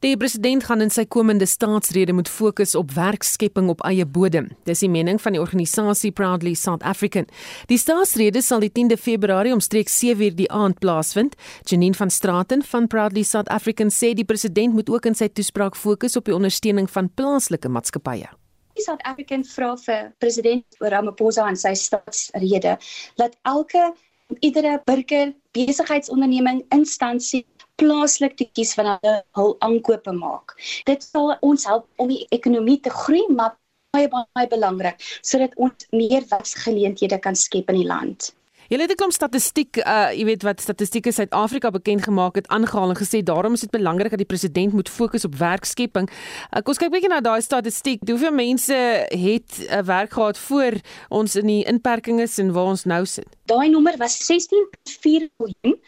Die 0.02 0.18
president 0.18 0.64
gaan 0.66 0.82
in 0.82 0.90
sy 0.90 1.04
komende 1.06 1.46
staatsrede 1.46 2.14
moet 2.18 2.30
fokus 2.30 2.72
op 2.74 2.90
werkskepping 2.96 3.68
op 3.70 3.84
eie 3.86 4.02
bodem. 4.10 4.48
Dis 4.66 4.82
die 4.82 4.90
mening 4.90 5.20
van 5.22 5.36
die 5.36 5.42
organisasie 5.42 6.10
Proudly 6.18 6.56
South 6.58 6.82
African. 6.82 7.28
Die 7.70 7.78
staatsrede 7.78 8.42
sal 8.42 8.66
die 8.66 8.72
10de 8.74 8.98
Februarie 8.98 9.54
omstreeks 9.54 10.00
7:00 10.02 10.34
die 10.40 10.50
aand 10.50 10.80
plaasvind. 10.82 11.38
Janine 11.70 11.94
van 11.94 12.10
Straaten 12.10 12.66
van 12.66 12.88
Proudly 12.88 13.22
South 13.22 13.50
African 13.54 13.94
sê 13.94 14.16
die 14.18 14.26
president 14.26 14.74
moet 14.74 14.90
ook 14.90 15.06
in 15.06 15.16
sy 15.16 15.28
toespraak 15.30 15.76
fokus 15.76 16.18
op 16.18 16.26
die 16.26 16.36
ondersteuning 16.36 16.90
van 16.90 17.14
plaaslike 17.14 17.70
maatskappye. 17.70 18.30
Die 18.74 18.84
South 18.84 19.04
African 19.06 19.46
vra 19.46 19.76
vir 19.78 20.14
president 20.18 20.66
Ramaphosa 20.80 21.46
en 21.48 21.56
sy 21.56 21.74
staatsrede 21.74 22.80
dat 23.22 23.38
elke 23.44 23.94
iedere 24.40 24.82
burger, 24.86 25.34
besigheidsonderneming, 25.52 26.66
instansie 26.70 27.46
plaaslik 27.82 28.38
te 28.40 28.48
kies 28.58 28.76
van 28.78 28.94
hulle 28.94 29.16
hul 29.40 29.56
aankope 29.68 30.14
maak. 30.16 30.56
Dit 30.90 31.04
sal 31.06 31.34
ons 31.42 31.66
help 31.70 31.88
om 32.02 32.12
die 32.14 32.26
ekonomie 32.38 32.80
te 32.86 32.94
groei, 32.94 33.26
maar 33.30 33.58
baie 33.96 34.08
baie 34.12 34.48
belangrik 34.52 35.02
sodat 35.20 35.56
ons 35.60 35.88
meer 35.92 36.24
werksgeleenthede 36.30 37.20
kan 37.26 37.36
skep 37.36 37.74
in 37.74 37.82
die 37.82 37.90
land. 37.90 38.32
Julle 38.72 38.84
het 38.84 38.92
'n 38.92 38.96
klomp 38.96 39.12
statistiek, 39.12 39.78
uh 39.78 40.12
jy 40.16 40.26
weet 40.26 40.44
wat 40.44 40.62
statistieke 40.62 41.12
Suid-Afrika 41.12 41.72
bekend 41.72 42.04
gemaak 42.04 42.36
het 42.36 42.48
aangehaal 42.48 42.90
en 42.90 42.96
gesê 42.96 43.20
daarom 43.24 43.54
is 43.54 43.60
dit 43.60 43.70
belangrik 43.70 44.10
dat 44.10 44.18
die 44.18 44.28
president 44.34 44.74
moet 44.74 44.90
fokus 44.90 45.26
op 45.26 45.36
werkskepping. 45.36 46.08
Uh, 46.10 46.62
kom 46.64 46.72
ons 46.72 46.78
kyk 46.78 46.92
bietjie 46.92 47.10
na 47.10 47.20
daai 47.20 47.42
statistiek. 47.42 48.00
Hoeveel 48.08 48.32
mense 48.32 48.74
het 49.10 49.52
'n 49.60 49.74
uh, 49.74 49.84
werk 49.84 50.14
gehad 50.14 50.38
voor 50.38 50.74
ons 51.10 51.36
in 51.36 51.48
die 51.48 51.64
inperkings 51.66 52.38
en 52.38 52.52
waar 52.52 52.72
ons 52.72 52.84
nou 52.84 53.06
sit? 53.06 53.28
Daai 53.46 53.70
nommer 53.70 53.98
was 53.98 54.16
16.4 54.32 55.28
miljoen 55.38 55.80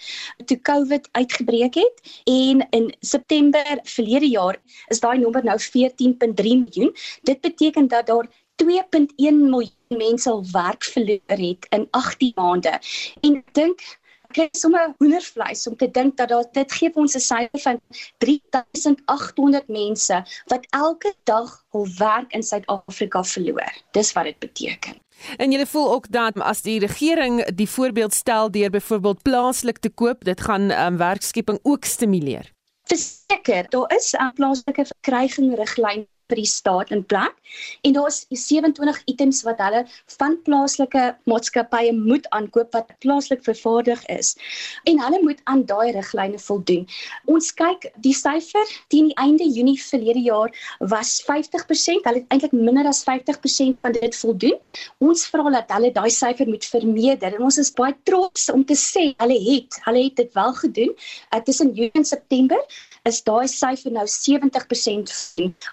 toe 0.45 0.61
COVID 0.61 1.07
uitgebreek 1.11 1.73
het 1.73 2.21
en 2.23 2.67
in 2.69 2.95
September 2.99 3.79
verlede 3.83 4.27
jaar 4.27 4.57
is 4.87 4.99
daai 4.99 5.19
nommer 5.19 5.43
nou 5.43 5.59
14.3 5.59 6.43
miljoen. 6.43 6.95
Dit 7.21 7.41
beteken 7.41 7.87
dat 7.87 8.05
daar 8.05 8.27
2.1 8.63 9.07
miljoen 9.15 9.82
mense 9.97 10.29
al 10.29 10.45
werk 10.51 10.83
verloor 10.83 11.19
het 11.27 11.67
in 11.69 11.87
18 11.91 12.31
maande. 12.35 12.79
En 13.21 13.35
ek 13.35 13.53
dink 13.53 13.83
kry 14.33 14.47
sommer 14.57 14.93
hoendervleis 14.97 15.67
om 15.69 15.75
te 15.77 15.87
dink 15.91 16.17
dat 16.17 16.31
daar 16.33 16.47
dit 16.57 16.75
gee 16.79 16.91
ons 16.93 17.15
'n 17.15 17.19
syfer 17.19 17.61
van 17.65 17.79
3800 18.17 19.67
mense 19.67 20.23
wat 20.51 20.65
elke 20.69 21.13
dag 21.23 21.63
hul 21.71 21.87
werk 21.97 22.33
in 22.33 22.43
Suid-Afrika 22.43 23.23
verloor. 23.23 23.73
Dis 23.91 24.13
wat 24.13 24.23
dit 24.23 24.39
beteken. 24.39 24.97
En 25.37 25.51
jy 25.51 25.65
voel 25.65 25.91
ook 25.93 26.11
dat 26.11 26.39
as 26.39 26.61
die 26.61 26.79
regering 26.79 27.45
die 27.55 27.69
voorbeeld 27.69 28.13
stel 28.13 28.51
deur 28.51 28.69
byvoorbeeld 28.69 29.21
plaaslik 29.21 29.77
te 29.77 29.89
koop, 29.89 30.23
dit 30.23 30.41
gaan 30.41 30.71
um, 30.71 30.97
werkskepping 30.97 31.59
ook 31.61 31.85
stimuleer. 31.85 32.51
Verseker, 32.83 33.69
daar 33.69 33.93
is 33.95 34.13
'n 34.13 34.33
plaaslike 34.33 34.85
verkryging 34.85 35.55
riglyn 35.55 36.07
vir 36.31 36.39
die 36.41 36.49
staat 36.49 36.91
in 36.95 37.03
plek 37.03 37.35
en 37.83 37.95
daar's 37.97 38.23
27 38.29 39.01
items 39.11 39.43
wat 39.47 39.61
hulle 39.63 39.83
van 40.17 40.37
plaaslike 40.47 41.05
maatskappye 41.29 41.93
moet 41.97 42.27
aankoop 42.35 42.73
wat 42.75 42.93
plaaslik 43.03 43.43
vervaardig 43.45 44.01
is 44.13 44.33
en 44.89 45.01
hulle 45.03 45.19
moet 45.23 45.41
aan 45.51 45.65
daai 45.69 45.91
riglyne 45.95 46.39
voldoen. 46.39 46.87
Ons 47.29 47.51
kyk 47.59 47.89
die 48.05 48.15
syfer 48.17 48.73
teen 48.93 49.11
die 49.11 49.17
einde 49.21 49.45
Junie 49.45 49.77
verlede 49.81 50.23
jaar 50.23 50.51
was 50.93 51.15
50%, 51.27 52.07
hulle 52.07 52.21
het 52.21 52.33
eintlik 52.33 52.55
minder 52.55 52.87
as 52.89 53.03
50% 53.07 53.79
van 53.83 53.95
dit 53.97 54.17
voldoen. 54.21 54.57
Ons 55.03 55.25
vra 55.31 55.51
dat 55.53 55.71
hulle 55.75 55.91
daai 55.95 56.11
syfer 56.13 56.49
moet 56.49 56.65
vermeerder 56.65 57.37
en 57.37 57.47
ons 57.49 57.59
is 57.61 57.73
baie 57.75 57.95
trots 58.07 58.49
om 58.53 58.65
te 58.65 58.77
sê 58.79 59.11
hulle 59.21 59.39
het, 59.49 59.79
hulle 59.87 60.07
het 60.07 60.19
dit 60.23 60.33
wel 60.39 60.53
gedoen. 60.61 60.95
Uh, 61.33 61.41
tussen 61.43 61.73
Junie 61.73 61.91
en 61.99 62.07
September 62.07 62.59
is 63.09 63.19
daai 63.27 63.47
syfer 63.51 63.91
nou 63.91 64.05
70% 64.07 65.11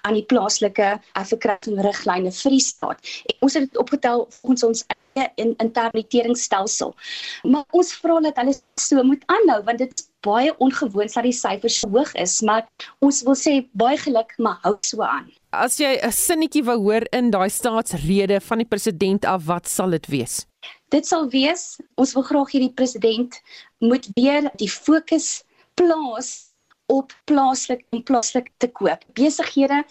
aan 0.02 0.16
die 0.16 0.24
plaaslike 0.32 0.88
verkryging 1.30 1.78
riglyne 1.86 2.32
vir 2.34 2.56
die 2.56 2.64
staat. 2.64 3.12
En 3.30 3.46
ons 3.46 3.56
het 3.58 3.68
dit 3.68 3.78
opgetel 3.78 4.26
volgens 4.40 4.66
ons 4.66 4.84
eie 5.14 5.28
in 5.42 5.54
interpreteringsstelsel. 5.62 6.94
Maar 7.42 7.64
ons 7.70 7.92
vra 8.02 8.18
dat 8.26 8.40
hulle 8.42 8.56
so 8.82 9.04
moet 9.06 9.22
aanhou 9.30 9.60
want 9.68 9.82
dit 9.82 9.94
is 9.94 10.08
baie 10.26 10.52
ongewoon 10.58 11.08
dat 11.14 11.24
die 11.24 11.36
syfers 11.36 11.78
so 11.80 11.88
hoog 11.94 12.10
is, 12.18 12.40
maar 12.44 12.66
ons 13.00 13.22
wil 13.24 13.38
sê 13.38 13.60
baie 13.78 13.96
geluk, 13.96 14.34
maar 14.38 14.58
hou 14.66 14.74
so 14.84 15.06
aan. 15.06 15.30
As 15.50 15.78
jy 15.78 15.98
'n 16.02 16.12
sinnetjie 16.12 16.64
wou 16.66 16.78
hoor 16.78 17.06
in 17.12 17.30
daai 17.30 17.48
staatsrede 17.48 18.40
van 18.40 18.58
die 18.58 18.68
president 18.68 19.24
af, 19.24 19.46
wat 19.46 19.68
sal 19.68 19.90
dit 19.90 20.06
wees? 20.06 20.46
Dit 20.90 21.06
sal 21.06 21.30
wees 21.30 21.78
ons 21.94 22.12
wil 22.14 22.22
graag 22.22 22.50
hierdie 22.52 22.74
president 22.74 23.40
moet 23.78 24.06
weer 24.14 24.50
die 24.58 24.68
fokus 24.68 25.42
plaas 25.74 26.49
op 26.90 27.12
plaaslik 27.30 27.84
en 27.94 28.02
plaaslik 28.06 28.50
te 28.62 28.68
koop. 28.78 29.04
Besighede 29.18 29.82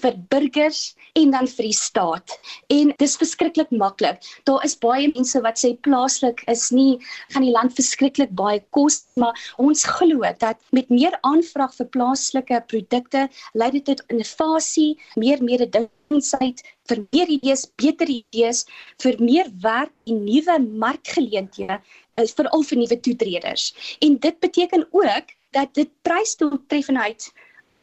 vir 0.00 0.16
burgers 0.32 0.80
en 1.18 1.34
dan 1.34 1.48
vir 1.50 1.68
die 1.68 1.76
staat. 1.76 2.34
En 2.74 2.92
dis 3.02 3.16
verskriklik 3.20 3.70
maklik. 3.82 4.18
Daar 4.48 4.64
is 4.66 4.76
baie 4.82 5.10
mense 5.14 5.42
wat 5.44 5.60
sê 5.62 5.74
plaaslik 5.86 6.42
is 6.50 6.68
nie 6.74 6.98
gaan 7.34 7.46
die 7.46 7.54
land 7.54 7.76
verskriklik 7.78 8.34
baie 8.38 8.62
kos, 8.76 9.02
maar 9.20 9.36
ons 9.62 9.84
glo 9.98 10.26
dat 10.42 10.58
met 10.76 10.90
meer 10.90 11.14
aanvraag 11.26 11.74
vir 11.78 11.92
plaaslike 11.94 12.64
produkte 12.72 13.28
lei 13.54 13.70
dit 13.76 13.86
tot 13.88 14.02
innovasie, 14.12 14.96
meer 15.16 15.42
mededingendheid 15.44 16.62
vir 16.88 17.04
meer 17.12 17.30
idees, 17.38 17.66
beter 17.80 18.10
idees, 18.10 18.64
vir 19.02 19.18
meer 19.22 19.50
werk 19.62 19.92
en 20.08 20.22
nuwe 20.24 20.58
markgeleenthede 20.84 21.80
is 22.22 22.34
vir 22.34 22.48
al 22.54 22.64
vir 22.66 22.80
nuwe 22.82 23.00
toetreders. 23.06 23.72
En 24.04 24.16
dit 24.24 24.40
beteken 24.42 24.86
ook 24.90 25.34
dat 25.50 25.74
dit 25.74 25.90
prysdoeltreffendheid 26.02 27.32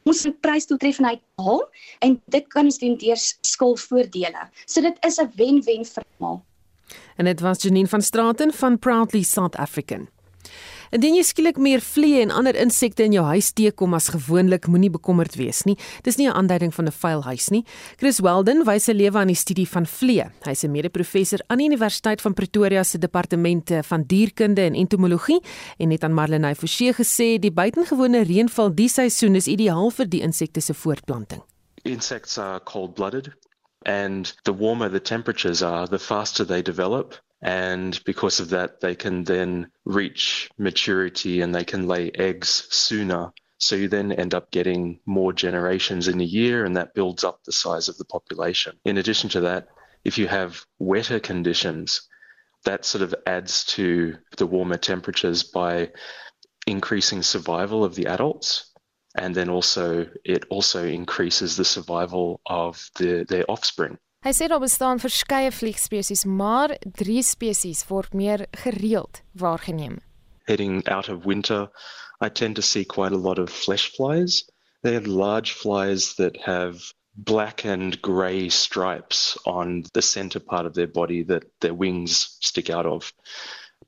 ons 0.06 0.26
moet 0.26 0.42
prysdoeltreffendheid 0.42 1.22
haal 1.42 1.64
en 2.06 2.20
dit 2.30 2.48
kan 2.54 2.68
ons 2.70 2.78
doen 2.78 2.98
deur 3.02 3.22
skulvoordele. 3.42 4.44
So 4.66 4.82
dit 4.82 4.98
is 5.06 5.18
'n 5.18 5.32
wen-wen 5.36 5.86
vir 5.86 6.04
almal. 6.20 6.44
En 7.18 7.26
dit 7.26 7.40
was 7.40 7.62
Janine 7.62 7.88
van 7.88 8.02
Straten 8.02 8.54
van 8.54 8.80
Proudly 8.80 9.24
South 9.24 9.56
African. 9.56 10.08
Indien 10.92 11.16
jy 11.16 11.24
skielik 11.24 11.58
meer 11.58 11.82
vliee 11.82 12.22
en 12.22 12.32
ander 12.32 12.56
insekte 12.56 13.04
in 13.04 13.16
jou 13.16 13.26
huis 13.26 13.52
teekom 13.52 13.94
as 13.98 14.10
gewoonlik, 14.14 14.68
moenie 14.68 14.92
bekommerd 14.94 15.36
wees 15.40 15.64
nie. 15.66 15.78
Dis 16.04 16.18
nie 16.18 16.28
'n 16.28 16.36
aanduiding 16.36 16.74
van 16.74 16.86
'n 16.86 16.92
vuil 16.92 17.24
huis 17.24 17.50
nie. 17.50 17.64
Chris 17.98 18.20
Weldon 18.20 18.64
wys 18.66 18.84
sy 18.84 18.94
lewe 18.94 19.18
aan 19.18 19.28
die 19.28 19.36
studie 19.36 19.68
van 19.68 19.86
vliee. 19.86 20.26
Hy's 20.46 20.64
'n 20.64 20.72
mede-professor 20.72 21.40
aan 21.48 21.58
die 21.58 21.68
Universiteit 21.68 22.22
van 22.22 22.34
Pretoria 22.34 22.84
se 22.84 22.98
departemente 22.98 23.84
van 23.84 24.04
dierkunde 24.04 24.62
en 24.62 24.74
entomologie 24.74 25.42
en 25.78 25.92
het 25.92 26.04
aan 26.04 26.14
Marlenae 26.14 26.56
Forsie 26.56 26.94
gesê 26.94 27.40
die 27.40 27.52
buitengewone 27.52 28.24
reënval 28.24 28.74
die 28.76 28.90
seisoen 28.90 29.36
is 29.36 29.48
ideaal 29.48 29.92
vir 29.92 30.10
die 30.10 30.22
insekte 30.22 30.62
se 30.62 30.74
voortplanting. 30.74 31.42
Insects 31.84 32.38
are 32.38 32.60
cold-blooded 32.64 33.34
and 33.86 34.34
the 34.44 34.54
warmer 34.54 34.90
the 34.90 35.00
temperatures 35.00 35.62
are, 35.62 35.88
the 35.88 36.00
faster 36.00 36.46
they 36.46 36.62
develop. 36.62 37.16
And 37.46 38.04
because 38.06 38.40
of 38.40 38.50
that 38.50 38.82
they 38.82 38.96
can 38.96 39.24
then 39.24 39.72
reach 39.86 40.50
maturity 40.58 41.42
and 41.42 41.54
they 41.54 41.64
can 41.64 41.88
lay 41.88 42.10
eggs 42.16 42.68
sooner. 42.72 43.32
So 43.60 43.76
you 43.76 43.88
then 43.88 44.12
end 44.12 44.34
up 44.34 44.50
getting 44.50 45.00
more 45.06 45.32
generations 45.32 46.08
in 46.08 46.20
a 46.20 46.24
year 46.24 46.66
and 46.66 46.76
that 46.76 46.96
builds 46.96 47.24
up 47.24 47.44
the 47.44 47.52
size 47.52 47.88
of 47.88 47.98
the 48.00 48.06
population. 48.06 48.80
In 48.84 48.98
addition 48.98 49.30
to 49.30 49.42
that 49.42 49.68
if 50.04 50.18
you 50.18 50.28
have 50.28 50.66
wetter 50.80 51.20
conditions 51.20 52.10
that 52.64 52.84
sort 52.84 53.04
of 53.04 53.14
adds 53.28 53.64
to 53.66 54.18
the 54.38 54.48
warmer 54.48 54.78
temperatures 54.78 55.44
by 55.44 55.92
increasing 56.66 57.22
survival 57.22 57.84
of 57.84 57.94
the 57.94 58.08
adults. 58.08 58.72
And 59.16 59.36
then 59.36 59.50
also 59.50 60.08
it 60.24 60.46
also 60.50 60.84
increases 60.84 61.56
the 61.56 61.64
survival 61.64 62.42
of 62.48 62.90
the 62.98 63.24
their 63.30 63.46
offspring 63.48 64.00
Hy 64.26 64.32
sê 64.34 64.48
daar 64.50 64.58
bestaan 64.58 64.98
verskeie 64.98 65.52
vliegspesies, 65.54 66.24
maar 66.26 66.72
drie 66.82 67.22
spesies 67.22 67.84
word 67.86 68.16
meer 68.18 68.48
gereeld 68.58 69.20
waargeneem. 69.38 70.00
Heading 70.50 70.82
out 70.90 71.10
of 71.10 71.28
winter, 71.30 71.70
I 72.20 72.30
tend 72.30 72.56
to 72.56 72.64
see 72.64 72.86
quite 72.86 73.14
a 73.14 73.22
lot 73.22 73.38
of 73.38 73.52
flesh 73.52 73.92
flies. 73.94 74.50
They 74.82 74.96
are 74.96 75.06
large 75.06 75.52
flies 75.54 76.16
that 76.16 76.42
have 76.42 76.82
black 77.14 77.66
and 77.66 78.02
grey 78.02 78.50
stripes 78.50 79.38
on 79.46 79.84
the 79.94 80.02
center 80.02 80.40
part 80.40 80.66
of 80.66 80.74
their 80.74 80.88
body 80.90 81.22
that 81.26 81.44
their 81.62 81.76
wings 81.76 82.36
stick 82.42 82.72
out 82.72 82.88
of. 82.88 83.14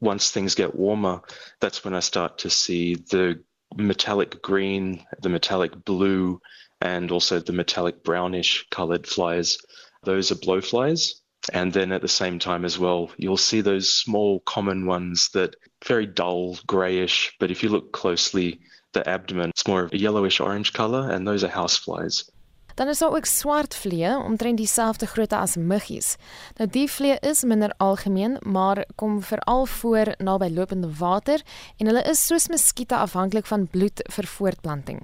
Once 0.02 0.30
things 0.30 0.54
get 0.54 0.76
warmer, 0.76 1.22
that's 1.62 1.84
when 1.84 1.96
I 1.96 2.02
start 2.02 2.38
to 2.46 2.52
see 2.52 2.94
the 2.94 3.42
metallic 3.76 4.44
green, 4.44 5.04
the 5.20 5.30
metallic 5.30 5.84
blue, 5.84 6.40
and 6.80 7.10
also 7.10 7.40
the 7.40 7.54
metallic 7.54 8.04
brownish 8.04 8.68
colored 8.70 9.08
flies 9.08 9.58
those 10.04 10.32
are 10.32 10.36
blowflies. 10.36 11.14
And 11.54 11.72
then 11.72 11.92
at 11.92 12.02
the 12.02 12.08
same 12.08 12.40
time 12.40 12.66
as 12.66 12.78
well, 12.78 13.12
you'll 13.18 13.38
see 13.38 13.62
those 13.62 13.94
small 13.94 14.42
common 14.42 14.86
ones 14.86 15.30
that 15.34 15.56
very 15.86 16.06
dull 16.06 16.58
grayish, 16.68 17.34
but 17.40 17.52
if 17.52 17.64
you 17.64 17.70
look 17.70 17.94
closely, 17.94 18.60
the 18.94 19.08
abdomen 19.08 19.50
it's 19.50 19.68
more 19.68 19.84
of 19.84 19.94
a 19.94 19.98
yellowish 19.98 20.40
orange 20.40 20.74
color 20.74 21.10
and 21.12 21.28
those 21.28 21.44
are 21.44 21.52
houseflies. 21.52 22.30
Dan 22.78 22.88
is 22.88 22.98
daar 22.98 23.16
ook 23.16 23.26
swart 23.26 23.76
vliee, 23.76 24.18
omtrent 24.18 24.58
dieselfde 24.58 25.06
grootte 25.06 25.36
as 25.36 25.56
muggies. 25.56 26.16
Nou 26.58 26.70
die 26.70 26.92
vliee 26.92 27.18
is 27.20 27.44
minder 27.44 27.74
algemeen, 27.78 28.38
maar 28.42 28.86
kom 28.96 29.22
veral 29.22 29.66
voor 29.66 30.14
naby 30.18 30.50
lopende 30.54 30.90
water 30.98 31.42
en 31.78 31.86
hulle 31.86 32.04
is 32.04 32.26
soos 32.26 32.48
muskiete 32.48 32.96
afhanklik 32.96 33.46
van 33.46 33.68
bloed 33.68 34.04
vir 34.14 34.28
voortplanting. 34.28 35.02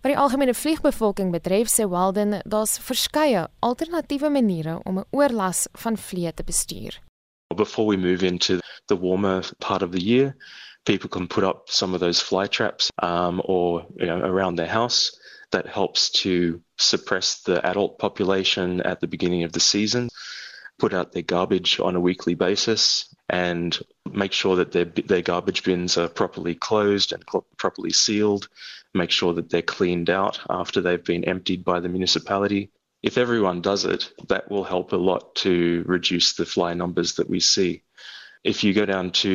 Wat 0.00 0.14
die 0.14 0.16
algemene 0.16 0.54
vliegbevolking 0.56 1.28
betref, 1.28 1.68
sê 1.68 1.84
Walden, 1.84 2.38
daar's 2.48 2.78
verskeie 2.80 3.42
alternatiewe 3.60 4.30
maniere 4.32 4.78
om 4.88 4.98
'n 4.98 5.04
oorlas 5.12 5.66
van 5.82 5.96
vliee 5.96 6.32
te 6.34 6.42
bestuur. 6.42 6.96
Before 7.54 7.86
we 7.86 7.96
move 7.96 8.26
into 8.26 8.58
the 8.86 8.96
warmer 8.96 9.44
part 9.58 9.82
of 9.82 9.90
the 9.90 10.00
year, 10.00 10.34
people 10.84 11.08
can 11.08 11.26
put 11.26 11.44
up 11.44 11.68
some 11.68 11.92
of 11.94 12.00
those 12.00 12.22
fly 12.22 12.46
traps 12.46 12.88
um, 13.02 13.42
or 13.44 13.84
you 13.96 14.06
know, 14.06 14.20
around 14.24 14.56
their 14.56 14.72
house. 14.72 15.18
That 15.50 15.66
helps 15.66 16.10
to 16.22 16.62
suppress 16.76 17.42
the 17.42 17.60
adult 17.66 17.98
population 17.98 18.80
at 18.80 19.00
the 19.00 19.08
beginning 19.08 19.44
of 19.44 19.52
the 19.52 19.60
season, 19.60 20.08
put 20.80 20.94
out 20.94 21.12
their 21.12 21.22
garbage 21.22 21.78
on 21.78 21.94
a 21.94 22.00
weekly 22.00 22.34
basis, 22.34 23.14
and 23.28 23.78
make 24.10 24.32
sure 24.32 24.56
that 24.56 24.72
their, 24.72 24.86
their 24.86 25.22
garbage 25.22 25.62
bins 25.62 25.96
are 25.96 26.08
properly 26.08 26.54
closed 26.54 27.12
and 27.12 27.24
properly 27.56 27.90
sealed 27.90 28.48
make 28.94 29.10
sure 29.10 29.34
that 29.34 29.50
they're 29.50 29.62
cleaned 29.62 30.10
out 30.10 30.40
after 30.48 30.80
they've 30.80 31.04
been 31.04 31.24
emptied 31.24 31.64
by 31.64 31.80
the 31.80 31.88
municipality. 31.88 32.70
If 33.02 33.18
everyone 33.18 33.62
does 33.62 33.84
it, 33.84 34.12
that 34.28 34.50
will 34.50 34.64
help 34.64 34.92
a 34.92 34.96
lot 34.96 35.34
to 35.36 35.84
reduce 35.86 36.34
the 36.34 36.44
fly 36.44 36.74
numbers 36.74 37.14
that 37.14 37.30
we 37.30 37.40
see. 37.40 37.82
If 38.44 38.64
you 38.64 38.74
go 38.74 38.86
down 38.86 39.10
to, 39.12 39.30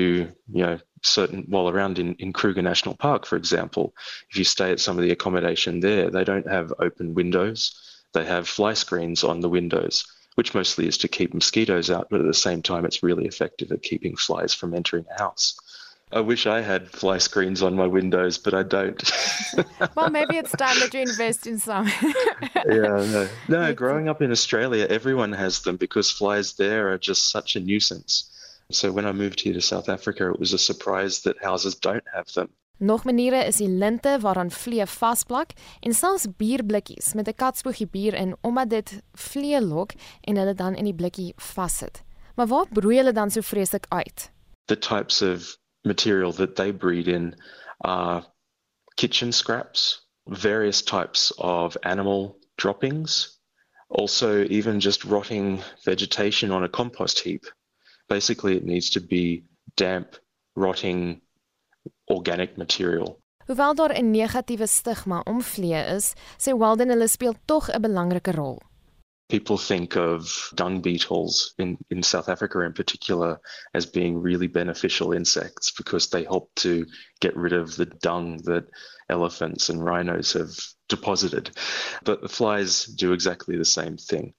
you 0.52 0.66
know, 0.66 0.80
certain, 1.02 1.46
while 1.48 1.70
around 1.70 2.00
in, 2.00 2.16
in 2.16 2.34
Kruger 2.34 2.62
National 2.62 2.96
Park, 2.96 3.26
for 3.26 3.36
example, 3.36 3.94
if 4.30 4.38
you 4.38 4.44
stay 4.44 4.72
at 4.72 4.80
some 4.80 4.98
of 4.98 5.04
the 5.04 5.12
accommodation 5.12 5.80
there, 5.80 6.10
they 6.10 6.24
don't 6.24 6.50
have 6.50 6.74
open 6.80 7.14
windows. 7.14 7.80
They 8.14 8.26
have 8.26 8.48
fly 8.48 8.74
screens 8.74 9.24
on 9.24 9.42
the 9.42 9.50
windows, 9.50 10.06
which 10.36 10.54
mostly 10.54 10.88
is 10.88 10.98
to 11.00 11.08
keep 11.08 11.34
mosquitoes 11.34 11.90
out, 11.90 12.08
but 12.10 12.20
at 12.20 12.28
the 12.28 12.34
same 12.34 12.62
time, 12.62 12.86
it's 12.86 13.04
really 13.04 13.26
effective 13.26 13.72
at 13.72 13.82
keeping 13.82 14.16
flies 14.16 14.54
from 14.54 14.74
entering 14.74 15.06
a 15.10 15.22
house. 15.22 15.58
I 16.12 16.20
wish 16.20 16.46
I 16.46 16.62
had 16.62 16.92
fly 16.92 17.18
screens 17.18 17.64
on 17.64 17.76
my 17.76 17.88
windows, 17.88 18.38
but 18.38 18.54
I 18.54 18.64
don't. 18.64 19.02
well, 19.96 20.10
maybe 20.10 20.38
it's 20.38 20.52
time 20.52 20.80
that 20.80 20.94
you 20.94 21.02
invest 21.02 21.48
in 21.48 21.58
some. 21.58 21.88
yeah, 22.56 22.64
no. 22.66 23.28
No, 23.48 23.74
growing 23.74 24.08
up 24.08 24.22
in 24.22 24.32
Australia, 24.32 24.86
everyone 24.88 25.32
has 25.34 25.62
them 25.62 25.78
because 25.78 26.12
flies 26.12 26.54
there 26.54 26.94
are 26.94 26.98
just 26.98 27.32
such 27.32 27.56
a 27.56 27.60
nuisance. 27.60 28.32
So 28.72 28.92
when 28.92 29.06
I 29.06 29.12
moved 29.14 29.42
here 29.42 29.54
to 29.54 29.62
South 29.62 29.90
Africa, 29.90 30.30
it 30.32 30.40
was 30.40 30.54
a 30.54 30.58
surprise 30.60 31.24
that 31.24 31.44
houses 31.44 31.76
don't 31.76 32.04
have 32.14 32.32
them. 32.34 32.50
Nog 32.78 33.04
maniere 33.04 33.46
is 33.46 33.56
die 33.56 33.70
linte 33.70 34.18
waaraan 34.20 34.52
vlee 34.52 34.86
vasplak 34.86 35.50
en 35.80 35.94
selfs 35.94 36.28
bierblikkies 36.38 37.14
met 37.14 37.28
'n 37.28 37.36
katsbogie 37.36 37.88
bier 37.88 38.14
in 38.14 38.36
omdat 38.42 38.70
dit 38.70 39.02
vlee 39.14 39.62
lok 39.62 39.92
en 40.22 40.38
hulle 40.38 40.54
dan 40.54 40.76
in 40.76 40.84
die 40.84 40.94
blikkie 40.94 41.34
vassit. 41.36 42.04
Maar 42.36 42.48
waar 42.48 42.68
broei 42.68 42.98
hulle 42.98 43.12
dan 43.12 43.32
so 43.32 43.42
vreeslik 43.42 43.86
uit? 43.90 44.32
The 44.66 44.78
types 44.78 45.22
of 45.22 45.58
material 45.82 46.34
that 46.34 46.56
they 46.56 46.74
breed 46.74 47.08
in 47.08 47.42
are 47.78 48.24
kitchen 48.96 49.32
scraps, 49.34 50.08
various 50.24 50.84
types 50.84 51.34
of 51.36 51.78
animal 51.82 52.40
droppings, 52.56 53.40
also 53.88 54.44
even 54.44 54.80
just 54.80 55.04
rotting 55.04 55.64
vegetation 55.84 56.52
on 56.52 56.64
a 56.64 56.70
compost 56.70 57.24
heap. 57.24 57.54
Basically, 58.08 58.56
it 58.56 58.64
needs 58.66 58.90
to 58.90 59.00
be 59.02 59.44
damp, 59.76 60.18
rotting 60.56 61.22
organic 62.06 62.58
material. 62.58 63.20
Hoewel 63.46 63.76
daar 63.76 63.94
'n 63.94 64.12
negatiewe 64.12 64.68
stigma 64.68 65.22
om 65.24 65.42
vlee 65.42 65.82
is, 65.96 66.14
sê 66.38 66.52
Walden 66.58 66.90
hulle 66.90 67.08
speel 67.08 67.36
tog 67.46 67.70
'n 67.70 67.82
belangrike 67.82 68.32
rol. 68.32 68.62
People 69.28 69.58
think 69.58 69.96
of 69.96 70.52
dung 70.56 70.82
beetles 70.82 71.54
in, 71.58 71.78
in 71.90 72.04
South 72.04 72.30
Africa 72.30 72.60
in 72.60 72.74
particular 72.74 73.40
as 73.74 73.86
being 73.86 74.22
really 74.22 74.48
beneficial 74.48 75.14
insects 75.14 75.72
because 75.72 76.10
they 76.10 76.24
help 76.24 76.50
to 76.56 76.86
get 77.20 77.36
rid 77.36 77.54
of 77.54 77.76
the 77.76 77.86
dung 77.86 78.38
that 78.44 78.70
elephants 79.10 79.70
and 79.70 79.84
rhinos 79.84 80.34
have 80.34 80.54
deposited. 80.88 81.50
But 82.04 82.22
the 82.22 82.30
flies 82.30 82.86
do 82.86 83.14
exactly 83.14 83.58
the 83.58 83.66
same 83.66 83.98
thing. 83.98 84.34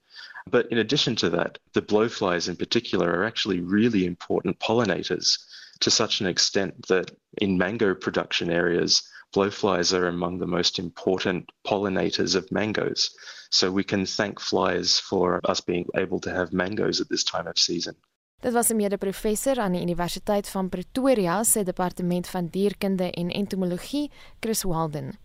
But 0.49 0.71
in 0.71 0.77
addition 0.77 1.15
to 1.17 1.29
that, 1.29 1.57
the 1.73 1.81
blowflies 1.81 2.47
in 2.47 2.55
particular 2.55 3.09
are 3.11 3.25
actually 3.25 3.59
really 3.59 4.05
important 4.05 4.59
pollinators 4.59 5.37
to 5.79 5.91
such 5.91 6.21
an 6.21 6.27
extent 6.27 6.87
that 6.87 7.11
in 7.37 7.57
mango 7.57 7.93
production 7.95 8.49
areas, 8.49 9.03
blowflies 9.35 9.93
are 9.93 10.07
among 10.07 10.39
the 10.39 10.47
most 10.47 10.79
important 10.79 11.49
pollinators 11.65 12.35
of 12.35 12.51
mangoes. 12.51 13.09
So 13.49 13.71
we 13.71 13.83
can 13.83 14.05
thank 14.05 14.39
flies 14.39 14.99
for 14.99 15.41
us 15.43 15.61
being 15.61 15.85
able 15.95 16.19
to 16.21 16.29
have 16.29 16.53
mangoes 16.53 17.01
at 17.01 17.09
this 17.09 17.23
time 17.23 17.47
of 17.47 17.57
season. 17.57 17.95
Dit 18.41 18.53
was 18.53 18.69
'n 18.69 18.75
mede-professor 18.75 19.59
aan 19.59 19.71
die 19.71 19.81
Universiteit 19.81 20.47
van 20.49 20.69
Pretoria 20.69 21.43
se 21.43 21.63
departement 21.63 22.27
van 22.27 22.47
dierkunde 22.47 23.11
en 23.11 23.29
entomologie, 23.29 24.11
Chris 24.39 24.63
Walden. 24.63 25.17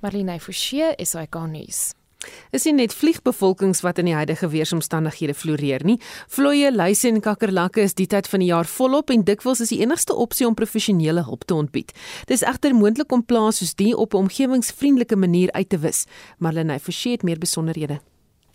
Marlene 0.00 0.40
Forsie, 0.40 0.94
SAK 0.96 1.34
nuus. 1.46 1.94
Is 2.52 2.64
nie 2.64 2.72
net 2.72 2.94
vliegbevolkings 2.94 3.82
wat 3.82 3.98
in 3.98 4.10
die 4.10 4.14
huidige 4.14 4.48
weeromstandighede 4.48 5.34
floreer 5.34 5.84
nie. 5.84 5.98
Vloeie, 6.28 6.72
luise 6.72 7.08
en 7.08 7.20
kakkerlakke 7.20 7.84
is 7.84 7.94
die 7.94 8.06
tyd 8.06 8.28
van 8.28 8.40
die 8.40 8.50
jaar 8.50 8.68
volop 8.68 9.10
en 9.10 9.24
dikwels 9.24 9.60
is 9.60 9.74
die 9.74 9.80
enigste 9.80 10.14
opsie 10.14 10.46
om 10.46 10.54
professionele 10.54 11.24
hulp 11.24 11.44
te 11.44 11.54
ontbied. 11.54 11.92
Dis 12.26 12.42
egter 12.42 12.74
moontlik 12.74 13.12
om 13.12 13.24
plaas 13.24 13.58
soos 13.62 13.74
die 13.74 13.96
op 13.96 14.14
'n 14.14 14.24
omgewingsvriendelike 14.24 15.16
manier 15.16 15.52
uit 15.52 15.68
te 15.68 15.78
wis. 15.78 16.06
Marlene 16.38 16.78
Forsie 16.78 17.12
het 17.12 17.22
meer 17.22 17.38
besonderhede. 17.38 18.00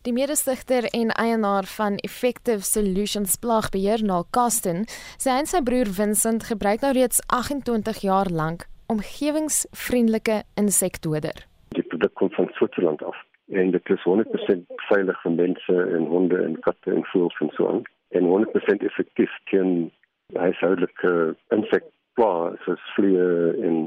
Die 0.01 0.13
mede-stigter 0.13 0.85
en 0.95 1.11
eienaar 1.11 1.65
van 1.65 1.95
Effective 1.95 2.63
Solutions 2.63 3.35
Plaagbeheer, 3.35 4.03
Nal 4.03 4.25
Kasten, 4.29 4.85
sê 5.19 5.33
hy 5.33 5.39
en 5.43 5.49
sy 5.49 5.59
broer 5.61 5.91
Vincent 5.91 6.43
gebruik 6.47 6.81
nou 6.81 6.93
reeds 6.95 7.19
28 7.27 8.01
jaar 8.07 8.31
lank 8.31 8.67
omgewingsvriendelike 8.87 10.43
insekdoder. 10.55 11.45
Die 11.75 11.83
produk 11.83 12.13
kom 12.13 12.31
van 12.37 12.47
Switserland 12.55 13.03
af 13.03 13.28
en 13.51 13.71
dit 13.71 13.89
is 13.89 14.03
100% 14.03 14.65
veilig 14.89 15.21
vir 15.21 15.31
mense 15.31 15.77
en 15.97 16.05
honde 16.13 16.43
en 16.43 16.59
katte 16.65 16.93
en 16.93 17.05
voëls 17.11 17.39
en 17.45 17.49
so 17.55 17.69
aan 17.69 17.81
en 18.09 18.27
100% 18.29 18.85
effektief 18.89 19.33
teen 19.51 19.91
huishoudelike 20.37 21.13
insekplaas 21.55 22.59
soos 22.65 22.85
vliee 22.95 23.53
en 23.69 23.77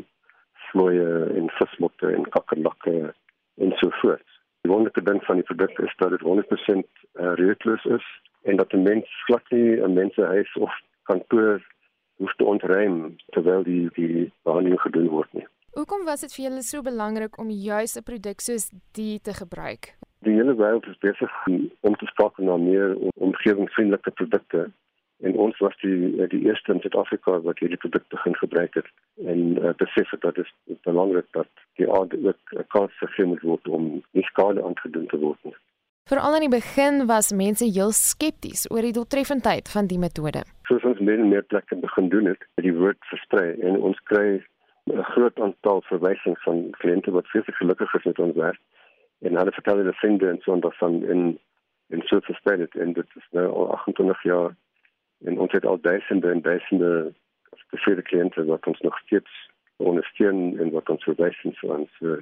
vloeie 0.70 1.08
en 1.38 1.50
vismotte 1.58 2.10
en 2.16 2.28
kakkerlakke 2.34 3.12
en 3.62 3.74
so 3.80 3.90
voort. 4.00 4.28
Die 4.62 4.70
wonderlike 4.70 5.02
ding 5.06 5.20
van 5.26 5.40
die 5.40 5.46
produk 5.46 5.78
is 5.78 5.94
dat 5.98 6.14
dit 6.14 6.22
100% 6.26 6.30
uh, 6.32 7.32
reukloos 7.40 7.84
is 7.84 8.06
en 8.42 8.56
dat 8.56 8.72
'n 8.72 8.82
mens 8.82 9.06
glad 9.26 9.50
nie 9.50 9.80
'n 9.82 9.92
mensehuis 9.92 10.52
of 10.56 10.72
kantoor 11.02 11.62
hoef 12.16 12.34
te 12.34 12.44
ontruim 12.44 13.16
terwyl 13.34 13.62
die 13.62 13.90
die 13.94 14.32
behandeling 14.42 14.80
gedoen 14.80 15.08
word 15.08 15.32
nie. 15.32 15.46
Hoekom 15.72 16.02
was 16.04 16.20
dit 16.20 16.32
vir 16.36 16.42
julle 16.44 16.62
so 16.68 16.84
belangrik 16.84 17.38
om 17.40 17.48
juis 17.48 17.96
'n 17.96 18.04
produk 18.04 18.40
soos 18.44 18.68
die 18.92 19.20
te 19.20 19.32
gebruik? 19.32 19.96
Die 20.20 20.34
hele 20.36 20.54
wêreld 20.54 20.86
is 20.86 20.98
besig 20.98 21.32
om 21.80 21.94
te 21.96 22.06
skakel 22.06 22.44
na 22.44 22.56
meer 22.56 22.96
omgewingsvriendelike 23.16 24.10
produkte 24.10 24.70
en 25.24 25.36
ons 25.36 25.58
was 25.58 25.76
die 25.80 26.26
die 26.28 26.42
eerste 26.44 26.72
in 26.72 26.80
Suid-Afrika 26.80 27.40
wat 27.40 27.58
hierdie 27.58 27.80
produkte 27.84 28.16
begin 28.16 28.36
gebruik 28.36 28.74
het 28.74 28.88
en 29.24 29.40
uh, 29.64 29.72
besef 29.76 30.10
het 30.10 30.20
dat 30.20 30.34
dit 30.34 30.52
belangrik 30.82 31.26
dat 31.32 31.48
die 31.80 31.88
aarde 31.88 32.20
ook 32.28 32.42
'n 32.52 32.68
kans 32.68 32.92
gegee 32.98 33.24
moet 33.24 33.42
word 33.42 33.68
om 33.68 34.02
nie 34.12 34.28
skade 34.28 34.64
aan 34.64 34.74
te 34.74 34.90
doen 34.90 35.06
te 35.06 35.18
word 35.18 35.38
nie. 35.44 35.56
Veral 36.04 36.34
aan 36.34 36.48
die 36.50 36.58
begin 36.60 37.06
was 37.06 37.32
mense 37.32 37.64
heel 37.64 37.92
skepties 37.92 38.70
oor 38.70 38.82
die 38.82 38.92
doeltreffendheid 38.92 39.68
van 39.68 39.86
die 39.86 39.98
metode. 39.98 40.44
Soos 40.68 40.84
ons 40.84 40.98
meer 40.98 41.18
en 41.18 41.28
meer 41.28 41.44
plekke 41.44 41.76
begin 41.76 42.08
doen 42.08 42.24
het, 42.24 42.42
het 42.54 42.64
die 42.64 42.76
woord 42.76 43.00
versprei 43.00 43.60
en 43.60 43.80
ons 43.80 44.00
kry 44.00 44.44
'n 44.90 45.02
groot 45.02 45.40
aantal 45.40 45.82
verwysings 45.82 46.42
van 46.42 46.70
kliënte 46.70 47.10
wat 47.10 47.26
vreeslik 47.26 47.56
gelukkig 47.56 47.94
is 47.94 48.04
met 48.04 48.18
ons 48.18 48.34
werk. 48.34 48.60
En 49.20 49.36
hulle 49.36 49.52
vertel 49.52 49.76
hulle 49.76 49.92
vriende 49.92 50.28
en 50.28 50.38
so 50.40 50.52
en 50.52 50.60
dan 50.60 50.72
van 50.72 51.04
in 51.04 51.38
in 51.88 52.02
so 52.02 52.20
verspreid 52.20 52.58
het. 52.58 52.74
En 52.74 52.92
dit 52.92 53.06
is 53.14 53.26
nou 53.30 53.46
al 53.46 53.70
28 53.72 54.22
jaar. 54.22 54.56
En 55.24 55.38
ons 55.38 55.52
het 55.52 55.64
al 55.64 55.80
duisende 55.80 56.30
en 56.30 56.42
duisende 56.42 57.12
bevriende 57.70 58.02
kliënte 58.02 58.44
wat 58.44 58.66
ons 58.66 58.80
nog 58.80 58.98
steeds 58.98 59.50
ondersteun 59.76 60.58
en 60.58 60.70
wat 60.70 60.88
ons 60.88 61.04
verwys 61.04 61.42
en 61.42 61.52
so 61.52 61.72
aan. 61.72 61.88
So 61.98 62.20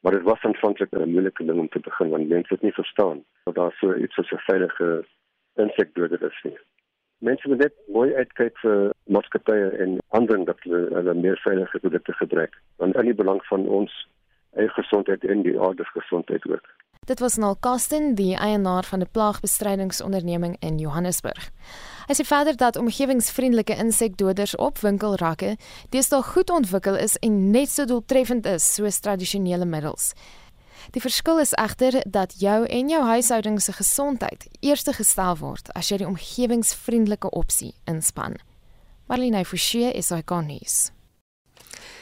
maar 0.00 0.12
dit 0.12 0.22
was 0.22 0.42
aanvanklik 0.42 0.92
'n 0.92 1.10
moeilike 1.10 1.44
ding 1.44 1.58
om 1.58 1.68
te 1.68 1.80
begin 1.80 2.08
want 2.08 2.28
mense 2.28 2.54
het 2.54 2.62
nie 2.62 2.72
verstaan 2.72 3.24
dat 3.44 3.54
daar 3.54 3.72
so 3.72 3.94
iets 3.94 4.14
soos 4.14 4.30
'n 4.32 4.46
veilige 4.50 5.04
insekdoder 5.54 6.22
is 6.22 6.40
nie 6.42 6.58
mense 7.18 7.48
moet 7.48 7.58
net 7.58 7.74
mooi 7.92 8.14
uitkyk 8.14 8.58
vir 8.62 8.92
maatskappye 9.04 9.70
en 9.82 9.98
ander 10.18 10.44
dat 10.44 10.60
hulle, 10.64 10.82
hulle 10.94 11.14
meer 11.14 11.40
veilige 11.44 11.78
produkte 11.78 12.12
gebruik 12.12 12.56
want 12.76 12.96
in 12.96 13.10
die 13.10 13.20
belang 13.22 13.40
van 13.50 13.68
ons 13.68 13.92
eie 14.56 14.68
gesondheid 14.76 15.24
en 15.24 15.42
die 15.44 15.56
aarde 15.60 15.84
se 15.84 16.00
gesondheid 16.00 16.44
ook. 16.48 16.66
Dit 17.06 17.20
was 17.22 17.36
Nal 17.36 17.54
Kasten, 17.60 18.14
die 18.18 18.34
eienaar 18.34 18.84
van 18.84 19.00
'n 19.00 19.10
plaagbestrydingsonderneming 19.10 20.56
in 20.58 20.78
Johannesburg. 20.78 21.50
Hy 22.08 22.14
sê 22.14 22.24
verder 22.26 22.56
dat 22.56 22.76
omgewingsvriendelike 22.76 23.76
insekdoders 23.76 24.56
op 24.56 24.78
winkelrakke 24.78 25.56
deesdae 25.90 26.22
goed 26.22 26.50
ontwikkel 26.50 26.96
is 26.96 27.16
en 27.16 27.50
net 27.50 27.68
so 27.68 27.84
doeltreffend 27.84 28.46
is 28.46 28.74
soos 28.74 29.00
tradisionele 29.00 29.64
middels. 29.64 30.14
Die 30.94 31.02
verskil 31.02 31.40
is 31.42 31.54
egter 31.58 32.02
dat 32.06 32.34
jou 32.40 32.64
en 32.66 32.90
jou 32.90 33.02
huishouding 33.02 33.60
se 33.62 33.72
gesondheid 33.72 34.46
eerste 34.60 34.92
gestel 34.92 35.38
word 35.40 35.70
as 35.74 35.90
jy 35.90 36.02
die 36.02 36.08
omgewingsvriendelike 36.08 37.30
opsie 37.30 37.74
inspann. 37.90 38.36
Marlene 39.08 39.44
Forsie 39.44 39.90
is 39.94 40.10
hy 40.14 40.22
konnies. 40.22 40.90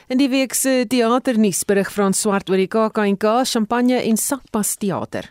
In 0.09 0.20
die 0.20 0.28
week 0.28 0.53
se 0.57 0.85
teaternuus 0.89 1.62
berig 1.64 1.93
Frans 1.93 2.20
Swart 2.20 2.51
oor 2.53 2.61
die 2.61 2.68
KAK&K 2.68 3.45
Champagne 3.49 4.03
en 4.03 4.20
Sakpas 4.20 4.76
teater. 4.76 5.30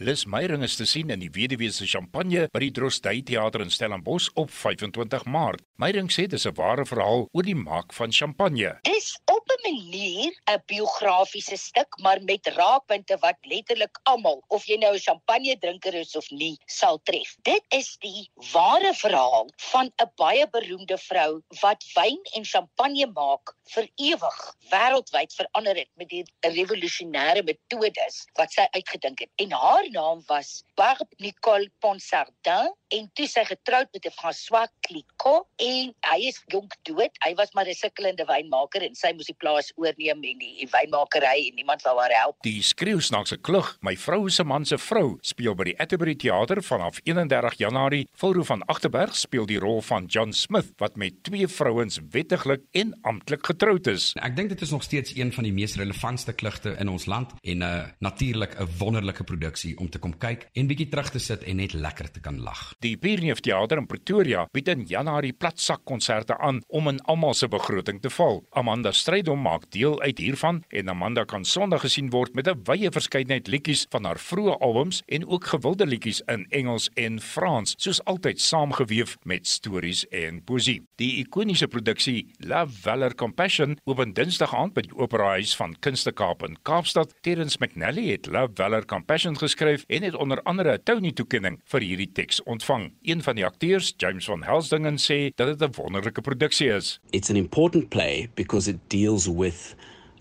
Lis 0.00 0.22
Meyering 0.24 0.62
is 0.64 0.78
te 0.80 0.86
sien 0.88 1.10
in 1.12 1.20
die 1.20 1.28
Weduwee 1.28 1.68
se 1.76 1.84
Champagne 1.84 2.46
by 2.54 2.60
die 2.62 2.70
Drostdy 2.72 3.18
Theater 3.28 3.60
in 3.60 3.68
Stellenbosch 3.68 4.30
op 4.40 4.48
25 4.48 5.26
Maart. 5.28 5.60
Meyering 5.76 6.08
sê 6.08 6.24
dis 6.24 6.46
'n 6.48 6.56
ware 6.56 6.86
verhaal 6.88 7.26
oor 7.36 7.44
die 7.44 7.54
maak 7.54 7.92
van 7.92 8.12
champagne. 8.12 8.70
Dis 8.88 9.10
op 9.28 9.44
'n 9.44 9.60
manier 9.68 10.32
'n 10.48 10.62
biografiese 10.66 11.56
stuk, 11.56 12.00
maar 12.00 12.18
met 12.22 12.46
raakpunte 12.56 13.18
wat 13.20 13.36
letterlik 13.40 14.00
almal, 14.04 14.42
of 14.48 14.64
jy 14.64 14.78
nou 14.78 14.94
'n 14.94 14.98
champagne 14.98 15.58
drinker 15.58 15.94
is 15.94 16.16
of 16.16 16.30
nie, 16.30 16.56
sal 16.66 16.98
tref. 17.04 17.36
Dit 17.42 17.64
is 17.68 17.96
die 18.00 18.30
ware 18.52 18.94
verhaal 18.94 19.50
van 19.56 19.92
'n 20.00 20.10
baie 20.16 20.48
beroemde 20.48 20.98
vrou 20.98 21.42
wat 21.60 21.84
wyn 21.94 22.20
en 22.36 22.44
champagne 22.44 23.06
maak 23.12 23.52
vir 23.74 23.86
ewig 23.96 24.38
wêreldwyd 24.70 25.34
verander 25.34 25.76
het 25.76 25.90
met 25.94 26.08
die 26.08 26.24
revolusionêre 26.40 27.42
metodes 27.42 28.24
wat 28.38 28.52
sy 28.52 28.66
uitgedink 28.70 29.18
het. 29.18 29.30
En 29.36 29.52
haar 29.52 29.89
naam 29.92 30.22
was 30.26 30.64
Barbe 30.74 31.14
Nicole 31.18 31.70
Ponsardin 31.78 32.72
en 32.90 33.10
toe 33.14 33.26
sy 33.30 33.44
getroud 33.46 33.88
met 33.92 34.06
'n 34.06 34.14
François 34.16 34.68
Clicquot 34.86 35.46
en 35.56 35.92
hy 36.10 36.18
is 36.26 36.42
jonk 36.46 36.74
dood. 36.82 37.10
Hy 37.24 37.34
was 37.34 37.52
maar 37.52 37.66
'n 37.66 37.74
sukkelende 37.74 38.24
wynmaker 38.24 38.82
en 38.82 38.94
sy 38.94 39.12
moes 39.12 39.26
die 39.26 39.34
plaas 39.38 39.72
oorneem 39.76 40.22
en 40.24 40.38
die 40.38 40.68
wynmakery 40.70 41.48
en 41.48 41.54
niemand 41.54 41.82
wou 41.82 41.98
haar 42.00 42.14
help. 42.22 42.36
Die 42.42 42.62
skreeusnaakse 42.62 43.36
klug, 43.36 43.76
my 43.80 43.96
vrou 43.96 44.28
se 44.28 44.44
man 44.44 44.64
se 44.64 44.78
vrou, 44.78 45.18
speel 45.20 45.54
by 45.54 45.64
die 45.64 45.78
Atterbury 45.78 46.14
Theater 46.14 46.62
vanaf 46.62 47.00
31 47.04 47.54
Januarie. 47.58 48.08
Volro 48.12 48.42
van 48.42 48.62
Agterberg 48.64 49.16
speel 49.16 49.46
die 49.46 49.58
rol 49.58 49.82
van 49.82 50.06
John 50.06 50.32
Smith 50.32 50.72
wat 50.78 50.96
met 50.96 51.22
twee 51.22 51.48
vrouens 51.48 51.98
wettiglik 52.10 52.62
en 52.72 52.98
amptelik 53.02 53.46
getroud 53.46 53.86
is. 53.86 54.12
Ek 54.14 54.36
dink 54.36 54.48
dit 54.48 54.60
is 54.60 54.70
nog 54.70 54.82
steeds 54.82 55.14
een 55.16 55.32
van 55.32 55.44
die 55.44 55.52
mees 55.52 55.76
relevantste 55.76 56.32
klugte 56.32 56.76
in 56.78 56.88
ons 56.88 57.06
land 57.06 57.32
en 57.42 57.58
'n 57.58 57.62
uh, 57.62 57.84
natuurlik 57.98 58.58
'n 58.60 58.68
wonderlike 58.78 59.24
produksie 59.24 59.78
om 59.80 59.88
te 59.90 59.98
kom 59.98 60.12
kyk 60.20 60.46
en 60.54 60.68
bietjie 60.70 60.88
terug 60.92 61.10
te 61.14 61.20
sit 61.22 61.44
en 61.48 61.56
net 61.60 61.74
lekker 61.74 62.10
te 62.12 62.20
kan 62.20 62.38
lag. 62.44 62.60
Die 62.84 62.96
Pierneef 63.00 63.40
Theater 63.40 63.80
in 63.80 63.88
Pretoria 63.90 64.46
bied 64.52 64.68
in 64.68 64.84
Januarie 64.88 65.32
platsak 65.32 65.84
konserte 65.88 66.36
aan 66.38 66.60
om 66.68 66.88
in 66.88 67.00
almal 67.10 67.34
se 67.34 67.48
begroting 67.48 68.00
te 68.04 68.10
val. 68.12 68.42
Amanda 68.50 68.92
Strydom 68.92 69.40
maak 69.42 69.66
deel 69.74 69.96
uit 70.02 70.18
hiervan 70.18 70.62
en 70.68 70.92
Amanda 70.92 71.24
kan 71.24 71.44
Sondag 71.44 71.84
gesien 71.86 72.10
word 72.10 72.34
met 72.34 72.48
'n 72.48 72.62
wye 72.64 72.90
verskeidenheid 72.90 73.48
liedjies 73.48 73.86
van 73.90 74.04
haar 74.04 74.18
vroeë 74.18 74.58
albums 74.60 75.02
en 75.06 75.26
ook 75.26 75.44
gewilde 75.44 75.86
liedjies 75.86 76.22
in 76.26 76.46
Engels 76.50 76.90
en 76.94 77.20
Frans, 77.20 77.74
soos 77.78 78.04
altyd 78.04 78.40
saamgeweef 78.40 79.16
met 79.24 79.46
stories 79.46 80.08
en 80.08 80.44
poesie. 80.44 80.82
Die 80.96 81.16
ikoniese 81.16 81.68
produksie 81.68 82.32
Love 82.38 82.72
Valor 82.82 83.14
Compassion 83.14 83.78
open 83.84 84.12
Dinsdag 84.12 84.54
aand 84.54 84.74
by 84.74 84.80
die 84.80 84.96
Opera 84.96 85.24
House 85.24 85.56
van 85.56 85.76
Kunste 85.80 86.12
Kaap 86.12 86.42
in 86.42 86.56
Kaapstad. 86.62 87.14
Terence 87.20 87.56
McNally 87.60 88.10
het 88.10 88.26
Love 88.26 88.50
Valor 88.54 88.84
Compassion 88.84 89.36
geskryf 89.36 89.69
en 89.86 90.02
het 90.02 90.14
onder 90.14 90.42
andere 90.42 90.72
'n 90.72 90.82
Tony 90.84 91.12
toekenning 91.12 91.60
vir 91.64 91.80
hierdie 91.80 92.10
teks 92.12 92.42
ontvang. 92.42 92.92
Een 93.02 93.22
van 93.22 93.34
die 93.34 93.44
akteurs, 93.44 93.94
James 93.96 94.24
van 94.24 94.42
Helsdingen, 94.42 94.98
sê 94.98 95.34
dat 95.34 95.58
dit 95.58 95.68
'n 95.68 95.82
wonderlike 95.82 96.20
produksie 96.20 96.68
is. 96.68 97.00
It's 97.10 97.30
an 97.30 97.36
important 97.36 97.88
play 97.88 98.28
because 98.34 98.70
it 98.70 98.78
deals 98.88 99.26
with 99.26 99.74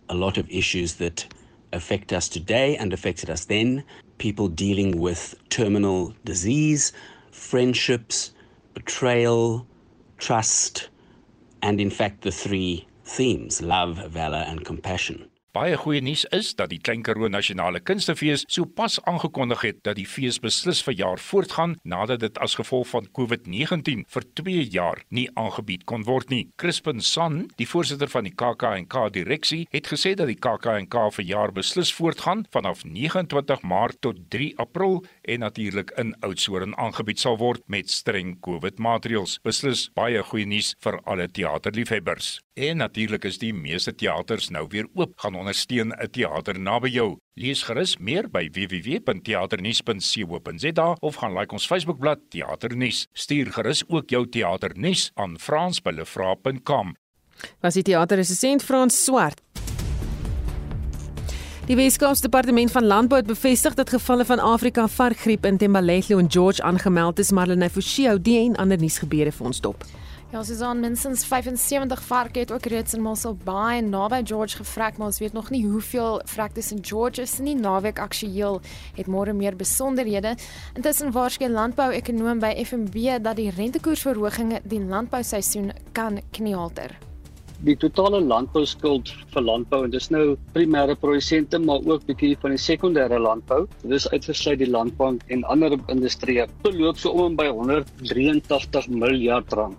a 0.09 0.15
lot 0.15 0.37
of 0.37 0.45
issues 0.47 0.93
that 0.93 1.27
affect 1.71 2.11
us 2.11 2.27
today 2.27 2.77
and 2.77 2.93
affected 2.93 3.29
us 3.29 3.45
then. 3.45 3.83
People 4.17 4.53
dealing 4.53 4.99
with 5.01 5.35
terminal 5.47 6.13
disease, 6.23 6.93
friendships, 7.31 8.33
betrayal, 8.73 9.65
trust, 10.17 10.89
and 11.61 11.79
in 11.79 11.91
fact, 11.91 12.21
the 12.21 12.31
three 12.31 12.87
themes 13.03 13.61
love, 13.61 13.97
valor, 14.11 14.45
and 14.47 14.65
compassion. 14.65 15.29
Baie 15.49 15.73
goeie 15.81 15.97
nuus 16.05 16.27
is 16.29 16.51
dat 16.53 16.69
die 16.69 16.77
Klein 16.77 17.01
Karoo 17.01 17.25
Nasionale 17.25 17.79
Kunstefees 17.81 18.43
sopas 18.53 18.99
aangekondig 19.09 19.63
het 19.65 19.77
dat 19.87 19.95
die 19.97 20.05
fees 20.05 20.37
beslis 20.43 20.83
vir 20.85 20.93
jaar 20.99 21.21
voortgaan 21.25 21.71
nadat 21.81 22.21
dit 22.21 22.35
as 22.45 22.53
gevolg 22.59 22.85
van 22.91 23.07
COVID-19 23.17 24.03
vir 24.13 24.27
2 24.37 24.67
jaar 24.75 25.01
nie 25.09 25.25
aangebied 25.33 25.87
kon 25.89 26.05
word 26.05 26.29
nie. 26.29 26.43
Crispin 26.61 27.01
Son, 27.01 27.39
die 27.57 27.65
voorsitter 27.65 28.11
van 28.13 28.29
die 28.29 28.33
KAK&K 28.37 29.07
direksie, 29.15 29.63
het 29.73 29.89
gesê 29.89 30.11
dat 30.13 30.29
die 30.29 30.37
KAK&K 30.37 31.07
vir 31.17 31.25
jaar 31.25 31.55
beslis 31.55 31.95
voortgaan 31.97 32.45
vanaf 32.53 32.85
29 32.85 33.65
Maart 33.65 33.97
tot 34.05 34.21
3 34.29 34.51
April 34.61 35.01
en 35.29 35.45
natuurlik 35.45 35.93
in 36.01 36.15
Oudtshoorn 36.25 36.73
aangebied 36.77 37.19
sal 37.21 37.37
word 37.37 37.61
met 37.67 37.89
streng 37.89 38.39
COVID-maatreëls. 38.45 39.39
Beslis 39.45 39.89
baie 39.97 40.23
goeie 40.25 40.45
nuus 40.49 40.75
vir 40.83 40.99
alle 41.05 41.27
teaterliefhebbers. 41.29 42.39
En 42.59 42.77
natuurlik 42.81 43.23
is 43.29 43.37
die 43.39 43.53
meeste 43.53 43.95
teaters 43.95 44.49
nou 44.49 44.67
weer 44.73 44.87
oop 44.95 45.19
gaan 45.21 45.35
ondersteun 45.35 45.93
'n 45.93 46.09
teater 46.11 46.59
naby 46.59 46.89
jou. 46.89 47.17
Lees 47.35 47.63
gerus 47.63 47.97
meer 47.97 48.29
by 48.29 48.49
www.teaternuus.co.za 48.51 50.95
of 50.99 51.15
gaan 51.15 51.37
like 51.37 51.53
ons 51.53 51.67
Facebookblad 51.67 52.19
Teaternuus. 52.29 53.07
Stuur 53.13 53.51
gerus 53.51 53.83
ook 53.87 54.09
jou 54.09 54.29
teaternuus 54.29 55.11
aan 55.15 55.39
frans@lefra.com. 55.39 56.95
Was 57.61 57.73
die 57.73 57.83
teaterresensent 57.83 58.63
Frans 58.63 59.05
Swart. 59.05 59.41
Die 61.69 61.75
Weskaapse 61.77 62.23
Departement 62.25 62.71
van 62.71 62.85
Landbou 62.85 63.19
het 63.19 63.27
bevestig 63.27 63.73
dat 63.77 63.89
gevalle 63.89 64.25
van 64.25 64.39
Afrika 64.39 64.87
varkgriep 64.87 65.43
in 65.45 65.57
Thembalethu 65.57 66.17
en 66.17 66.31
George 66.31 66.63
aangemeld 66.63 67.19
is, 67.19 67.29
maar 67.31 67.47
hulle 67.47 67.63
het 67.63 67.71
Forshio 67.71 68.15
die 68.21 68.39
en 68.39 68.55
ander 68.57 68.79
nuusgebeure 68.81 69.29
vir 69.31 69.45
ons 69.45 69.59
dop. 69.61 69.83
Ja, 70.31 70.41
Susan 70.43 70.79
minstens 70.81 71.25
75 71.29 72.01
varke 72.07 72.39
het 72.39 72.51
ook 72.51 72.65
reeds 72.65 72.93
in 72.97 73.03
Mossel 73.05 73.37
Bay 73.43 73.77
en 73.77 73.89
naby 73.89 74.23
George 74.25 74.57
gevrek, 74.57 74.97
maar 74.97 75.07
ons 75.07 75.19
weet 75.19 75.33
nog 75.33 75.51
nie 75.53 75.61
hoeveel 75.67 76.21
vrektes 76.25 76.71
in 76.71 76.81
George 76.81 77.21
is 77.21 77.37
nie. 77.37 77.53
Naweek 77.55 77.99
aktueel 77.99 78.61
het 78.95 79.05
môre 79.05 79.33
meer 79.33 79.55
besonderhede. 79.55 80.33
Intussen 80.73 81.13
waarskynlik 81.13 81.57
landbou-ekonoom 81.59 82.41
by 82.41 82.49
FNB 82.65 83.21
dat 83.21 83.37
die 83.37 83.51
rentekoersverhogings 83.53 84.65
die 84.65 84.81
landbouseisoen 84.81 85.69
kan 85.93 86.17
knielter 86.31 86.97
die 87.67 87.75
totale 87.75 88.21
landbouskuld 88.23 89.09
vir 89.33 89.43
landbou 89.43 89.81
en 89.83 89.91
dis 89.91 90.07
nou 90.13 90.37
primêre 90.55 90.95
produsente 90.99 91.59
maar 91.59 91.83
ook 91.91 92.05
bietjie 92.07 92.37
van 92.39 92.55
die 92.55 92.61
sekondêre 92.63 93.19
landbou. 93.19 93.65
Dis 93.83 94.07
uitgesluit 94.13 94.61
die 94.61 94.69
landbank 94.71 95.25
en 95.35 95.43
ander 95.51 95.75
industrieë. 95.91 96.47
Beloop 96.63 97.01
so 97.01 97.11
om 97.25 97.35
by 97.39 97.49
183 97.51 98.87
miljard 98.93 99.51
rand. 99.59 99.77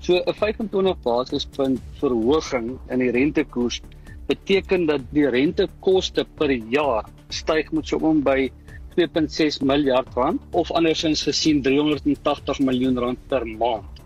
So 0.00 0.16
'n 0.16 0.34
25 0.34 1.02
basispunt 1.04 1.80
verhoging 2.00 2.78
in 2.90 2.98
die 2.98 3.10
rentekoers 3.10 3.80
beteken 4.28 4.86
dat 4.86 5.02
die 5.12 5.26
rentekoste 5.28 6.24
per 6.38 6.50
jaar 6.50 7.04
styg 7.28 7.72
met 7.72 7.86
so 7.88 7.98
om 7.98 8.22
by 8.22 8.50
2.6 8.96 9.60
miljard 9.62 10.14
rand 10.14 10.40
of 10.52 10.70
andersins 10.70 11.22
gesien 11.22 11.62
380 11.62 12.60
miljoen 12.60 12.98
rand 12.98 13.18
per 13.28 13.46
maand. 13.46 14.00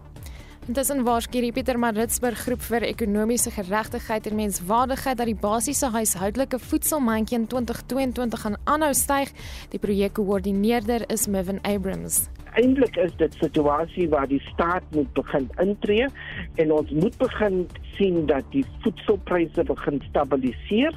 Intussen 0.65 1.03
waarsku 1.05 1.43
Pieter 1.53 1.77
Maritzburg 1.77 2.39
groep 2.41 2.62
vir 2.65 2.87
ekonomiese 2.89 3.51
geregtigheid 3.53 4.31
en 4.31 4.39
menswaardigheid 4.39 5.19
dat 5.21 5.29
die 5.29 5.37
basiese 5.37 5.91
huishoudelike 5.93 6.57
voedselmandjie 6.57 7.37
in 7.37 7.45
2022 7.53 8.41
gaan 8.47 8.57
aanhou 8.65 8.95
styg. 8.97 9.29
Die 9.75 9.81
projekkoördineerder 9.83 11.05
is 11.12 11.27
Mevin 11.29 11.61
Abrams. 11.69 12.31
Eindelik 12.57 12.97
is 12.97 13.12
dit 13.21 13.35
'n 13.35 13.45
situasie 13.45 14.09
waar 14.09 14.27
die 14.27 14.41
staat 14.41 14.85
moet 14.97 15.12
begin 15.12 15.51
intree 15.61 16.09
en 16.55 16.73
ons 16.73 16.91
moet 16.91 17.19
begin 17.19 17.69
sien 17.99 18.27
dat 18.27 18.45
die 18.51 18.65
voedselpryse 18.81 19.65
begin 19.65 20.01
stabiliseer 20.09 20.97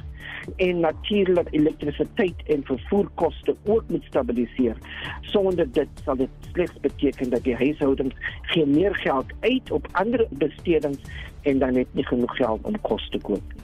en 0.56 0.80
natuurlik 0.80 1.48
elektrisiteit 1.50 2.42
en 2.46 2.64
vervoerkoste 2.64 3.56
ook 3.64 3.84
moet 3.88 4.04
stabiliseer. 4.04 4.76
Sonder 5.20 5.72
dit 5.72 5.88
sal 6.04 6.16
dit 6.16 6.28
slegs 6.52 6.80
beteken 6.80 7.30
dat 7.30 7.42
die 7.44 7.56
huishoudings 7.56 8.14
geen 8.42 8.70
meer 8.70 8.94
geld 8.94 9.26
uit 9.40 9.70
op 9.70 9.88
ander 9.92 10.26
bestedings 10.30 10.98
en 11.42 11.58
dan 11.58 11.72
net 11.72 11.86
nie 11.90 12.06
genoeg 12.06 12.36
geld 12.36 12.62
om 12.62 12.80
kos 12.80 13.08
te 13.08 13.18
koop 13.18 13.57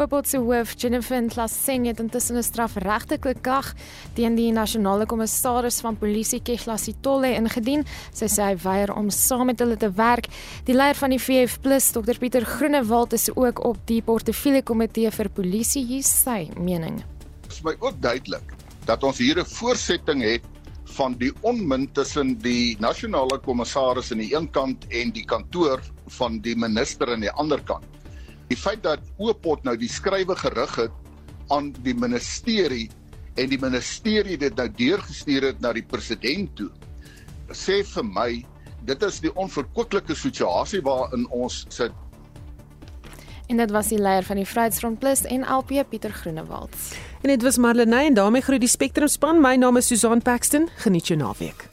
nie. 0.00 0.06
Oopotse 0.06 0.38
hoof 0.38 0.74
Jennifer 0.80 1.26
Klassing 1.28 1.86
het 1.86 2.00
intussen 2.00 2.36
'n 2.36 2.42
strafregtelike 2.42 3.34
klag 3.40 3.74
teen 4.14 4.34
die 4.34 4.52
nasionale 4.52 5.06
kommissaris 5.06 5.80
van 5.80 5.96
polisie 5.96 6.40
Kehla 6.40 6.76
Sitolle 6.76 7.34
ingedien. 7.34 7.84
Sy 8.12 8.26
sê 8.26 8.42
hy 8.42 8.56
weier 8.56 8.94
om 8.94 9.10
saam 9.10 9.46
met 9.46 9.58
hulle 9.58 9.76
te 9.76 9.90
werk. 9.92 10.26
Die 10.64 10.74
leier 10.74 10.94
van 10.94 11.10
die 11.10 11.18
VF+, 11.18 11.58
Dr 11.92 12.18
Pieter 12.18 12.44
Groenewald 12.44 13.12
is 13.12 13.30
ook 13.36 13.64
op 13.64 13.76
die 13.86 14.02
portefeulje 14.02 14.62
komitee 14.62 15.10
vir 15.10 15.28
polisie 15.28 15.84
hier 15.84 16.02
sy 16.02 16.48
mening. 16.58 17.04
Dit 17.42 17.52
is 17.52 17.62
my 17.62 17.76
ook 17.80 18.00
duidelik 18.00 18.54
dat 18.86 19.04
ons 19.04 19.18
hier 19.18 19.38
'n 19.38 19.44
voorsetting 19.44 20.22
het 20.22 20.42
van 20.84 21.14
die 21.18 21.32
onmin 21.42 21.92
tussen 21.92 22.38
die 22.38 22.76
nasionale 22.80 23.38
kommissaris 23.38 24.12
aan 24.12 24.18
die 24.18 24.34
een 24.34 24.50
kant 24.50 24.86
en 24.88 25.10
die 25.10 25.24
kantoor 25.24 25.80
van 26.06 26.40
die 26.40 26.56
minister 26.56 27.12
aan 27.12 27.20
die 27.20 27.30
ander 27.30 27.60
kant 27.62 27.99
die 28.50 28.58
feit 28.58 28.82
dat 28.82 29.02
Oopot 29.18 29.64
nou 29.64 29.76
die 29.78 29.90
skrywe 29.90 30.36
gerig 30.38 30.76
het 30.84 30.92
aan 31.54 31.70
die 31.86 31.94
ministerie 31.94 32.88
en 33.38 33.50
die 33.50 33.60
ministerie 33.60 34.38
dit 34.38 34.56
nou 34.58 34.68
deurgestuur 34.78 35.50
het 35.52 35.62
na 35.62 35.72
die 35.76 35.86
president 35.86 36.52
toe 36.58 36.70
sê 37.54 37.80
vir 37.94 38.06
my 38.06 38.30
dit 38.86 39.02
is 39.06 39.20
die 39.22 39.32
onverkwikkelike 39.38 40.16
situasie 40.18 40.82
waarin 40.86 41.26
ons 41.30 41.64
sit 41.70 41.94
En 43.50 43.58
dit 43.58 43.72
was 43.74 43.88
die 43.90 43.98
leier 43.98 44.22
van 44.22 44.38
die 44.38 44.46
Vryheidsfront 44.46 45.00
Plus 45.02 45.24
en 45.26 45.42
LP 45.42 45.82
Pieter 45.90 46.12
Groenewald. 46.14 46.76
En 47.26 47.32
dit 47.34 47.42
was 47.42 47.58
Marlene 47.58 48.04
en 48.04 48.14
daarmee 48.14 48.46
groet 48.46 48.62
die 48.62 48.70
Spectrum 48.70 49.10
span. 49.10 49.42
My 49.42 49.56
naam 49.56 49.76
is 49.76 49.90
Susan 49.90 50.22
Paxton. 50.22 50.68
Geniet 50.76 51.10
jou 51.10 51.18
naweek. 51.18 51.69